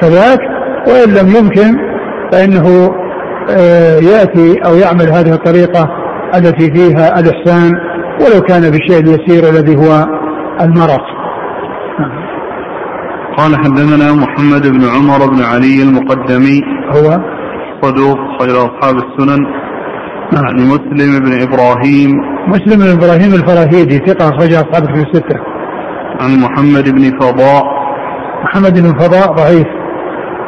كذاك 0.00 0.40
وإن 0.88 1.08
لم 1.14 1.28
يمكن 1.36 1.89
فإنه 2.32 2.90
آه، 3.50 3.96
يأتي 3.96 4.54
أو 4.66 4.74
يعمل 4.74 5.12
هذه 5.12 5.32
الطريقة 5.32 5.88
التي 6.34 6.72
فيها 6.74 7.20
الإحسان 7.20 7.72
ولو 8.20 8.40
كان 8.40 8.60
بالشيء 8.60 9.00
اليسير 9.00 9.48
الذي 9.50 9.76
هو 9.76 10.06
المرق 10.60 11.20
قال 13.36 13.56
حدثنا 13.56 14.12
محمد 14.12 14.66
بن 14.66 14.84
عمر 14.84 15.26
بن 15.26 15.42
علي 15.42 15.82
المقدمي. 15.82 16.60
هو؟ 16.94 17.20
صدوق 17.82 18.18
خير 18.40 18.56
أصحاب 18.56 18.96
السنن. 18.96 19.46
عن 20.34 20.56
مسلم 20.56 21.20
بن 21.24 21.42
إبراهيم. 21.42 22.10
مسلم 22.48 22.78
بن 22.78 22.90
إبراهيم 22.90 23.34
الفراهيدي 23.34 23.98
ثقة 23.98 24.28
أخرج 24.28 24.52
أصحاب 24.52 24.84
في 24.94 25.02
الستة. 25.02 25.36
عن 26.20 26.30
محمد 26.40 26.90
بن 26.90 27.18
فضاء. 27.20 27.64
محمد 28.44 28.80
بن 28.80 28.98
فضاء 28.98 29.32
ضعيف. 29.32 29.66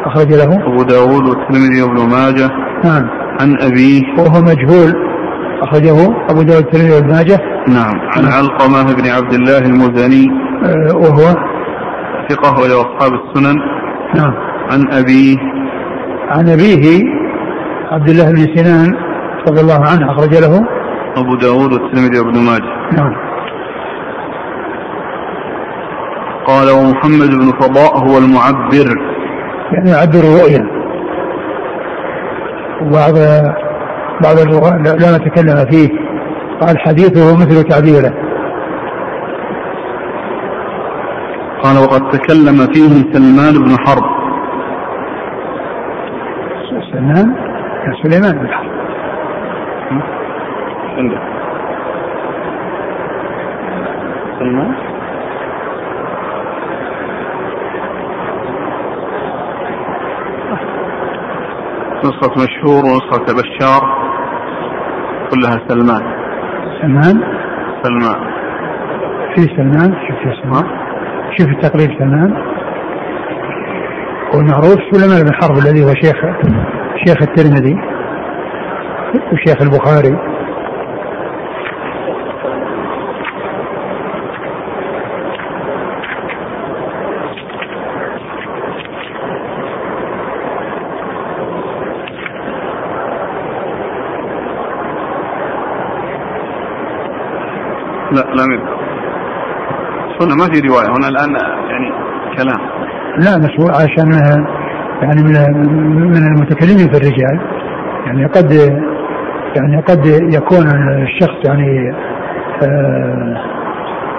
أخرج 0.07 0.33
له. 0.33 0.67
أبو 0.67 0.83
داود 0.83 1.29
والترمذي 1.29 1.83
وابن 1.83 2.11
ماجه. 2.11 2.51
نعم. 2.85 3.09
عن 3.41 3.57
أبيه. 3.61 4.03
وهو 4.19 4.41
مجهول. 4.43 4.93
أخرجه 5.63 6.05
أبو 6.31 6.43
داود 6.43 6.65
الترمذي 6.65 6.95
وابن 6.95 7.09
ماجه. 7.09 7.39
نعم. 7.69 8.01
عن 8.17 8.25
علقمة 8.25 8.95
بن 8.95 9.09
عبد 9.11 9.35
الله 9.35 9.59
المزني. 9.59 10.27
آه، 10.65 10.97
وهو؟ 10.97 11.35
ثقة 12.31 12.61
وله 12.61 12.81
أصحاب 12.81 13.13
السنن. 13.13 13.57
نعم. 14.15 14.35
عن 14.71 14.93
أبيه. 14.93 15.37
عن 16.31 16.49
أبيه 16.49 17.05
عبد 17.91 18.09
الله 18.09 18.31
بن 18.33 18.57
سنان 18.57 18.95
رضي 19.49 19.61
الله 19.61 19.81
عنه 19.87 20.13
أخرج 20.13 20.35
له. 20.35 20.61
أبو 21.17 21.35
داود 21.37 21.73
والترمذي 21.73 22.21
وابن 22.21 22.39
ماجه. 22.39 22.97
نعم. 22.97 23.13
قال 26.47 26.71
ومحمد 26.71 27.31
بن 27.31 27.53
فضاء 27.61 27.99
هو 27.99 28.19
المعبر. 28.19 29.12
يعني 29.73 29.91
يعبر 29.91 30.19
الرؤيا 30.19 30.67
وبعض 32.83 33.15
بعض 34.23 34.37
لا 35.01 35.17
نتكلم 35.17 35.67
فيه. 35.71 35.89
قال 36.61 36.79
حديثه 36.79 37.37
مثل 37.37 37.63
تعبيره. 37.63 38.13
قال 41.63 41.79
وقد 41.79 42.11
تكلم 42.11 42.67
فيه 42.73 43.13
سلمان 43.13 43.53
بن 43.53 43.77
حرب. 43.87 44.03
سلمان؟ 46.93 47.35
كان 47.85 47.95
سليمان 48.03 48.39
بن 48.39 48.49
حرب. 48.49 48.73
عنده. 50.99 51.19
سلمان؟ 54.39 54.92
نسخة 62.05 62.33
مشهور 62.45 62.85
ونسخة 62.85 63.27
بشار 63.35 63.83
كلها 65.31 65.69
سلمان. 65.69 66.03
سلمان؟ 66.83 67.23
سلمان. 67.83 68.21
في 69.35 69.43
سلمان؟ 69.43 69.95
شوف 70.09 70.19
في 70.19 70.43
سلمان. 70.43 70.65
شوف 71.39 71.49
التقرير 71.49 71.99
سلمان. 71.99 72.35
والمعروف 74.35 74.79
سليمان 74.91 75.25
بن 75.25 75.35
حرب 75.35 75.59
الذي 75.59 75.85
هو 75.85 75.95
شيخ 75.95 76.17
شيخ 77.07 77.23
الترمذي 77.23 77.77
وشيخ 79.33 79.63
البخاري؟ 79.63 80.32
لا 98.13 98.43
لم 98.43 98.61
هنا 100.21 100.35
ما 100.35 100.45
في 100.53 100.61
رواية 100.69 100.89
هنا 100.97 101.09
الآن 101.09 101.31
يعني 101.71 101.93
كلام. 102.37 102.61
لا 103.19 103.37
بس 103.39 103.75
عشان 103.81 104.13
يعني 105.03 105.23
من 105.23 105.33
من 106.11 106.27
المتكلمين 106.27 106.89
في 106.93 106.97
الرجال 106.97 107.41
يعني 108.07 108.25
قد 108.27 108.53
يعني 109.57 109.81
قد 109.81 110.07
يكون 110.35 110.67
الشخص 111.03 111.49
يعني 111.49 111.95
آه، 112.63 113.37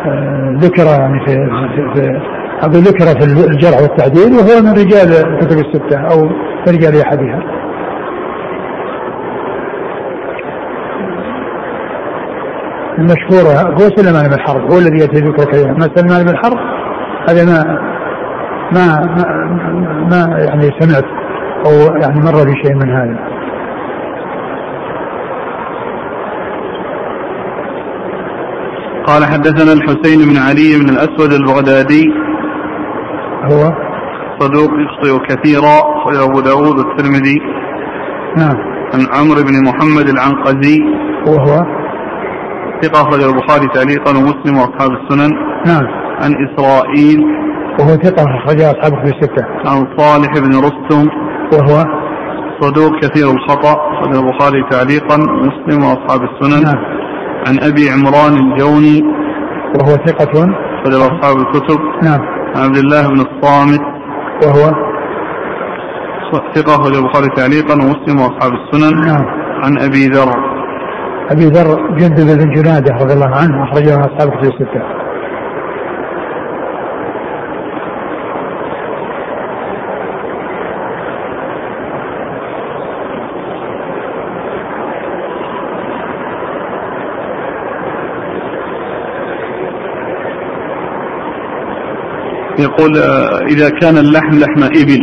آه، 0.05 0.55
ذكر 0.59 0.85
يعني 0.85 1.19
في 1.25 1.33
في 1.95 2.21
أقول 2.61 2.81
ذكر 2.83 3.05
في 3.05 3.45
الجرح 3.47 3.81
والتعديل 3.81 4.33
وهو 4.33 4.61
من 4.61 4.71
رجال 4.71 5.27
الكتب 5.27 5.57
الستة 5.57 5.99
أو 5.99 6.29
رجال 6.67 7.01
أحدها. 7.01 7.62
المشهورة. 12.97 13.73
هو 13.73 13.89
سليمان 13.95 14.29
بن 14.29 14.39
حرب 14.39 14.71
هو 14.71 14.77
الذي 14.77 14.97
يأتي 14.99 15.19
ذكر 15.19 15.45
كثيرا 15.45 15.71
أما 15.71 15.89
سليمان 15.95 16.25
بن 16.25 16.37
حرب 16.37 16.57
هذا 17.29 17.45
ما 17.45 17.79
ما 18.71 18.85
ما, 19.15 19.25
ما 20.11 20.37
يعني 20.39 20.69
سمعت 20.79 21.03
أو 21.65 21.95
يعني 22.01 22.19
مر 22.19 22.43
بي 22.43 22.55
شيء 22.63 22.75
من 22.75 22.89
هذا. 22.89 23.33
قال 29.07 29.25
حدثنا 29.25 29.73
الحسين 29.73 30.29
بن 30.29 30.37
علي 30.37 30.79
بن 30.79 30.89
الأسود 30.89 31.33
البغدادي. 31.33 32.05
هو؟ 33.51 33.73
صدوق 34.39 34.71
يخطئ 34.79 35.27
كثيرا 35.27 35.77
أبو 36.23 36.39
داود 36.39 36.79
الترمذي 36.79 37.39
نعم. 38.37 38.55
عن 38.93 39.01
عمرو 39.15 39.43
بن 39.43 39.65
محمد 39.67 40.09
العنقزي. 40.09 40.79
وهو 41.27 41.82
ثقة 42.83 43.01
أخرج 43.01 43.23
البخاري 43.23 43.67
تعليقا 43.67 44.11
ومسلم 44.11 44.57
وأصحاب 44.57 44.91
السنن. 44.91 45.29
نعم. 45.67 45.83
عن 46.23 46.35
إسرائيل. 46.45 47.23
وهو 47.79 47.87
ثقة 47.87 48.23
أخرج 48.23 48.61
أصحاب 48.61 49.05
في 49.05 49.15
الستة. 49.15 49.45
عن 49.65 49.97
صالح 49.97 50.31
بن 50.39 50.49
رستم. 50.49 51.09
وهو 51.53 51.83
صدوق 52.61 52.99
كثير 53.01 53.31
الخطأ 53.31 53.73
أخرج 53.73 54.15
البخاري 54.15 54.63
تعليقا 54.71 55.15
ومسلم 55.15 55.83
وأصحاب 55.83 56.21
السنن. 56.23 56.63
نعم. 56.63 56.85
عن 57.47 57.71
أبي 57.71 57.89
عمران 57.89 58.33
الجوني. 58.37 59.01
وهو 59.75 59.95
ثقة. 60.05 60.55
أخرج 60.81 60.93
أصحاب 60.93 61.37
الكتب. 61.37 61.79
نعم. 62.03 62.21
عن 62.55 62.63
عبد 62.63 62.77
الله 62.77 63.07
بن 63.07 63.19
الصامت. 63.19 63.81
وهو 64.45 64.71
ثقة 66.55 66.75
أخرج 66.75 66.95
البخاري 66.95 67.27
تعليقا 67.27 67.73
ومسلم 67.73 68.19
وأصحاب 68.19 68.51
السنن. 68.53 69.05
نعم. 69.05 69.25
عن 69.63 69.77
أبي 69.79 70.07
ذر. 70.07 70.52
أبي 71.31 71.45
ذر 71.45 71.97
جندب 71.97 72.37
بن 72.37 72.53
جنادة 72.53 72.95
رضي 72.95 73.13
الله 73.13 73.35
عنه 73.35 73.63
أخرجه 73.63 73.99
أصحاب 73.99 74.29
كتب 74.29 74.43
الستة 74.43 75.03
يقول 92.59 92.97
آه، 92.97 93.45
إذا 93.45 93.69
كان 93.69 93.97
اللحم 93.97 94.39
لحم 94.39 94.63
إبل 94.63 94.99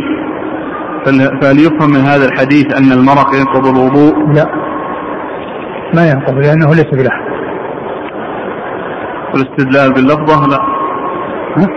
فهل 1.41 1.59
يفهم 1.59 1.89
من 1.89 1.99
هذا 1.99 2.25
الحديث 2.25 2.73
أن 2.77 2.91
المرق 2.91 3.35
ينقض 3.35 3.67
الوضوء؟ 3.67 4.13
لا 4.33 4.70
ما 5.95 6.09
ينقض 6.09 6.33
لأنه 6.33 6.69
ليس 6.69 6.89
بلحم. 6.93 7.31
والاستدلال 9.33 9.93
باللفظة 9.93 10.47
لا. 10.47 10.61
ها؟ 11.57 11.67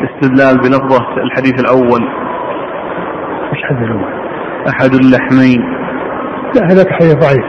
الاستدلال 0.00 0.58
بلفظة 0.58 1.06
الحديث 1.16 1.60
الأول. 1.60 2.02
إيش 3.52 3.62
حد 3.64 3.82
الأول؟ 3.82 4.14
أحد 4.68 4.94
اللحمين. 4.94 5.60
لا 6.54 6.66
هذاك 6.72 6.92
حديث 6.92 7.14
ضعيف. 7.14 7.44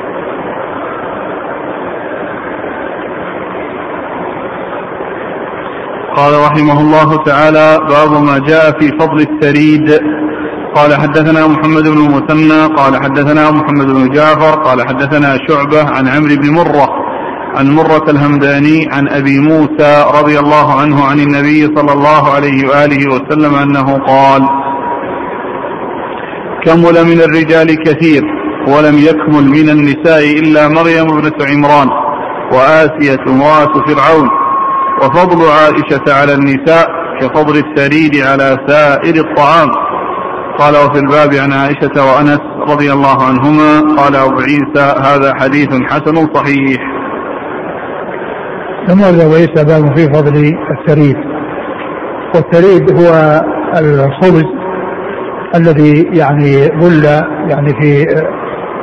قال 6.16 6.34
رحمه 6.34 6.82
الله 6.82 7.24
تعالى 7.24 7.78
باب 7.90 8.24
ما 8.24 8.40
جاء 8.48 8.80
في 8.80 8.88
فضل 9.00 9.20
الثريد 9.20 9.90
قال 10.76 10.96
حدثنا 10.96 11.48
محمد 11.48 11.84
بن 11.84 11.98
المثنى 11.98 12.76
قال 12.76 13.04
حدثنا 13.04 13.52
محمد 13.52 13.86
بن 13.86 14.10
جعفر 14.10 14.60
قال 14.64 14.88
حدثنا 14.88 15.38
شعبة 15.48 15.90
عن 15.96 16.08
عمرو 16.08 16.36
بن 16.36 16.50
مرة 16.54 16.90
عن 17.56 17.76
مرة 17.76 18.06
الهمداني 18.10 18.90
عن 18.92 19.10
أبي 19.10 19.40
موسى 19.40 20.06
رضي 20.20 20.40
الله 20.40 20.80
عنه 20.82 21.06
عن 21.06 21.20
النبي 21.20 21.66
صلى 21.76 21.94
الله 21.94 22.34
عليه 22.34 22.68
وآله 22.68 23.08
وسلم 23.14 23.56
أنه 23.56 23.98
قال 23.98 24.42
كمل 26.66 27.06
من 27.06 27.22
الرجال 27.22 27.84
كثير 27.84 28.24
ولم 28.68 28.98
يكمل 28.98 29.44
من 29.44 29.70
النساء 29.70 30.24
إلا 30.40 30.68
مريم 30.68 31.18
ابنة 31.18 31.46
عمران 31.52 31.90
وآسية 32.52 33.24
امرأة 33.28 33.74
فرعون 33.88 34.30
وفضل 35.02 35.50
عائشة 35.50 36.14
على 36.20 36.34
النساء 36.34 36.88
كفضل 37.22 37.58
الثريد 37.58 38.16
على 38.18 38.58
سائر 38.68 39.16
الطعام. 39.16 39.85
قال 40.60 40.74
وفي 40.74 41.00
الباب 41.00 41.34
عن 41.44 41.52
عائشة 41.54 42.06
وأنس 42.06 42.40
رضي 42.72 42.94
الله 42.94 43.24
عنهما 43.24 43.96
قال 43.98 44.16
أبو 44.16 44.40
عيسى 44.40 45.00
هذا 45.00 45.34
حديث 45.36 45.70
حسن 45.90 46.34
صحيح. 46.34 46.82
ثم 48.88 49.04
أبو 49.04 49.34
عيسى 49.34 49.66
باب 49.66 49.98
في 49.98 50.14
فضل 50.14 50.58
الثريد. 50.72 51.16
والثريد 52.36 53.02
هو 53.02 53.42
الخبز 53.80 54.46
الذي 55.56 56.04
يعني 56.14 56.68
بل 56.70 57.06
يعني 57.50 57.74
في 57.82 58.06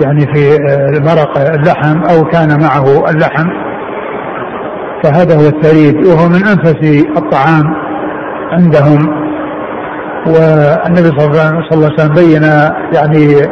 يعني 0.00 0.20
في 0.34 0.58
مرق 1.00 1.38
اللحم 1.38 2.02
أو 2.02 2.24
كان 2.24 2.60
معه 2.60 3.10
اللحم. 3.10 3.48
فهذا 5.02 5.36
هو 5.36 5.48
الثريد. 5.48 6.06
وهو 6.06 6.28
من 6.28 6.44
أنفس 6.44 7.04
الطعام 7.16 7.74
عندهم. 8.52 9.21
والنبي 10.26 11.08
صلى 11.18 11.26
الله 11.26 11.84
عليه 11.84 11.94
وسلم 11.94 12.14
بين 12.14 12.42
يعني 12.94 13.48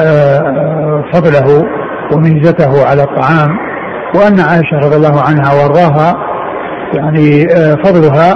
آه، 0.00 1.04
فضله 1.12 1.64
وميزته 2.12 2.86
على 2.86 3.02
الطعام 3.02 3.56
وأن 4.14 4.40
عائشة 4.40 4.76
رضي 4.76 4.96
الله 4.96 5.20
عنها 5.20 5.54
وأرضاها 5.54 6.16
يعني 6.94 7.46
آه، 7.52 7.74
فضلها 7.74 8.34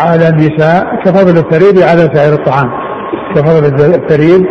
على 0.00 0.28
النساء 0.28 0.86
كفضل 1.04 1.36
الثريد 1.38 1.82
على 1.82 2.10
سائر 2.14 2.32
الطعام 2.32 2.70
كفضل 3.34 3.64
الثريد 3.94 4.46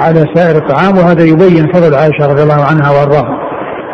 على 0.00 0.24
سائر 0.34 0.56
الطعام 0.56 0.98
وهذا 0.98 1.22
يبين 1.24 1.72
فضل 1.72 1.94
عائشة 1.94 2.26
رضي 2.26 2.42
الله 2.42 2.64
عنها 2.64 2.90
وأرضاها. 2.90 3.38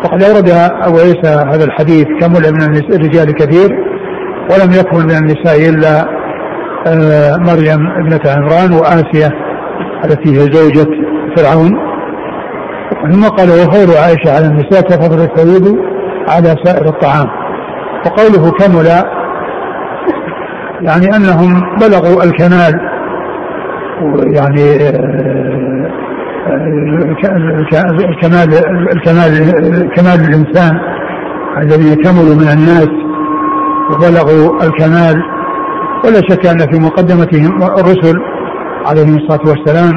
وقد 0.04 0.22
أورد 0.22 0.48
أبو 0.82 0.98
عيسى 0.98 1.46
هذا 1.52 1.64
الحديث 1.64 2.06
كمل 2.20 2.52
من 2.52 2.62
الرجال 2.92 3.34
كثير 3.34 3.70
ولم 4.50 4.72
يكمل 4.72 5.04
من 5.04 5.16
النساء 5.16 5.68
إلا 5.68 6.17
مريم 7.38 7.86
ابنة 7.86 8.20
عمران 8.26 8.72
وآسية 8.72 9.30
التي 10.04 10.30
هي 10.30 10.40
زوجة 10.40 10.86
فرعون. 11.36 11.78
ثم 13.12 13.24
قال 13.24 13.48
وخير 13.48 13.88
عائشة 14.02 14.36
على 14.36 14.46
النساء 14.46 14.80
كفضل 14.80 15.20
الثريد 15.22 15.78
على 16.28 16.54
سائر 16.64 16.86
الطعام. 16.88 17.26
وقوله 18.06 18.50
كمل 18.50 18.86
يعني 20.80 21.16
أنهم 21.16 21.62
بلغوا 21.80 22.24
الكمال 22.24 22.74
يعني 24.36 24.62
آه، 24.72 25.48
الكمال 28.08 28.52
الكمال 28.90 29.30
كمال 29.96 30.20
الإنسان 30.20 30.78
الذين 31.58 31.94
كملوا 31.94 32.34
من 32.34 32.48
الناس 32.48 32.88
وبلغوا 33.90 34.62
الكمال. 34.66 35.37
ولا 36.04 36.20
شك 36.28 36.46
أن 36.46 36.58
في 36.58 36.78
مقدمتهم 36.78 37.62
الرسل 37.62 38.14
عليهم 38.86 39.16
الصلاة 39.16 39.48
والسلام 39.48 39.92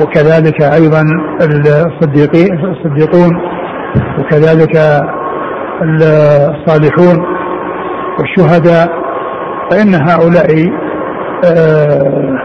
وكذلك 0.00 0.62
أيضا 0.62 1.02
الصديقين 1.86 2.64
الصديقون 2.64 3.40
وكذلك 4.18 4.76
الصالحون 5.82 7.24
والشهداء 8.18 8.88
فإن 9.70 9.94
هؤلاء 9.94 10.70
آه، 11.44 12.38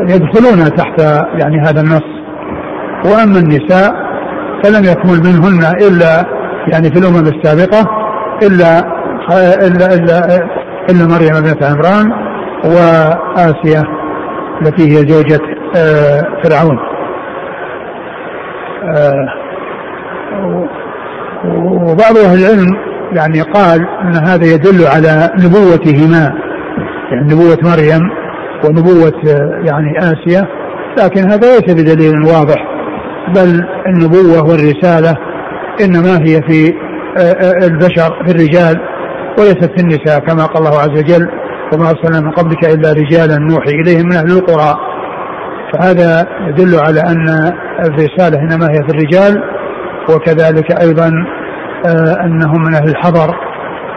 يدخلون 0.00 0.74
تحت 0.76 1.00
يعني 1.40 1.60
هذا 1.60 1.80
النص. 1.80 2.18
وأما 3.04 3.38
النساء 3.38 3.92
فلم 4.64 4.84
يكمل 4.84 5.18
منهن 5.18 5.76
إلا 5.82 6.24
يعني 6.72 6.90
في 6.90 6.98
الأمم 6.98 7.26
السابقة 7.26 7.90
الا 8.42 8.78
إلا 9.66 9.94
إلا, 9.94 10.36
إلا 10.36 10.67
مريم 10.96 11.40
بنت 11.40 11.62
عمران 11.62 12.12
وآسيا 12.64 13.82
التي 14.62 14.82
هي 14.92 14.96
زوجة 14.96 15.40
آه، 15.76 16.22
فرعون. 16.44 16.78
آه، 18.96 19.28
وبعض 21.72 22.16
أهل 22.16 22.44
العلم 22.44 22.76
يعني 23.12 23.40
قال 23.40 23.86
إن 24.02 24.14
هذا 24.16 24.44
يدل 24.44 24.86
على 24.86 25.30
نبوتهما 25.38 26.32
يعني 27.10 27.34
نبوة 27.34 27.58
مريم 27.62 28.10
ونبوة 28.64 29.22
آه، 29.28 29.62
يعني 29.64 29.98
آسيا. 29.98 30.46
لكن 30.98 31.30
هذا 31.30 31.48
ليس 31.50 31.74
بدليل 31.74 32.22
واضح 32.24 32.56
بل 33.34 33.64
النبوة 33.86 34.50
والرسالة 34.50 35.16
إنما 35.84 36.18
هي 36.18 36.42
في 36.42 36.74
البشر 37.66 38.24
في 38.26 38.30
الرجال 38.30 38.80
وليست 39.38 39.70
في 39.76 39.80
النساء 39.80 40.18
كما 40.18 40.46
قال 40.46 40.66
الله 40.66 40.78
عز 40.78 40.98
وجل 40.98 41.28
وما 41.72 41.90
أرسلنا 41.90 42.20
من 42.20 42.30
قبلك 42.30 42.64
إلا 42.64 42.92
رجالا 42.92 43.38
نوحي 43.38 43.70
إليهم 43.70 44.06
من 44.06 44.12
أهل 44.12 44.38
القرى. 44.38 44.74
فهذا 45.72 46.26
يدل 46.48 46.80
على 46.80 47.00
أن 47.00 47.52
الرسالة 47.84 48.38
إنما 48.40 48.66
هي 48.66 48.78
في 48.88 48.94
الرجال 48.94 49.42
وكذلك 50.10 50.82
أيضا 50.82 51.10
آه، 51.86 52.24
أنهم 52.24 52.62
من 52.62 52.74
أهل 52.74 52.88
الحضر 52.88 53.34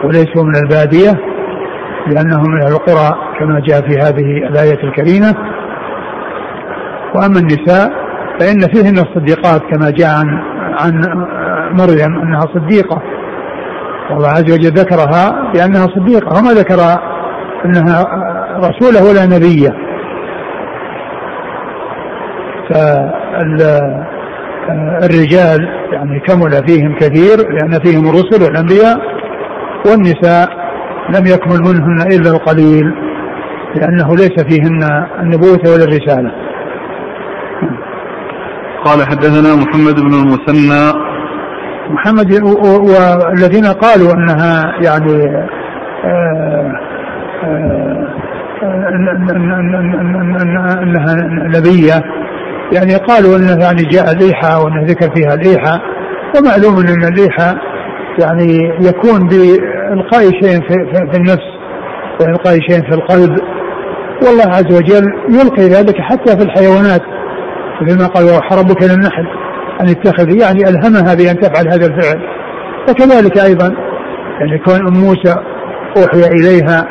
وليسوا 0.04 0.44
من 0.44 0.56
البادية 0.56 1.12
لأنهم 2.06 2.50
من 2.50 2.62
أهل 2.62 2.72
القرى 2.72 3.10
كما 3.38 3.60
جاء 3.60 3.80
في 3.80 3.98
هذه 3.98 4.48
الآية 4.50 4.84
الكريمة. 4.84 5.34
وأما 7.14 7.38
النساء 7.38 7.90
فإن 8.40 8.60
فيهن 8.60 8.98
الصديقات 8.98 9.62
كما 9.72 9.90
جاء 9.90 10.08
عن 10.08 10.26
عن 10.80 10.92
مريم 11.72 12.18
أنها 12.22 12.40
صديقة. 12.40 13.02
والله 14.10 14.28
عز 14.28 14.52
وجل 14.52 14.70
ذكرها 14.70 15.52
بأنها 15.54 15.86
صديقة 15.86 16.38
وما 16.38 16.52
ذكر 16.52 16.80
أنها 17.64 18.06
رسولة 18.58 19.04
ولا 19.08 19.26
نبية. 19.26 19.72
فالرجال 24.68 25.68
يعني 25.92 26.20
كمل 26.20 26.50
فيهم 26.66 26.96
كثير 26.98 27.36
لأن 27.52 27.80
فيهم 27.84 28.08
الرسل 28.08 28.42
والأنبياء 28.42 28.98
والنساء 29.86 30.48
لم 31.08 31.26
يكمل 31.26 31.60
منهن 31.60 32.00
إلا 32.12 32.30
القليل 32.30 32.94
لأنه 33.74 34.16
ليس 34.16 34.42
فيهن 34.48 35.06
النبوة 35.20 35.60
ولا 35.64 35.84
الرسالة. 35.84 36.32
قال 38.84 39.06
حدثنا 39.06 39.54
محمد 39.56 40.00
بن 40.00 40.14
المثنى 40.14 41.11
محمد 41.90 42.42
والذين 42.42 43.66
قالوا 43.66 44.12
أنها 44.12 44.74
يعني 44.82 45.46
أنها 50.82 51.14
نبية. 51.58 52.02
يعني 52.72 52.94
قالوا 52.94 53.36
انه 53.36 53.64
يعني 53.64 53.82
جاء 53.82 54.12
الإيحاء 54.12 54.64
وانه 54.64 54.86
ذكر 54.86 55.14
فيها 55.14 55.34
الإيحاء 55.34 55.80
ومعلوم 56.36 56.78
أن 56.78 57.04
الإيحاء 57.12 57.56
يعني 58.22 58.58
يكون 58.80 59.28
بإلقاء 59.28 60.22
شيء 60.22 60.60
في, 60.68 61.16
النفس 61.16 61.52
وإلقاء 62.20 62.54
شيء 62.54 62.90
في 62.90 62.94
القلب. 62.94 63.38
والله 64.26 64.54
عز 64.54 64.76
وجل 64.76 65.04
يلقي 65.28 65.62
ذلك 65.62 65.96
حتى 66.00 66.36
في 66.36 66.44
الحيوانات 66.44 67.02
مثل 67.82 67.98
ما 67.98 68.06
قال 68.06 68.24
وأوحى 68.24 68.56
ربك 68.56 68.82
للنحل 68.82 69.41
أن 69.80 69.88
اتخذ 69.88 70.30
يعني 70.40 70.60
ألهمها 70.68 71.14
بأن 71.14 71.40
تفعل 71.40 71.68
هذا 71.68 71.86
الفعل. 71.86 72.20
وكذلك 72.88 73.38
أيضا 73.38 73.74
يعني 74.40 74.58
كون 74.58 74.86
أم 74.86 74.94
موسى 74.94 75.36
أوحي 75.96 76.28
إليها 76.28 76.86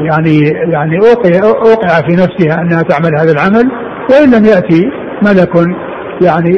يعني 0.00 0.38
يعني 0.72 0.98
أوقع, 0.98 1.48
أوقع 1.70 1.88
في 2.08 2.12
نفسها 2.12 2.60
أنها 2.62 2.82
تعمل 2.82 3.18
هذا 3.18 3.32
العمل 3.32 3.70
وإن 4.10 4.30
لم 4.34 4.44
يأتي 4.44 4.90
ملك 5.22 5.54
يعني 6.22 6.50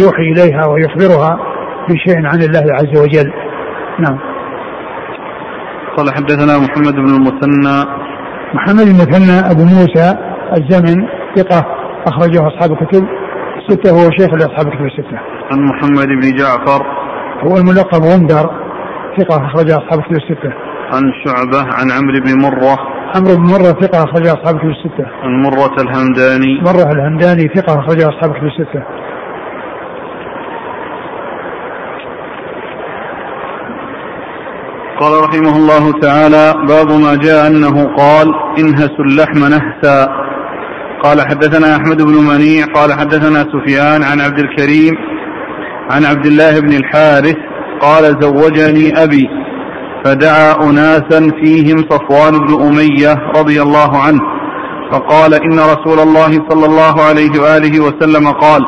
يوحي 0.00 0.22
إليها 0.22 0.66
ويخبرها 0.66 1.38
بشيء 1.88 2.26
عن 2.26 2.42
الله 2.42 2.64
عز 2.72 2.98
وجل. 3.00 3.32
نعم. 4.00 4.18
قال 5.96 6.14
حدثنا 6.14 6.58
محمد 6.58 6.94
بن 6.94 7.14
المثنى. 7.14 7.84
محمد 8.54 8.80
المثنى 8.80 9.50
أبو 9.50 9.62
موسى 9.62 10.16
الزمن 10.56 11.06
ثقة 11.36 11.66
أخرجه 12.06 12.46
أصحاب 12.46 12.72
الكتب. 12.72 13.06
الستة 13.60 13.94
وهو 13.94 14.10
شيخ 14.10 14.34
لأصحاب 14.34 14.66
الكتب 14.66 14.84
الستة. 14.84 15.18
عن 15.52 15.58
محمد 15.64 16.06
بن 16.06 16.36
جعفر 16.36 16.86
هو 17.44 17.56
الملقب 17.56 18.02
غندر 18.02 18.50
ثقة 19.18 19.46
أخرجه 19.46 19.76
أصحاب 19.76 19.98
الكتب 19.98 20.16
الستة. 20.16 20.52
عن 20.92 21.02
شعبة 21.24 21.60
عن 21.74 21.90
عمرو 21.90 22.20
بن 22.20 22.42
مرة 22.42 22.78
عمرو 23.14 23.34
بن 23.36 23.42
مرة 23.42 23.72
ثقة 23.82 24.04
أخرجه 24.04 24.32
أصحاب 24.32 24.54
الكتب 24.54 24.68
الستة. 24.68 25.06
عن 25.22 25.42
مرة 25.42 25.74
الهمداني 25.82 26.60
مرة 26.62 26.92
الهمداني 26.92 27.48
ثقة 27.48 27.80
أخرجه 27.80 28.08
أصحاب 28.08 28.30
الكتب 28.30 28.46
الستة. 28.46 28.82
قال 35.00 35.12
رحمه 35.24 35.56
الله 35.56 36.00
تعالى 36.00 36.54
باب 36.68 36.88
ما 37.04 37.16
جاء 37.16 37.46
أنه 37.46 37.94
قال 37.96 38.34
انهسوا 38.58 39.04
اللحم 39.04 39.38
نهسا 39.38 40.08
قال 41.02 41.20
حدثنا 41.20 41.76
أحمد 41.76 42.02
بن 42.02 42.14
منيع 42.14 42.64
قال 42.74 42.92
حدثنا 42.92 43.46
سفيان 43.52 44.02
عن 44.02 44.20
عبد 44.20 44.38
الكريم 44.38 44.94
عن 45.90 46.04
عبد 46.04 46.26
الله 46.26 46.60
بن 46.60 46.72
الحارث 46.72 47.36
قال 47.80 48.04
زوجني 48.20 49.02
أبي 49.02 49.28
فدعا 50.04 50.70
أناسا 50.70 51.30
فيهم 51.42 51.84
صفوان 51.90 52.38
بن 52.46 52.62
أمية 52.62 53.14
رضي 53.36 53.62
الله 53.62 53.98
عنه 54.02 54.20
فقال 54.92 55.34
إن 55.34 55.58
رسول 55.58 55.98
الله 56.00 56.30
صلى 56.48 56.66
الله 56.66 57.02
عليه 57.02 57.40
وآله 57.40 57.80
وسلم 57.80 58.28
قال 58.28 58.62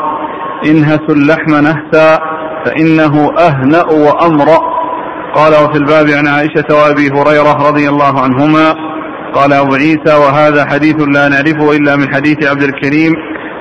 انهسوا 0.67 1.15
اللحم 1.15 1.51
نهسا 1.51 2.19
فإنه 2.65 3.31
أهنأ 3.39 3.85
وأمرأ 3.85 4.59
قال 5.35 5.53
وفي 5.53 5.79
الباب 5.79 6.11
عن 6.11 6.27
عائشة 6.27 6.65
وأبي 6.71 7.09
هريرة 7.11 7.69
رضي 7.69 7.89
الله 7.89 8.21
عنهما 8.21 8.75
قال 9.35 9.53
أبو 9.53 9.75
عيسى 9.75 10.15
وهذا 10.25 10.65
حديث 10.65 10.97
لا 11.15 11.29
نعرفه 11.29 11.77
إلا 11.77 11.97
من 11.97 12.15
حديث 12.15 12.51
عبد 12.51 12.63
الكريم 12.63 13.13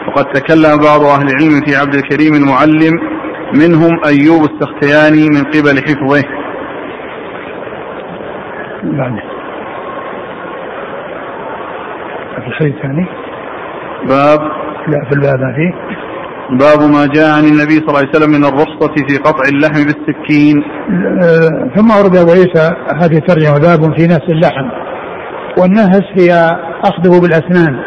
وقد 0.08 0.26
تكلم 0.26 0.78
بعض 0.78 1.02
أهل 1.02 1.28
العلم 1.28 1.62
في 1.66 1.76
عبد 1.76 1.96
الكريم 1.96 2.34
المعلم 2.34 2.94
منهم 3.54 4.00
أيوب 4.06 4.42
السختياني 4.52 5.30
من 5.30 5.44
قبل 5.44 5.82
حفظه. 5.88 6.24
في 12.36 12.48
الحديث 12.48 12.76
الثاني؟ 12.76 13.06
باب؟ 14.08 14.40
لا 14.88 15.06
في 15.10 15.16
الباب 15.16 15.40
ما 15.40 15.54
فيه. 15.56 15.74
باب 16.52 16.80
ما 16.92 17.06
جاء 17.06 17.38
عن 17.38 17.44
النبي 17.44 17.74
صلى 17.74 17.88
الله 17.88 17.98
عليه 17.98 18.10
وسلم 18.10 18.32
من 18.32 18.46
الرخصة 18.46 18.94
في 19.08 19.18
قطع 19.18 19.44
اللحم 19.50 19.84
بالسكين. 19.84 20.64
ثم 21.76 21.92
ورد 21.92 22.16
أبو 22.16 22.32
عيسى 22.32 22.76
هذه 23.02 23.18
الترجمة 23.18 23.60
باب 23.60 23.98
في 23.98 24.08
نهس 24.08 24.30
اللحم. 24.30 24.70
والنهس 25.58 26.04
هي 26.20 26.58
أخذه 26.84 27.22
بالأسنان. 27.22 27.80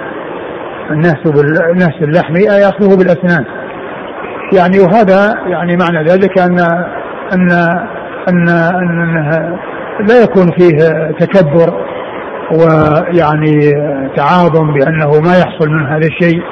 النهس 0.90 1.22
بالنهس 1.24 2.02
اللحم 2.02 2.36
أي 2.36 2.68
أخذه 2.68 2.96
بالأسنان. 2.96 3.44
يعني 4.52 4.80
وهذا 4.80 5.34
يعني 5.46 5.76
معنى 5.76 6.04
ذلك 6.10 6.38
أن 6.38 6.58
أن 7.32 7.52
أن, 8.28 8.48
أن 8.48 9.14
لا 10.08 10.22
يكون 10.22 10.50
فيه 10.58 10.78
تكبر 11.20 11.84
ويعني 12.52 13.72
تعاظم 14.16 14.72
بأنه 14.72 15.20
ما 15.20 15.38
يحصل 15.38 15.68
من 15.70 15.86
هذا 15.86 16.06
الشيء 16.06 16.42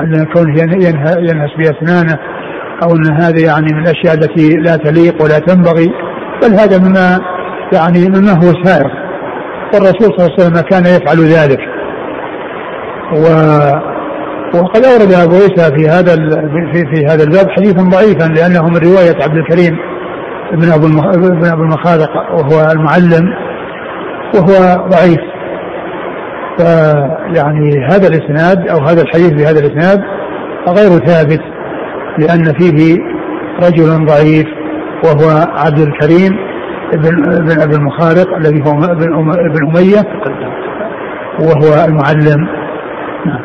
أن 0.00 0.24
كونه 0.24 0.62
ينهس 1.18 1.50
بأسنانه 1.58 2.18
أو 2.82 2.96
أن 2.96 3.12
هذا 3.12 3.40
يعني 3.40 3.66
من 3.72 3.78
الأشياء 3.78 4.14
التي 4.14 4.56
لا 4.56 4.76
تليق 4.76 5.22
ولا 5.22 5.38
تنبغي. 5.38 5.92
بل 6.42 6.52
هذا 6.54 6.78
مما 6.78 7.20
يعني 7.72 8.08
مما 8.08 8.32
هو 8.32 8.64
سائر. 8.64 9.05
والرسول 9.74 10.16
صلى 10.16 10.26
الله 10.26 10.32
عليه 10.32 10.34
وسلم 10.34 10.60
كان 10.60 10.86
يفعل 10.86 11.18
ذلك. 11.18 11.60
و 13.12 13.26
وقد 14.54 14.84
أورد 14.84 15.12
أبو 15.12 15.34
عيسى 15.34 15.76
في 15.76 15.88
هذا 15.88 16.14
في, 16.72 16.94
في 16.94 17.06
هذا 17.06 17.24
الباب 17.24 17.50
حديثا 17.50 17.82
ضعيفا 17.82 18.24
لأنه 18.24 18.62
من 18.62 18.76
رواية 18.76 19.22
عبد 19.22 19.36
الكريم 19.36 19.76
بن 20.52 20.72
أبو 20.72 20.86
بن 21.30 21.46
أبو 21.46 21.62
المخارق 21.62 22.10
وهو 22.32 22.70
المعلم 22.72 23.34
وهو 24.34 24.88
ضعيف. 24.88 25.20
فيعني 26.58 27.86
هذا 27.90 28.08
الإسناد 28.08 28.68
أو 28.68 28.78
هذا 28.78 29.02
الحديث 29.02 29.32
بهذا 29.32 29.58
الإسناد 29.58 30.00
غير 30.68 30.90
ثابت 30.90 31.40
لأن 32.18 32.44
فيه 32.58 32.96
رجل 33.62 34.06
ضعيف 34.06 34.46
وهو 35.04 35.46
عبد 35.56 35.78
الكريم 35.78 36.36
بن 36.92 37.34
ابن 37.34 37.60
ابي 37.60 37.76
المخارق 37.76 38.36
الذي 38.36 38.62
هو 38.62 38.84
ابن 38.84 39.30
ابن 39.30 39.66
أمية 39.68 40.02
وهو 41.40 41.84
المعلم. 41.88 42.48
نعم. 43.26 43.40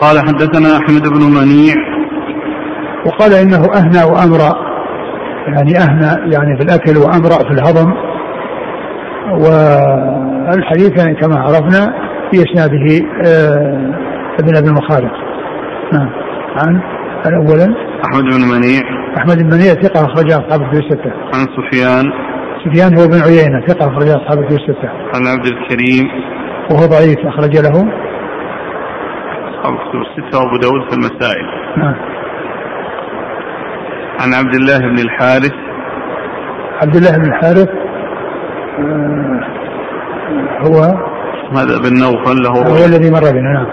قال 0.00 0.18
حدثنا 0.18 0.76
أحمد 0.76 1.08
بن 1.08 1.20
منيع. 1.20 1.74
وقال 3.06 3.32
إنه 3.32 3.64
أهنى 3.74 4.12
وأمرأ. 4.12 4.74
يعني 5.46 5.78
أهنى 5.78 6.32
يعني 6.32 6.56
في 6.56 6.64
الأكل 6.64 6.96
وأمرأ 6.96 7.38
في 7.48 7.50
الهضم. 7.50 7.92
والحديث 9.30 10.98
يعني 10.98 11.14
كما 11.14 11.40
عرفنا 11.40 11.94
في 12.30 12.42
إسناده 12.42 13.06
آه، 13.26 13.94
ابن 14.40 14.56
أبي 14.56 14.68
المخالف 14.68 15.12
نعم. 15.92 16.10
عن؟ 16.56 16.80
أولا 17.32 17.74
أحمد 18.04 18.24
بن 18.24 18.42
منيع. 18.54 18.82
أحمد 19.18 19.36
بن 19.36 19.46
منيع 19.54 19.72
ثقة 19.74 20.04
أخرج 20.04 20.32
أصحاب 20.32 20.62
الكتب 20.62 20.78
الستة. 20.78 21.12
عن 21.34 21.46
سفيان. 21.56 22.12
سفيان 22.64 22.98
هو 22.98 23.06
بن 23.08 23.20
عيينة 23.22 23.66
ثقة 23.66 23.86
أخرج 23.86 24.08
أصحاب 24.08 24.38
الكتب 24.38 24.56
الستة. 24.56 24.88
عن 24.88 25.26
عبد 25.26 25.46
الكريم. 25.46 26.06
وهو 26.70 26.86
ضعيف 26.86 27.18
أخرج 27.26 27.56
له. 27.56 27.76
أصحاب 29.50 29.74
الكتب 29.74 30.00
الستة 30.00 30.38
وأبو 30.38 30.56
داود 30.56 30.82
في 30.90 30.96
المسائل. 30.96 31.46
نعم. 31.76 31.94
عن 34.20 34.34
عبد 34.34 34.54
الله 34.54 34.78
بن 34.78 34.98
الحارث. 34.98 35.54
عبد 36.82 36.96
الله 36.96 37.18
بن 37.18 37.26
الحارث 37.32 37.68
آه، 38.78 39.40
هو؟ 40.60 40.80
هذا 41.56 41.78
بن 41.78 41.94
نوفل 42.00 42.42
له 42.42 42.50
هو 42.50 42.84
الذي 42.84 43.10
مر 43.10 43.32
بنا 43.32 43.52
نعم. 43.52 43.66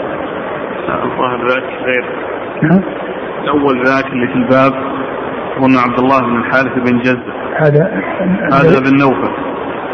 الظاهر 1.12 1.48
ذاك 1.48 1.64
غير. 1.86 2.06
نعم. 2.64 3.01
الأول 3.44 3.86
ذاك 3.86 4.06
اللي 4.06 4.28
في 4.28 4.34
الباب 4.34 4.74
هو 5.58 5.80
عبد 5.80 6.00
الله 6.00 6.20
بن 6.20 6.38
الحارث 6.38 6.74
بن 6.90 7.00
جز 7.00 7.18
هذا 7.60 7.92
هذا 8.54 8.80
بن 8.80 8.98
نوفل. 8.98 9.32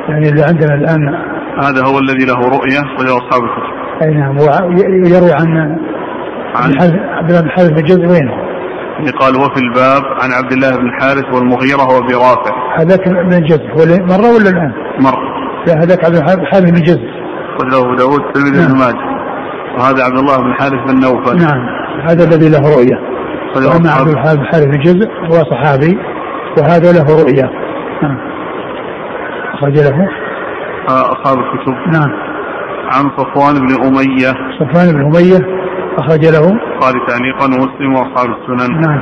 يعني 0.10 0.30
اللي 0.30 0.44
عندنا 0.44 0.74
الآن 0.74 1.16
هذا 1.60 1.86
هو 1.86 2.00
الذي 2.00 2.26
له 2.26 2.40
رؤية 2.58 2.84
وله 3.00 3.18
أصحاب 3.18 3.42
الكتب. 3.44 3.78
أي 4.02 4.14
نعم 4.14 4.38
ويروي 4.38 5.32
عن 5.34 5.78
عن 6.56 6.72
عبد 7.18 7.30
الله 7.30 7.42
بن 7.42 7.48
الحارث 7.48 7.70
بن 7.70 7.84
جز 7.84 8.00
وين؟ 8.00 8.30
قال 9.20 9.36
وفي 9.36 9.60
الباب 9.60 10.04
عن 10.22 10.32
عبد 10.32 10.52
الله 10.52 10.78
بن 10.78 10.92
حارث 11.02 11.26
والمغيرة 11.34 11.84
وابي 11.96 12.14
رافع 12.14 12.80
هذاك 12.80 13.08
من 13.08 13.34
الجزء 13.34 13.68
مرة 14.02 14.36
ولا 14.36 14.50
الآن؟ 14.50 14.74
مرة 15.00 15.28
لا 15.68 15.74
هذاك 15.84 16.06
عبد 16.06 16.16
الحارث 16.16 16.72
بن 16.72 16.76
الجزء 16.76 17.18
له 17.72 17.80
أبو 17.80 17.96
داود 17.96 18.22
تلميذ 18.34 18.64
ابن 18.64 18.68
نعم. 18.68 18.80
ماجه. 18.80 19.18
وهذا 19.78 20.04
عبد 20.04 20.18
الله 20.18 20.38
بن 20.38 20.54
حارث 20.54 20.92
بن 20.92 21.00
نوفل. 21.00 21.38
نعم 21.38 21.62
هذا 22.10 22.24
الذي 22.24 22.50
له 22.50 22.76
رؤية. 22.76 23.17
وأما 23.66 23.92
عبد 23.92 24.10
الحارث 24.10 24.36
بن 24.36 24.46
حارث 24.46 24.66
بن 24.66 24.80
جزء 24.80 25.10
هو 25.10 25.44
صحابي 25.52 25.98
وهذا 26.58 26.92
له 26.92 27.22
رؤية 27.22 27.50
نعم. 28.04 28.18
أخرج 29.54 29.78
له. 29.78 30.08
أصحاب 30.88 31.38
الكتب. 31.40 31.74
نعم. 31.94 32.12
عن 32.92 33.10
صفوان 33.18 33.54
بن 33.54 33.86
أمية. 33.88 34.34
صفوان 34.60 34.88
بن 34.94 35.02
أمية 35.02 35.40
أخرج 35.98 36.26
له. 36.26 36.60
قال 36.82 36.94
تعليقا 37.08 37.46
ومسلم 37.46 37.94
وأصحاب 37.94 38.30
السنن. 38.30 38.82
نعم. 38.82 39.02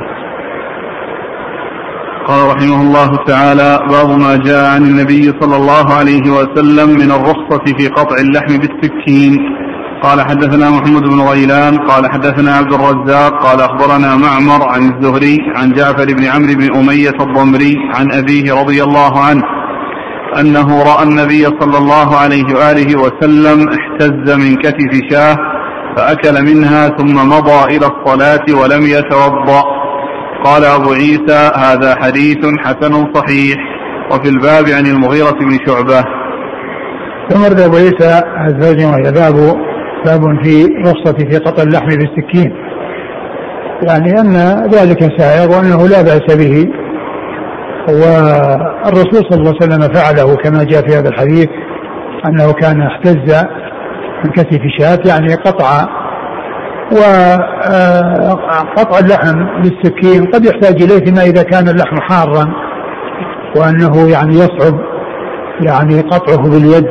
قال 2.26 2.56
رحمه 2.56 2.82
الله 2.82 3.24
تعالى 3.26 3.78
باب 3.88 4.18
ما 4.18 4.36
جاء 4.36 4.74
عن 4.74 4.82
النبي 4.82 5.22
صلى 5.40 5.56
الله 5.56 5.94
عليه 5.98 6.30
وسلم 6.30 6.88
من 6.88 7.10
الرخصة 7.10 7.64
في 7.78 7.88
قطع 7.88 8.16
اللحم 8.20 8.58
بالسكين. 8.58 9.65
قال 10.06 10.20
حدثنا 10.20 10.70
محمد 10.70 11.02
بن 11.02 11.20
غيلان 11.20 11.78
قال 11.78 12.12
حدثنا 12.12 12.54
عبد 12.54 12.72
الرزاق 12.72 13.42
قال 13.46 13.60
أخبرنا 13.60 14.16
معمر 14.16 14.68
عن 14.68 14.82
الزهري 14.90 15.36
عن 15.56 15.72
جعفر 15.72 16.04
بن 16.04 16.24
عمرو 16.24 16.54
بن 16.54 16.76
أمية 16.76 17.16
الضمري 17.20 17.76
عن 17.94 18.12
أبيه 18.12 18.54
رضي 18.54 18.82
الله 18.82 19.20
عنه 19.20 19.42
أنه 20.40 20.82
رأى 20.82 21.02
النبي 21.02 21.44
صلى 21.44 21.78
الله 21.78 22.16
عليه 22.16 22.44
وآله 22.54 23.00
وسلم 23.00 23.68
احتز 23.68 24.34
من 24.34 24.56
كتف 24.56 25.10
شاه 25.10 25.36
فأكل 25.96 26.44
منها 26.44 26.88
ثم 26.88 27.28
مضى 27.28 27.76
إلى 27.76 27.86
الصلاة 27.86 28.44
ولم 28.60 28.82
يتوضأ. 28.86 29.62
قال 30.44 30.64
أبو 30.64 30.92
عيسى 30.92 31.50
هذا 31.56 31.96
حديث 32.02 32.46
حسن 32.58 33.14
صحيح 33.14 33.56
وفي 34.12 34.28
الباب 34.28 34.64
عن 34.68 34.86
المغيرة 34.86 35.38
بن 35.40 35.58
شعبة. 35.66 36.04
ثم 37.30 37.44
أبو 37.44 37.76
عيسى 37.76 38.22
الزوج 38.48 38.84
وهي 38.84 39.12
باب 39.12 39.65
باب 40.04 40.44
في 40.44 40.64
رخصة 40.86 41.16
في 41.30 41.38
قطع 41.38 41.62
اللحم 41.62 41.86
بالسكين. 41.86 42.52
يعني 43.82 44.20
أن 44.20 44.32
ذلك 44.70 45.18
سائغ 45.18 45.56
وأنه 45.56 45.88
لا 45.88 46.02
بأس 46.02 46.36
به. 46.36 46.68
والرسول 47.88 49.22
صلى 49.30 49.38
الله 49.38 49.54
عليه 49.60 49.66
وسلم 49.66 49.92
فعله 49.94 50.36
كما 50.36 50.64
جاء 50.64 50.88
في 50.88 50.96
هذا 50.96 51.08
الحديث 51.08 51.48
أنه 52.26 52.52
كان 52.52 52.82
احتز 52.82 53.44
من 54.24 54.30
كتف 54.30 54.60
شاة 54.78 54.98
يعني 55.06 55.34
قطع 55.34 55.86
وقطع 56.92 58.98
اللحم 58.98 59.44
بالسكين 59.62 60.30
قد 60.30 60.44
يحتاج 60.44 60.82
إليه 60.82 61.04
فيما 61.04 61.22
إذا 61.22 61.42
كان 61.42 61.68
اللحم 61.68 61.96
حارا 62.00 62.46
وأنه 63.56 64.10
يعني 64.10 64.34
يصعب 64.34 64.80
يعني 65.60 66.00
قطعه 66.00 66.42
باليد 66.50 66.86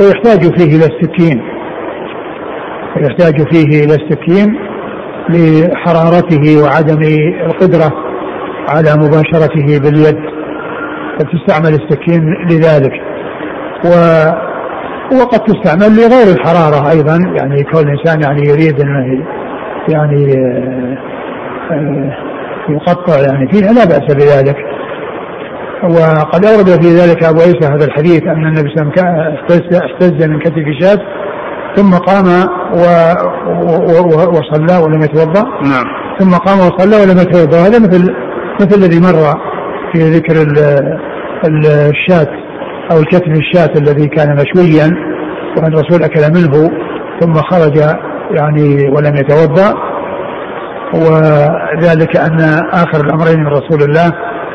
ويحتاج 0.00 0.58
فيه 0.58 0.76
إلى 0.76 0.86
السكين. 0.86 1.42
ويحتاج 2.98 3.34
فيه 3.52 3.84
إلى 3.84 3.94
السكين 3.94 4.58
لحرارته 5.28 6.62
وعدم 6.62 7.02
القدرة 7.46 7.92
على 8.68 8.90
مباشرته 8.96 9.80
باليد 9.80 10.18
فتستعمل 11.18 11.78
السكين 11.82 12.34
لذلك. 12.50 12.92
و 13.84 13.88
وقد 15.16 15.40
تستعمل 15.40 15.96
لغير 15.96 16.36
الحرارة 16.36 16.90
أيضا 16.90 17.18
يعني 17.40 17.64
كون 17.64 17.82
الإنسان 17.82 18.22
يعني 18.22 18.48
يريد 18.48 18.80
أنه 18.80 19.24
يعني 19.88 20.32
آه، 21.70 22.16
يقطع 22.68 23.20
يعني 23.20 23.48
فيها 23.52 23.72
لا 23.72 23.84
بأس 23.84 24.14
بذلك. 24.14 24.56
وقد 25.82 26.44
أورد 26.44 26.82
في 26.82 26.88
ذلك 26.88 27.24
أبو 27.24 27.40
عيسى 27.40 27.72
هذا 27.72 27.84
الحديث 27.84 28.22
أن 28.22 28.46
النبي 28.46 28.74
صلى 28.74 28.82
الله 28.82 28.92
عليه 29.02 29.44
وسلم 29.44 29.82
احتز 29.84 30.26
من 30.28 30.38
كتف 30.38 30.64
شاة 30.80 30.98
ثم 31.78 31.94
قام 31.94 32.26
و 32.72 32.84
وصلى 34.36 34.76
ولم 34.84 35.02
يتوضأ. 35.02 35.44
نعم. 35.44 35.86
ثم 36.18 36.30
قام 36.30 36.58
وصلى 36.58 36.96
ولم 36.96 37.18
يتوضأ. 37.18 37.58
هذا 37.66 37.78
مثل 37.78 38.14
مثل 38.60 38.78
الذي 38.78 39.00
مر 39.00 39.40
في 39.92 39.98
ذكر 40.10 40.36
الشاة 41.44 42.32
أو 42.92 42.98
الكتف 42.98 43.28
الشاة 43.28 43.72
الذي 43.76 44.06
كان 44.08 44.36
مشويا 44.36 44.86
وأن 45.56 45.72
الرسول 45.74 46.02
أكل 46.02 46.20
منه 46.36 46.70
ثم 47.20 47.34
خرج 47.34 47.76
يعني 48.30 48.90
ولم 48.94 49.16
يتوضأ. 49.16 49.74
وذلك 50.94 52.16
أن 52.16 52.40
آخر 52.72 53.00
الأمرين 53.04 53.40
من 53.40 53.46
رسول 53.46 53.82
الله 53.82 54.12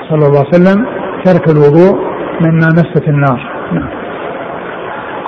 صلى 0.10 0.28
الله 0.28 0.40
عليه 0.40 0.50
وسلم 0.50 0.86
ترك 1.26 1.50
الوضوء 1.50 2.00
مما 2.42 2.68
مست 2.70 3.08
النار. 3.08 3.40
نعم. 3.74 4.03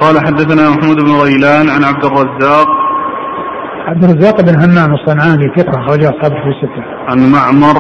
قال 0.02 0.16
حدثنا 0.28 0.70
محمود 0.70 0.98
بن 1.06 1.12
غيلان 1.24 1.70
عن 1.70 1.84
عبد 1.84 2.06
الرزاق 2.06 2.68
عبد 3.88 4.04
الرزاق 4.04 4.41
بن 4.41 4.56
همام 4.64 4.93
الصنعاني 4.93 5.46
ثقة 5.58 5.80
أخرجه 5.82 6.10
أصحاب 6.10 6.32
في 6.32 6.50
الستة. 6.54 6.84
عن 7.10 7.18
معمر. 7.36 7.78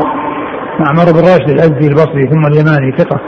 معمر 0.79 1.11
بن 1.11 1.19
راشد 1.19 1.49
الأزدي 1.49 1.87
البصري 1.87 2.23
ثم 2.31 2.45
اليماني 2.45 2.97
ثقة 2.97 3.19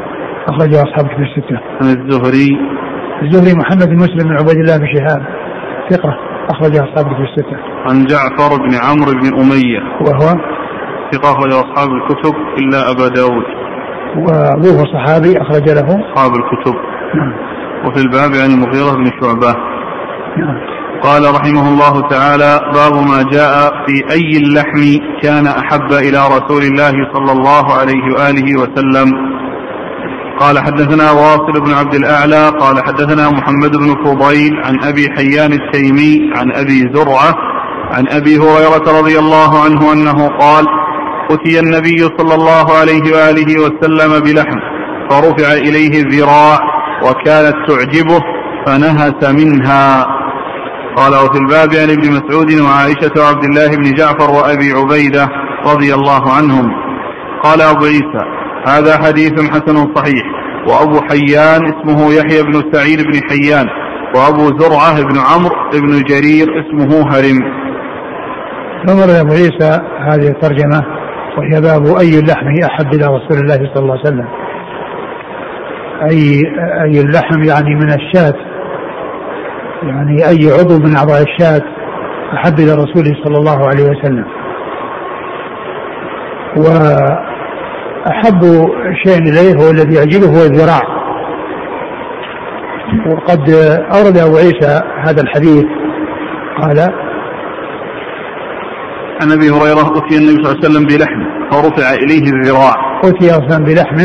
أخرجه 0.49 0.83
أصحاب 0.83 1.05
في 1.07 1.23
الستة. 1.27 1.59
عن 1.81 1.87
الزهري. 1.97 2.49
الزهري 3.23 3.53
محمد 3.59 3.89
بن 3.89 3.95
مسلم 3.95 4.29
بن 4.29 4.37
عبيد 4.39 4.57
الله 4.57 4.77
بن 4.77 4.87
شهاب 4.95 5.21
ثقة 5.91 6.17
أخرجه 6.49 6.83
أصحاب 6.83 7.05
في 7.15 7.23
الستة. 7.29 7.57
عن 7.85 8.05
جعفر 8.05 8.51
بن 8.57 8.73
عمرو 8.85 9.11
بن 9.11 9.27
أمية 9.41 9.81
وهو؟ 10.01 10.27
ثقة 11.11 11.31
أخرج 11.31 11.51
أصحاب 11.53 11.89
الكتب 11.89 12.33
إلا 12.59 12.91
أبا 12.91 13.07
داود. 13.07 13.47
وأبوه 14.17 14.83
صحابي 14.93 15.41
أخرج 15.41 15.69
له. 15.69 15.87
أصحاب 16.13 16.31
الكتب. 16.31 16.75
نعم. 17.15 17.56
وفي 17.85 17.99
الباب 18.01 18.31
عن 18.33 18.51
المغيرة 18.51 18.91
بن 18.95 19.11
شعبة. 19.21 19.55
قال 21.03 21.35
رحمه 21.35 21.69
الله 21.69 22.09
تعالى 22.09 22.59
باب 22.73 22.93
ما 22.93 23.23
جاء 23.31 23.71
في 23.87 24.11
أي 24.11 24.37
اللحم 24.37 24.81
كان 25.21 25.47
أحب 25.47 25.91
إلى 25.91 26.17
رسول 26.17 26.63
الله 26.63 26.93
صلى 27.13 27.31
الله 27.31 27.73
عليه 27.73 28.03
وآله 28.15 28.59
وسلم. 28.61 29.37
قال 30.39 30.59
حدثنا 30.59 31.11
واصل 31.11 31.61
بن 31.65 31.73
عبد 31.73 31.95
الأعلى 31.95 32.49
قال 32.49 32.83
حدثنا 32.85 33.29
محمد 33.29 33.71
بن 33.77 34.05
فضيل 34.05 34.53
عن 34.65 34.83
أبي 34.83 35.09
حيان 35.15 35.53
التيمي 35.53 36.31
عن 36.35 36.51
أبي 36.51 36.79
زرعة 36.93 37.35
عن 37.91 38.07
أبي 38.09 38.37
هريرة 38.37 38.99
رضي 38.99 39.19
الله 39.19 39.63
عنه 39.63 39.93
أنه 39.93 40.27
قال 40.27 40.65
أتي 41.31 41.59
النبي 41.59 41.97
صلى 42.17 42.35
الله 42.35 42.77
عليه 42.79 43.01
وآله 43.01 43.59
وسلم 43.61 44.19
بلحم 44.19 44.59
فرفع 45.09 45.53
إليه 45.53 46.01
الذراع 46.01 46.76
وكانت 47.03 47.55
تعجبه 47.67 48.19
فنهس 48.65 49.43
منها. 49.43 50.05
قال 50.95 51.13
وفي 51.13 51.37
الباب 51.37 51.69
عن 51.81 51.89
ابن 51.89 52.11
مسعود 52.11 52.61
وعائشة 52.61 53.11
وعبد 53.17 53.43
الله 53.43 53.67
بن 53.67 53.93
جعفر 53.93 54.31
وأبي 54.31 54.71
عبيدة 54.71 55.27
رضي 55.65 55.93
الله 55.93 56.31
عنهم. 56.37 56.71
قال 57.43 57.61
أبو 57.61 57.85
عيسى 57.85 58.23
هذا 58.67 58.97
حديث 58.97 59.33
حسن 59.51 59.95
صحيح. 59.95 60.23
وأبو 60.67 61.01
حيان 61.09 61.65
اسمه 61.65 62.13
يحيى 62.13 62.43
بن 62.43 62.71
سعيد 62.71 63.01
بن 63.01 63.19
حيان. 63.29 63.67
وأبو 64.15 64.59
زرعة 64.59 65.01
بن 65.01 65.17
عمرو 65.19 65.55
بن 65.73 66.03
جرير 66.03 66.47
اسمه 66.61 67.11
هرم. 67.11 67.39
ثم 68.87 68.99
أبو 68.99 69.31
عيسى 69.31 69.81
هذه 70.07 70.27
الترجمة 70.27 70.83
وهي 71.37 71.61
باب 71.61 71.97
أي 71.97 72.19
اللحم 72.19 72.47
أحب 72.63 72.93
إلى 72.93 73.05
رسول 73.05 73.37
الله 73.37 73.55
صلى 73.73 73.83
الله 73.83 73.97
عليه 73.97 74.01
وسلم. 74.01 74.27
أي 76.03 76.41
أي 76.83 77.01
اللحم 77.01 77.43
يعني 77.43 77.75
من 77.75 77.89
الشاة. 77.93 78.33
يعني 79.83 80.27
أي 80.29 80.51
عضو 80.59 80.79
من 80.79 80.95
أعضاء 80.95 81.21
الشاة. 81.21 81.61
أحب 82.33 82.59
إلى 82.59 82.73
رسوله 82.73 83.23
صلى 83.23 83.37
الله 83.37 83.67
عليه 83.67 83.83
وسلم. 83.83 84.25
وأحب 86.57 88.41
شيء 89.05 89.17
إليه 89.17 89.55
هو 89.55 89.71
الذي 89.71 89.95
يعجبه 89.95 90.27
هو 90.27 90.43
الذراع. 90.45 90.81
وقد 93.07 93.49
أورد 93.95 94.17
أبو 94.17 94.37
عيسى 94.37 94.81
هذا 95.03 95.21
الحديث. 95.21 95.65
قال 96.61 96.79
عن 99.21 99.31
أبي 99.31 99.49
هريرة 99.49 99.97
اتي 99.97 100.17
النبي 100.17 100.43
صلى 100.43 100.51
الله 100.51 100.57
عليه 100.57 100.69
وسلم 100.69 100.85
بلحم 100.85 101.21
فرفع 101.51 101.93
إليه 101.93 102.25
الذراع. 102.33 102.75
أتي 103.03 103.31
أصلا 103.31 103.63
بلحم 103.63 103.97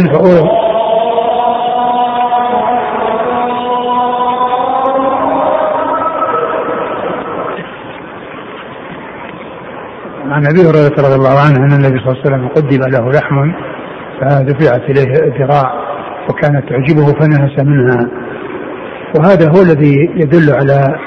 عن 10.43 10.49
أبي 10.49 10.61
هريرة 10.61 10.95
رضي 10.99 11.15
الله 11.15 11.39
عنه 11.41 11.57
أن 11.57 11.73
النبي 11.73 11.99
صلى 11.99 12.13
الله 12.13 12.23
عليه 12.25 12.27
وسلم 12.27 12.49
قدم 12.49 12.81
له 12.91 13.11
لحم 13.11 13.53
فدفعت 14.21 14.83
إليه 14.91 15.13
الذراع 15.25 15.73
وكانت 16.31 16.69
تعجبه 16.69 17.07
فنهس 17.07 17.65
منها. 17.65 18.09
وهذا 19.19 19.49
هو 19.49 19.63
الذي 19.63 19.95
يدل 20.17 20.55
على 20.55 20.99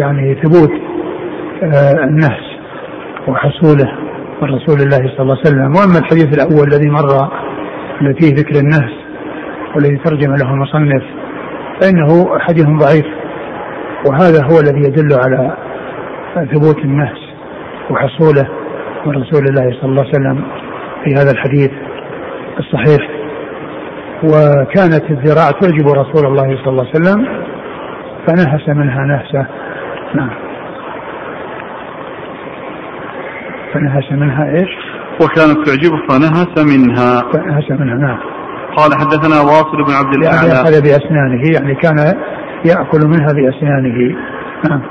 يعني 0.00 0.34
ثبوت 0.42 0.70
آه، 1.62 2.04
النهس 2.04 2.44
وحصوله 3.28 3.92
من 4.42 4.54
رسول 4.54 4.80
الله 4.80 4.98
صلى 4.98 5.20
الله 5.20 5.36
عليه 5.38 5.50
وسلم. 5.50 5.76
وأما 5.76 5.98
الحديث 5.98 6.34
الأول 6.34 6.68
الذي 6.68 6.90
مر 6.90 7.30
الذي 8.00 8.14
فيه 8.20 8.34
ذكر 8.34 8.60
النهس 8.60 8.92
والذي 9.74 9.96
ترجم 9.96 10.34
له 10.34 10.54
المصنف 10.54 11.02
فإنه 11.80 12.38
حديث 12.38 12.66
ضعيف. 12.66 13.06
وهذا 14.08 14.44
هو 14.44 14.60
الذي 14.60 14.80
يدل 14.80 15.18
على 15.24 15.56
ثبوت 16.52 16.78
النهس 16.78 17.18
وحصوله. 17.90 18.59
من 19.06 19.22
رسول 19.22 19.44
الله 19.48 19.80
صلى 19.80 19.90
الله 19.90 20.02
عليه 20.02 20.10
وسلم 20.10 20.44
في 21.04 21.14
هذا 21.14 21.30
الحديث 21.30 21.70
الصحيح. 22.58 23.08
وكانت 24.22 25.10
الذراع 25.10 25.50
تعجب 25.50 25.88
رسول 25.88 26.26
الله 26.26 26.56
صلى 26.64 26.68
الله 26.68 26.86
عليه 26.86 27.00
وسلم 27.00 27.28
فنهس 28.26 28.68
منها 28.68 29.06
نهسة. 29.06 29.46
نعم. 30.14 30.30
فنهس 33.72 34.12
منها 34.12 34.44
إيش؟ 34.44 34.70
وكانت 35.22 35.66
تعجبه 35.66 35.98
فنهس 36.08 36.64
منها. 36.74 37.20
فنهس 37.32 37.70
منها 37.70 37.96
نعم. 37.96 38.18
قال 38.76 38.90
حدثنا 38.94 39.40
واصل 39.40 39.84
بن 39.86 39.92
عبد 39.92 40.24
يعني 40.24 40.46
الأعلى. 40.46 40.52
اخذ 40.52 40.82
بأسنانه 40.82 41.42
يعني 41.54 41.74
كان 41.74 41.98
يأكل 42.64 43.00
منها 43.06 43.32
بأسنانه. 43.32 44.16
نعم. 44.70 44.82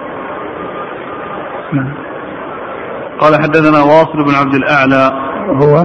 نعم. 1.73 2.08
قال 3.19 3.35
حدثنا 3.35 3.79
واصل 3.83 4.25
بن 4.27 4.35
عبد 4.35 4.55
الأعلى. 4.55 5.03
هو 5.63 5.83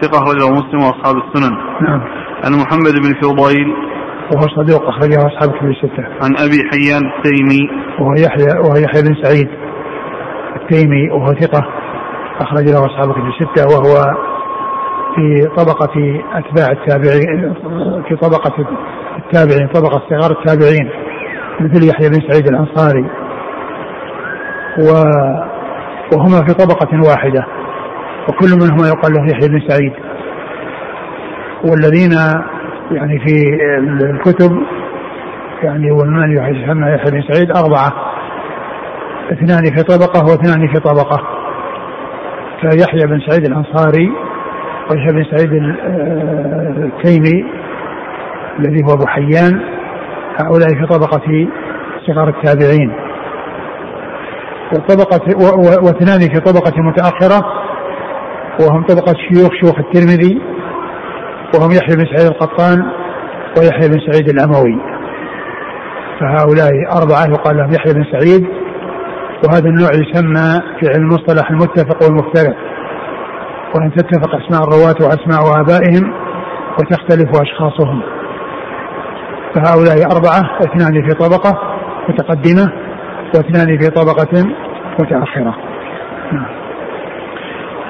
ثقة 0.00 0.20
رجل 0.20 0.52
مسلم 0.52 0.80
وأصحاب 0.82 1.16
السنن. 1.16 1.56
نعم. 1.82 2.00
عن 2.44 2.52
محمد 2.52 2.94
بن 3.04 3.14
فضيل. 3.22 3.68
وهو 4.32 4.46
صدوق 4.56 4.88
أخرجه 4.88 5.26
أصحاب 5.26 5.56
كتب 5.56 5.66
الستة. 5.66 6.04
عن 6.22 6.36
أبي 6.38 6.58
حيان 6.70 7.02
التيمي. 7.16 7.68
وهو 8.00 8.12
يحيى 8.12 8.58
وهو 8.58 8.76
يحيى 8.76 9.02
بن 9.02 9.22
سعيد 9.22 9.48
التيمي 10.56 11.10
وهو 11.10 11.34
ثقة 11.34 11.68
اخرج 12.40 12.68
له 12.70 12.86
أصحاب 12.86 13.12
كتب 13.12 13.26
الستة 13.26 13.66
وهو 13.66 14.14
في 15.14 15.48
طبقة 15.56 16.20
أتباع 16.32 16.72
التابعين 16.72 17.54
في 18.08 18.16
طبقة 18.16 18.66
التابعين 19.18 19.68
طبقة 19.68 20.02
صغار 20.10 20.30
التابعين 20.30 20.90
مثل 21.60 21.88
يحيى 21.88 22.08
بن 22.08 22.20
سعيد 22.30 22.48
الأنصاري. 22.48 23.06
و 24.78 24.88
وهما 26.12 26.46
في 26.46 26.54
طبقة 26.54 27.08
واحدة 27.08 27.46
وكل 28.28 28.48
منهما 28.62 28.88
يقال 28.88 29.12
له 29.12 29.26
يحيى 29.30 29.48
بن 29.48 29.60
سعيد. 29.68 29.92
والذين 31.64 32.12
يعني 32.90 33.18
في 33.18 33.44
الكتب 34.10 34.58
يعني 35.62 35.90
والمال 35.90 36.32
يسمى 36.32 36.86
يحيى 36.90 37.10
بن 37.12 37.22
سعيد 37.32 37.50
أربعة. 37.56 37.92
اثنان 39.32 39.64
في 39.76 39.82
طبقة 39.82 40.24
واثنان 40.30 40.68
في 40.68 40.80
طبقة. 40.80 41.22
فيحيى 42.60 43.06
بن 43.06 43.20
سعيد 43.20 43.46
الأنصاري 43.46 44.12
ويحيى 44.90 45.12
بن 45.12 45.24
سعيد 45.24 45.52
ال- 45.52 45.80
التيمي 46.84 47.44
الذي 48.58 48.84
هو 48.84 48.94
أبو 48.94 49.06
حيان. 49.06 49.60
هؤلاء 50.42 50.68
في 50.68 50.86
طبقة 50.86 51.48
صغار 52.06 52.28
التابعين. 52.28 52.92
وطبقة 54.72 55.20
واثنان 55.84 56.20
في 56.20 56.40
طبقة 56.40 56.72
متأخرة 56.82 57.44
وهم 58.60 58.84
طبقة 58.86 59.14
شيوخ 59.28 59.52
شيوخ 59.60 59.78
الترمذي 59.78 60.40
وهم 61.54 61.70
يحيى 61.70 61.96
بن 61.96 62.04
سعيد 62.04 62.30
القطان 62.30 62.82
ويحيى 63.58 63.88
بن 63.88 63.98
سعيد 64.10 64.28
الأموي 64.28 64.78
فهؤلاء 66.20 66.70
أربعة 66.96 67.24
يقال 67.24 67.56
لهم 67.56 67.72
يحيى 67.72 67.92
بن 67.92 68.04
سعيد 68.12 68.46
وهذا 69.44 69.68
النوع 69.68 69.88
يسمى 69.94 70.60
في 70.80 70.88
علم 70.88 71.02
المصطلح 71.02 71.50
المتفق 71.50 72.04
والمختلف 72.04 72.56
وأن 73.74 73.92
تتفق 73.92 74.34
أسماء 74.34 74.62
الرواة 74.62 74.96
وأسماء 75.00 75.60
آبائهم 75.60 76.12
وتختلف 76.80 77.40
أشخاصهم. 77.40 78.02
فهؤلاء 79.54 79.96
أربعة 80.12 80.58
اثنان 80.60 81.08
في 81.08 81.14
طبقة 81.14 81.60
متقدمة 82.08 82.87
واثنان 83.34 83.78
في 83.78 83.90
طبقة 83.90 84.54
متأخرة. 85.00 85.54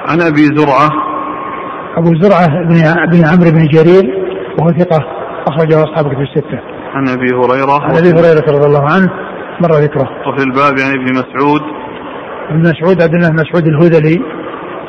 عن 0.09 0.21
أبي 0.21 0.43
زرعة. 0.55 0.89
أبو 1.97 2.15
زرعة 2.21 2.47
بن 2.47 2.75
بن 3.11 3.25
عمرو 3.25 3.51
بن 3.51 3.67
جرير 3.67 4.05
وهو 4.59 4.69
ثقة 4.69 5.05
أخرجه 5.47 5.83
أصحاب 5.83 6.05
الكتب 6.05 6.21
الستة. 6.21 6.59
عن 6.93 7.07
أبي 7.07 7.27
هريرة. 7.35 7.83
عن 7.83 7.97
أبي 7.97 8.09
هريرة 8.09 8.45
رضي 8.47 8.65
الله 8.65 8.83
عنه 8.83 9.09
مر 9.61 9.71
ذكره. 9.71 10.09
وفي 10.27 10.43
الباب 10.43 10.73
عن 10.85 10.91
ابن 10.91 11.13
مسعود. 11.13 11.61
ابن 12.49 12.59
مسعود 12.59 13.01
عبد 13.01 13.13
الله 13.13 13.29
بن 13.29 13.35
مسعود 13.35 13.67
الهذلي 13.67 14.21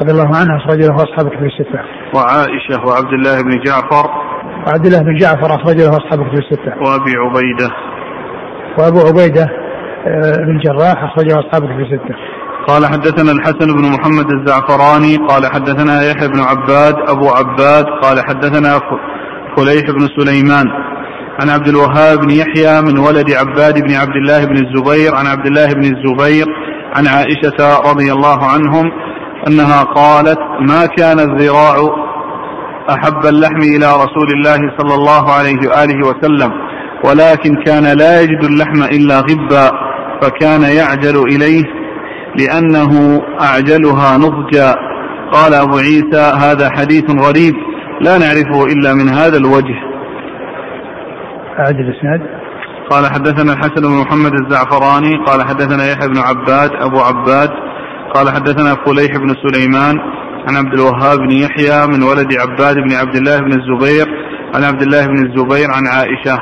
رضي 0.02 0.12
الله 0.12 0.36
عنه 0.36 0.56
أخرج 0.56 0.78
له 0.78 0.94
أصحاب 0.94 1.26
الكتب 1.26 1.44
الستة. 1.44 1.80
وعائشة 2.14 2.86
وعبد 2.86 3.12
الله 3.12 3.42
بن 3.42 3.62
جعفر. 3.66 4.10
وعبد 4.66 4.86
الله 4.86 5.02
بن 5.02 5.16
جعفر 5.16 5.54
أخرج 5.54 5.76
له 5.76 5.90
أصحاب 5.90 6.20
الكتب 6.20 6.38
الستة. 6.38 6.72
وأبي 6.82 7.12
عبيدة. 7.16 7.70
وأبو 8.78 8.98
عبيدة 9.08 9.59
بن 10.06 10.56
الجراح 10.56 11.04
أخرجه 11.04 11.38
أصحاب 11.40 11.64
الكتب 11.64 11.80
الستة 11.80 12.14
قال 12.68 12.86
حدثنا 12.86 13.32
الحسن 13.32 13.76
بن 13.76 13.92
محمد 13.92 14.30
الزعفراني 14.30 15.16
قال 15.16 15.46
حدثنا 15.46 16.02
يحيى 16.02 16.28
بن 16.28 16.40
عباد 16.40 16.94
أبو 17.08 17.28
عباد 17.28 17.84
قال 18.02 18.20
حدثنا 18.28 18.80
فليح 19.56 19.84
بن 19.90 20.08
سليمان. 20.18 20.66
عن 21.40 21.48
عبد 21.50 21.68
الوهاب 21.68 22.18
بن 22.18 22.30
يحيى 22.30 22.82
من 22.82 22.98
ولد 22.98 23.30
عباد 23.30 23.82
بن 23.82 23.94
عبد 23.94 24.16
الله 24.16 24.44
بن 24.44 24.56
الزبير 24.56 25.14
عن 25.14 25.26
عبد 25.26 25.46
الله 25.46 25.66
بن 25.72 25.84
الزبير 25.84 26.46
عن 26.96 27.06
عائشة 27.06 27.90
رضي 27.90 28.12
الله 28.12 28.46
عنهم 28.46 28.90
أنها 29.48 29.82
قالت 29.82 30.38
ما 30.60 30.86
كان 30.86 31.20
الذراع 31.20 31.76
أحب 32.90 33.26
اللحم 33.26 33.60
إلى 33.76 33.86
رسول 33.86 34.28
الله 34.36 34.58
صلى 34.78 34.94
الله 34.94 35.32
عليه 35.32 35.68
وآله 35.68 36.08
وسلم 36.08 36.50
ولكن 37.04 37.62
كان 37.66 37.98
لا 37.98 38.20
يجد 38.22 38.44
اللحم 38.44 38.82
إلا 38.82 39.20
غبا 39.20 39.89
فكان 40.22 40.62
يعجل 40.62 41.22
إليه 41.28 41.64
لأنه 42.38 43.22
أعجلها 43.40 44.18
نضجا. 44.18 44.74
قال 45.32 45.54
أبو 45.54 45.76
عيسى 45.76 46.32
هذا 46.44 46.70
حديث 46.70 47.04
غريب 47.10 47.54
لا 48.00 48.18
نعرفه 48.18 48.64
إلا 48.72 48.94
من 48.94 49.08
هذا 49.08 49.36
الوجه. 49.36 49.76
أعد 51.58 51.76
الإسناد 51.76 52.40
قال 52.90 53.06
حدثنا 53.06 53.52
الحسن 53.52 53.82
بن 53.82 54.00
محمد 54.00 54.32
الزعفراني 54.34 55.16
قال 55.26 55.42
حدثنا 55.48 55.84
يحيى 55.92 56.08
بن 56.08 56.18
عباد 56.18 56.70
أبو 56.80 57.00
عباد 57.00 57.50
قال 58.14 58.28
حدثنا 58.28 58.74
فليح 58.86 59.16
بن 59.16 59.34
سليمان 59.44 59.98
عن 60.48 60.56
عبد 60.56 60.74
الوهاب 60.74 61.18
بن 61.18 61.30
يحيى 61.30 61.86
من 61.86 62.02
ولد 62.02 62.34
عباد 62.38 62.74
بن 62.74 62.92
عبد 62.94 63.16
الله 63.16 63.38
بن 63.38 63.52
الزبير 63.52 64.06
عن 64.54 64.64
عبد 64.64 64.82
الله 64.82 65.06
بن 65.06 65.26
الزبير 65.26 65.66
عن 65.70 65.86
عائشة. 65.86 66.38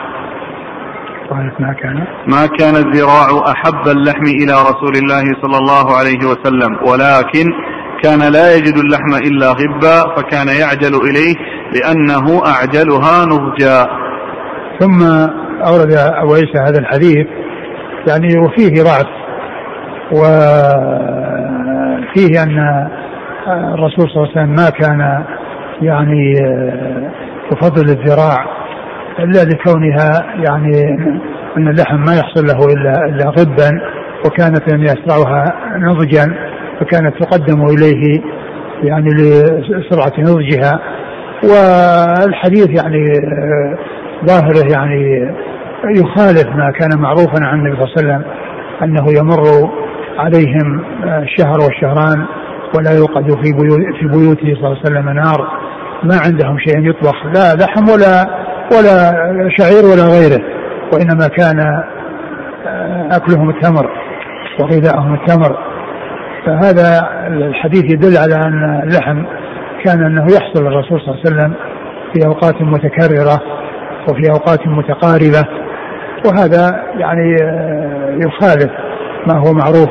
قالت 1.30 1.60
ما 1.60 1.72
كان؟ 1.72 2.04
ما 2.26 2.46
كان 2.46 2.76
الذراع 2.76 3.52
أحب 3.52 3.88
اللحم 3.88 4.24
إلى 4.24 4.52
رسول 4.52 4.96
الله 4.96 5.22
صلى 5.42 5.58
الله 5.58 5.96
عليه 5.98 6.18
وسلم 6.18 6.76
ولكن 6.88 7.46
كان 8.02 8.32
لا 8.32 8.56
يجد 8.56 8.76
اللحم 8.78 9.14
إلا 9.26 9.48
غبا 9.50 10.14
فكان 10.16 10.48
يعجل 10.48 10.94
إليه 10.94 11.34
لأنه 11.74 12.42
أعجلها 12.46 13.24
نضجا. 13.26 13.86
ثم 14.80 15.02
أورد 15.66 15.92
أبو 15.92 16.34
عيسى 16.34 16.58
هذا 16.66 16.78
الحديث 16.78 17.26
يعني 18.08 18.38
وفيه 18.38 18.82
ضعف 18.82 19.06
وفيه 20.12 20.82
أن 22.42 22.58
الرسول 23.74 24.10
صلى 24.10 24.16
الله 24.16 24.28
عليه 24.28 24.40
وسلم 24.40 24.54
ما 24.54 24.70
كان 24.70 25.24
يعني 25.82 26.32
يفضل 27.52 27.88
الذراع 27.90 28.57
إلا 29.18 29.44
لكونها 29.44 30.34
يعني 30.44 30.82
أن 31.56 31.68
اللحم 31.68 31.96
ما 31.96 32.14
يحصل 32.14 32.46
له 32.46 32.74
إلا 32.74 33.04
إلا 33.04 33.30
غبا 33.30 33.80
وكانت 34.26 34.72
لم 34.72 34.82
يسرعها 34.82 35.54
نضجا 35.78 36.34
فكانت 36.80 37.22
تقدم 37.22 37.66
إليه 37.66 38.22
يعني 38.82 39.08
لسرعة 39.10 40.12
نضجها. 40.18 40.80
والحديث 41.44 42.68
يعني 42.68 43.04
ظاهره 44.26 44.72
يعني 44.72 45.32
يخالف 45.96 46.46
ما 46.46 46.70
كان 46.70 47.00
معروفا 47.00 47.44
عن 47.46 47.58
النبي 47.58 47.76
صلى 47.76 47.84
الله 47.84 47.94
عليه 47.96 48.24
وسلم 48.24 48.24
أنه 48.82 49.18
يمر 49.18 49.70
عليهم 50.18 50.84
الشهر 51.04 51.60
والشهران 51.60 52.26
ولا 52.76 52.90
يوقد 52.92 53.44
في 53.44 53.52
بيوت 53.52 53.80
في 54.00 54.06
بيوته 54.06 54.54
صلى 54.54 54.66
الله 54.66 54.78
عليه 54.78 54.80
وسلم 54.80 55.08
نار 55.08 55.48
ما 56.02 56.18
عندهم 56.26 56.58
شيء 56.58 56.88
يطبخ 56.88 57.26
لا 57.26 57.54
لحم 57.54 57.88
ولا 57.88 58.47
ولا 58.72 59.12
شعير 59.58 59.84
ولا 59.84 60.02
غيره 60.02 60.44
وإنما 60.92 61.28
كان 61.28 61.82
أكلهم 63.12 63.50
التمر 63.50 63.90
وغذاءهم 64.60 65.14
التمر. 65.14 65.58
فهذا 66.46 67.08
الحديث 67.26 67.84
يدل 67.84 68.16
على 68.16 68.34
أن 68.34 68.80
اللحم 68.82 69.24
كان 69.84 70.04
أنه 70.04 70.24
يحصل 70.24 70.64
للرسول 70.64 71.00
صلى 71.00 71.14
الله 71.14 71.20
عليه 71.26 71.30
وسلم 71.30 71.54
في 72.12 72.26
أوقات 72.26 72.62
متكررة 72.62 73.38
وفي 74.10 74.30
أوقات 74.30 74.66
متقاربة 74.66 75.48
وهذا 76.26 76.82
يعني 76.98 77.36
يخالف 78.26 78.70
ما 79.26 79.34
هو 79.34 79.52
معروف 79.52 79.90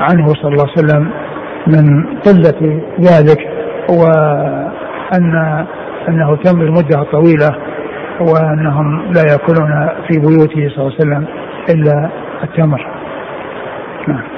عنه 0.00 0.28
صلى 0.28 0.52
الله 0.52 0.66
عليه 0.68 0.86
وسلم 0.86 1.10
من 1.66 2.06
قلة 2.20 2.82
ذلك 3.00 3.38
وأن 3.90 5.66
أنه 6.08 6.36
تم 6.36 6.60
المدة 6.60 7.02
الطويلة 7.02 7.56
وأنهم 8.20 9.12
لا 9.12 9.22
يأكلون 9.22 9.88
في 10.08 10.18
بيوته 10.18 10.68
صلى 10.68 10.78
الله 10.78 10.92
عليه 10.92 11.00
وسلم 11.00 11.26
إلا 11.70 12.10
التمر. 12.44 12.86
نعم. 14.08 14.36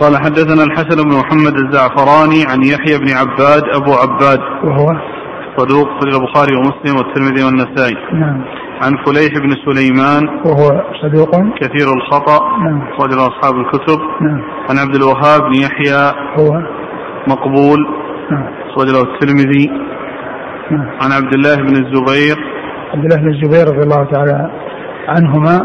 قال 0.00 0.16
حدثنا 0.16 0.64
الحسن 0.64 1.02
بن 1.02 1.16
محمد 1.18 1.54
الزعفراني 1.56 2.44
عن 2.50 2.62
يحيى 2.62 2.98
بن 2.98 3.10
عباد 3.20 3.62
أبو 3.74 3.92
عباد. 3.92 4.40
وهو؟ 4.64 4.86
صدوق 5.56 5.88
في 6.00 6.04
البخاري 6.06 6.56
ومسلم 6.56 6.96
والترمذي 6.96 7.44
والنسائي. 7.44 7.96
نعم. 8.12 8.44
عن 8.82 8.96
فليح 9.06 9.32
بن 9.44 9.50
سليمان. 9.66 10.28
وهو 10.46 10.84
صدوق؟ 11.02 11.30
كثير 11.60 11.86
الخطأ. 11.96 12.58
نعم. 12.58 12.82
رجل 13.00 13.18
أصحاب 13.18 13.54
الكتب. 13.54 13.98
نعم. 14.20 14.42
عن 14.70 14.78
عبد 14.78 14.94
الوهاب 14.94 15.40
بن 15.40 15.54
يحيى. 15.54 16.12
هو؟ 16.38 16.62
مقبول. 17.28 17.86
نعم. 18.30 18.46
رجل 18.78 18.96
الترمذي. 18.96 19.70
نعم. 20.70 20.88
عن 21.02 21.12
عبد 21.12 21.34
الله 21.34 21.56
بن 21.56 21.76
الزبير. 21.76 22.53
عبد 22.94 23.04
الله 23.04 23.16
بن 23.16 23.34
الزبير 23.34 23.74
رضي 23.74 23.82
الله 23.82 24.04
تعالى 24.04 24.50
عنهما 25.08 25.60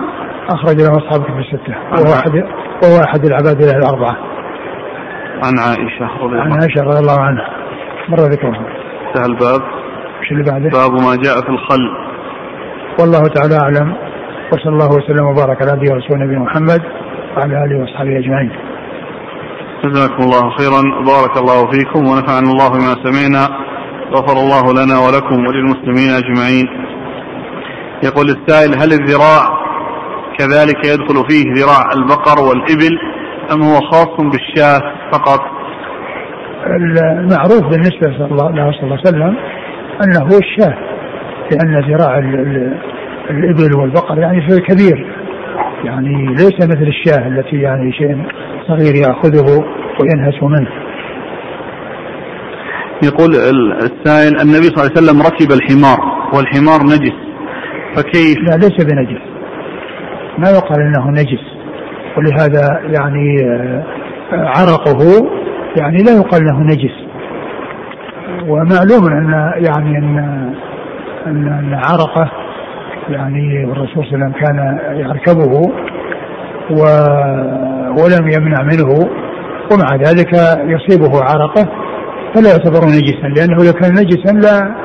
أخرج 0.49 0.81
له 0.81 0.91
أصحاب 0.97 1.21
الكتب 1.21 1.39
الستة. 1.39 1.75
وهو 1.91 2.13
أحد 2.13 2.35
وهو 2.83 3.03
أحد 3.03 3.25
العباد 3.25 3.61
له 3.61 3.77
الأربعة. 3.77 4.17
عن 5.43 5.59
عائشة 5.59 6.23
رضي 6.23 6.35
الله 6.35 6.41
عن 6.41 6.51
عائشة 6.51 6.81
رضي 6.81 6.99
الله 6.99 7.19
عنها. 7.21 7.49
مر 8.09 8.19
ذكرها 8.19 8.65
انتهى 9.07 9.25
الباب. 9.25 9.61
وش 10.21 10.31
اللي 10.31 10.43
بعده؟ 10.43 10.69
باب 10.69 10.91
ما 10.91 11.15
جاء 11.15 11.41
في 11.41 11.49
الخل. 11.49 11.89
والله 12.99 13.23
تعالى 13.27 13.57
أعلم. 13.63 13.93
وصلى 14.53 14.73
الله 14.73 14.89
وسلم 14.89 15.25
وبارك 15.25 15.61
على 15.61 15.71
نبينا 15.71 15.93
ورسول 15.93 16.19
نبينا 16.19 16.39
محمد 16.39 16.81
وعلى 17.37 17.65
آله 17.65 17.79
وأصحابه 17.81 18.19
أجمعين. 18.19 18.51
جزاكم 19.83 20.23
الله 20.23 20.49
خيرا. 20.57 20.81
بارك 21.05 21.37
الله 21.37 21.71
فيكم 21.71 22.07
ونفعنا 22.07 22.51
الله 22.51 22.69
بما 22.69 22.93
سمعنا. 23.03 23.43
غفر 24.13 24.37
الله 24.43 24.73
لنا 24.73 24.99
ولكم 25.05 25.47
وللمسلمين 25.47 26.09
أجمعين. 26.21 26.67
يقول 28.03 28.25
السائل 28.29 28.71
هل 28.81 28.93
الذراع 28.93 29.59
كذلك 30.39 30.85
يدخل 30.85 31.29
فيه 31.29 31.43
ذراع 31.53 31.91
البقر 31.95 32.43
والإبل 32.43 32.99
أم 33.53 33.61
هو 33.61 33.79
خاص 33.91 34.17
بالشاة 34.17 34.93
فقط؟ 35.11 35.39
المعروف 37.19 37.61
بالنسبة 37.61 38.17
صلى 38.17 38.25
الله 38.25 38.61
عليه 38.61 38.93
وسلم 38.93 39.37
أنه 40.03 40.19
هو 40.21 40.37
الشاة 40.37 40.77
لأن 41.51 41.91
ذراع 41.91 42.17
الإبل 43.29 43.75
والبقر 43.79 44.19
يعني 44.19 44.49
شيء 44.49 44.59
كبير. 44.59 45.15
يعني 45.83 46.27
ليس 46.27 46.53
مثل 46.53 46.87
الشاة 46.87 47.27
التي 47.27 47.55
يعني 47.55 47.91
شيء 47.91 48.25
صغير 48.67 48.95
يأخذه 48.95 49.65
وينهس 49.99 50.43
منه. 50.43 50.69
يقول 53.03 53.29
السائل 53.83 54.39
النبي 54.41 54.63
صلى 54.63 54.77
الله 54.77 54.91
عليه 54.95 55.01
وسلم 55.01 55.21
ركب 55.21 55.51
الحمار 55.51 55.99
والحمار 56.33 56.83
نجس. 56.83 57.28
فكيف؟ 57.95 58.37
لا 58.37 58.55
ليس 58.55 58.85
بنجس. 58.85 59.21
ما 60.37 60.49
يقال 60.49 60.81
إنه 60.81 61.11
نجس. 61.11 61.45
ولهذا 62.17 62.81
يعني 62.83 63.37
عرقه 64.31 65.29
يعني 65.77 65.97
لا 66.03 66.11
يقال 66.11 66.45
له 66.45 66.59
نجس. 66.59 67.09
ومعلوم 68.47 69.05
أن 69.11 69.53
يعني 69.65 69.97
أن 69.97 70.17
أن 71.27 71.73
عرقه 71.73 72.31
يعني 73.09 73.63
الرسول 73.63 74.05
صلى 74.05 74.15
الله 74.15 74.25
عليه 74.25 74.25
وسلم 74.25 74.31
كان 74.31 74.79
يركبه 74.95 75.71
و 76.71 76.81
ولم 78.01 78.27
يمنع 78.27 78.63
منه. 78.63 79.09
ومع 79.71 79.95
ذلك 79.95 80.33
يصيبه 80.63 81.23
عرقه 81.23 81.69
فلا 82.35 82.49
يعتبر 82.49 82.85
نجسا. 82.85 83.27
لأنه 83.27 83.63
لو 83.65 83.73
كان 83.73 83.91
نجسا 83.91 84.33
لا 84.33 84.75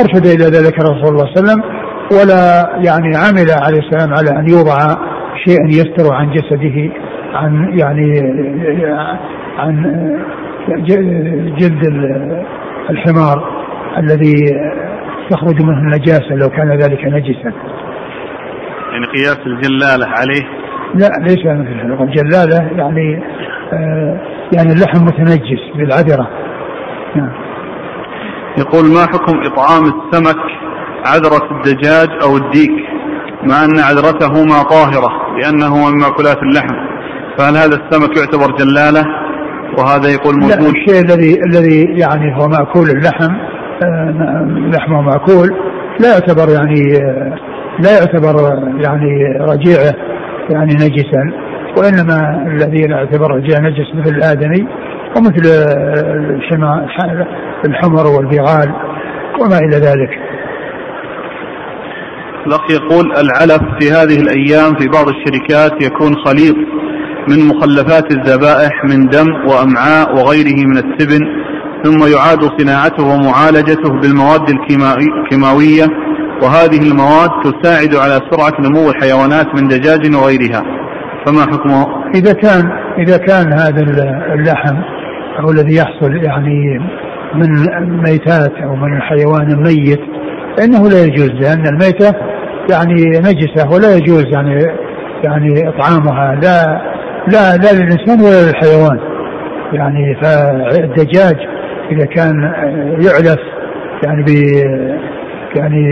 أرشد 0.00 0.26
إلى 0.26 0.44
ذلك 0.44 0.78
الرسول 0.80 1.04
صلى 1.04 1.10
الله 1.10 1.26
عليه 1.26 1.40
وسلم. 1.40 1.75
ولا 2.12 2.70
يعني 2.84 3.16
عمل 3.16 3.50
عليه 3.62 3.78
السلام 3.78 4.14
على 4.14 4.30
أن 4.40 4.48
يوضع 4.50 4.76
شيئا 5.44 5.66
يستر 5.68 6.14
عن 6.14 6.30
جسده 6.30 6.92
عن 7.34 7.78
يعني 7.78 8.20
عن 9.58 9.82
جلد 11.58 11.86
الحمار 12.90 13.66
الذي 13.98 14.34
تخرج 15.30 15.62
منه 15.62 15.78
النجاسة 15.78 16.34
لو 16.34 16.48
كان 16.48 16.70
ذلك 16.70 17.04
نجسا. 17.04 17.52
يعني 18.92 19.06
قياس 19.06 19.38
الجلالة 19.46 20.06
عليه؟ 20.06 20.42
لا 20.94 21.08
ليس 21.20 21.46
مثل 21.46 22.02
الجلاله 22.02 22.70
يعني 22.78 23.22
آه 23.72 24.20
يعني 24.56 24.72
اللحم 24.72 25.04
متنجس 25.04 25.76
بالعذرة. 25.76 26.28
نعم. 27.16 27.32
يقول 28.58 28.84
ما 28.84 29.00
حكم 29.00 29.40
إطعام 29.46 29.84
السمك 29.84 30.65
عذرة 31.06 31.48
الدجاج 31.50 32.08
أو 32.22 32.36
الديك 32.36 32.76
مع 33.42 33.64
أن 33.64 33.78
عذرتهما 33.78 34.62
طاهرة 34.62 35.08
لأنه 35.38 35.90
من 35.90 35.98
مأكولات 35.98 36.38
اللحم. 36.42 36.74
فهل 37.38 37.56
هذا 37.56 37.76
السمك 37.76 38.16
يعتبر 38.16 38.56
جلالة؟ 38.56 39.04
وهذا 39.78 40.08
يقول 40.08 40.34
موجود. 40.34 40.60
لا 40.60 40.70
الشيء 40.70 41.00
الذي 41.04 41.40
الذي 41.48 42.00
يعني 42.00 42.36
هو 42.36 42.48
مأكول 42.48 42.90
اللحم 42.90 43.34
آه، 43.82 44.70
لحمه 44.74 45.02
مأكول 45.02 45.48
لا 46.00 46.08
يعتبر 46.12 46.52
يعني 46.52 46.96
آه، 46.96 47.36
لا 47.78 47.98
يعتبر 47.98 48.34
يعني 48.78 49.38
رجيعه 49.40 49.94
يعني 50.50 50.74
نجسا. 50.74 51.32
وإنما 51.78 52.46
الذي 52.46 52.80
يعتبر 52.80 53.30
رجيع 53.30 53.58
نجس 53.58 53.94
مثل 53.94 54.16
الآدمي 54.16 54.68
ومثل 55.16 55.42
الحمر 57.64 58.06
والبغال 58.06 58.72
وما 59.40 59.58
إلى 59.58 59.76
ذلك. 59.76 60.10
الأخ 62.46 62.70
يقول 62.70 63.12
العلف 63.16 63.62
في 63.80 63.90
هذه 63.90 64.20
الأيام 64.20 64.74
في 64.74 64.88
بعض 64.88 65.06
الشركات 65.08 65.82
يكون 65.82 66.14
خليط 66.24 66.56
من 67.28 67.48
مخلفات 67.48 68.12
الذبائح 68.12 68.84
من 68.84 69.08
دم 69.08 69.26
وأمعاء 69.48 70.14
وغيره 70.16 70.66
من 70.66 70.76
السبن 70.76 71.20
ثم 71.84 72.12
يعاد 72.12 72.40
صناعته 72.58 73.04
ومعالجته 73.04 73.90
بالمواد 74.00 74.48
الكيماوية 74.50 75.86
وهذه 76.42 76.90
المواد 76.90 77.30
تساعد 77.44 77.94
على 77.94 78.20
سرعة 78.30 78.60
نمو 78.60 78.90
الحيوانات 78.90 79.46
من 79.54 79.68
دجاج 79.68 80.14
وغيرها 80.14 80.62
فما 81.26 81.42
حكمه؟ 81.42 81.86
إذا 82.14 82.32
كان 82.32 82.70
إذا 82.98 83.16
كان 83.16 83.52
هذا 83.52 83.82
اللحم 84.34 84.76
أو 85.40 85.50
الذي 85.50 85.76
يحصل 85.76 86.16
يعني 86.16 86.78
من 87.34 87.48
ميتات 88.02 88.52
أو 88.64 88.76
من 88.76 88.96
الحيوان 88.96 89.50
الميت 89.50 90.00
فإنه 90.56 90.88
لا 90.88 91.04
يجوز 91.04 91.30
لأن 91.30 91.66
الميتة 91.66 92.12
يعني 92.70 93.04
نجسة 93.18 93.70
ولا 93.72 93.96
يجوز 93.96 94.24
يعني 94.32 94.66
يعني 95.24 95.68
إطعامها 95.68 96.34
لا 96.34 96.80
لا 97.28 97.56
لا 97.56 97.72
للإنسان 97.72 98.20
ولا 98.20 98.48
للحيوان. 98.48 98.98
يعني 99.72 100.16
فالدجاج 100.22 101.36
إذا 101.92 102.06
كان 102.06 102.52
يعلف 103.04 103.40
يعني 104.04 104.22
ب 104.22 104.28
يعني 105.56 105.82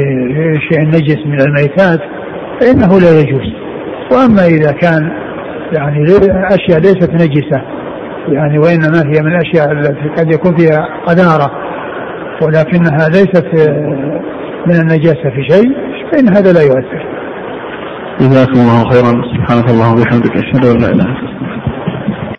شيء 0.70 0.81
نجس 0.81 1.27
من 1.27 1.41
الميتات 1.41 2.01
فإنه 2.61 3.01
لا 3.01 3.20
يجوز. 3.20 3.53
وأما 4.12 4.47
إذا 4.47 4.73
كان 4.73 5.11
يعني 5.73 6.05
أشياء 6.55 6.81
ليست 6.81 7.11
نجسة 7.11 7.62
يعني 8.28 8.59
وإنما 8.59 8.99
هي 8.99 9.23
من 9.23 9.32
الأشياء 9.36 9.73
التي 9.73 10.09
قد 10.19 10.35
يكون 10.35 10.57
فيها 10.57 10.89
قذارة 11.07 11.51
ولكنها 12.43 13.09
ليست 13.09 13.47
من 14.66 14.77
النجاسة 14.81 15.31
في 15.35 15.43
شيء 15.51 15.73
فإن 16.12 16.28
هذا 16.28 16.52
لا 16.52 16.62
يؤثر. 16.62 17.02
جزاكم 18.20 18.61
الله 18.61 18.90
خيرا. 18.90 19.23
سبحانك 19.35 19.70
اللهم 19.70 19.93
وبحمدك 19.93 20.36
أشهد 20.36 20.65
أن 20.66 20.78
لا 20.82 20.89
إله 20.89 21.05
إلا 21.05 21.31
أنت 21.55 21.64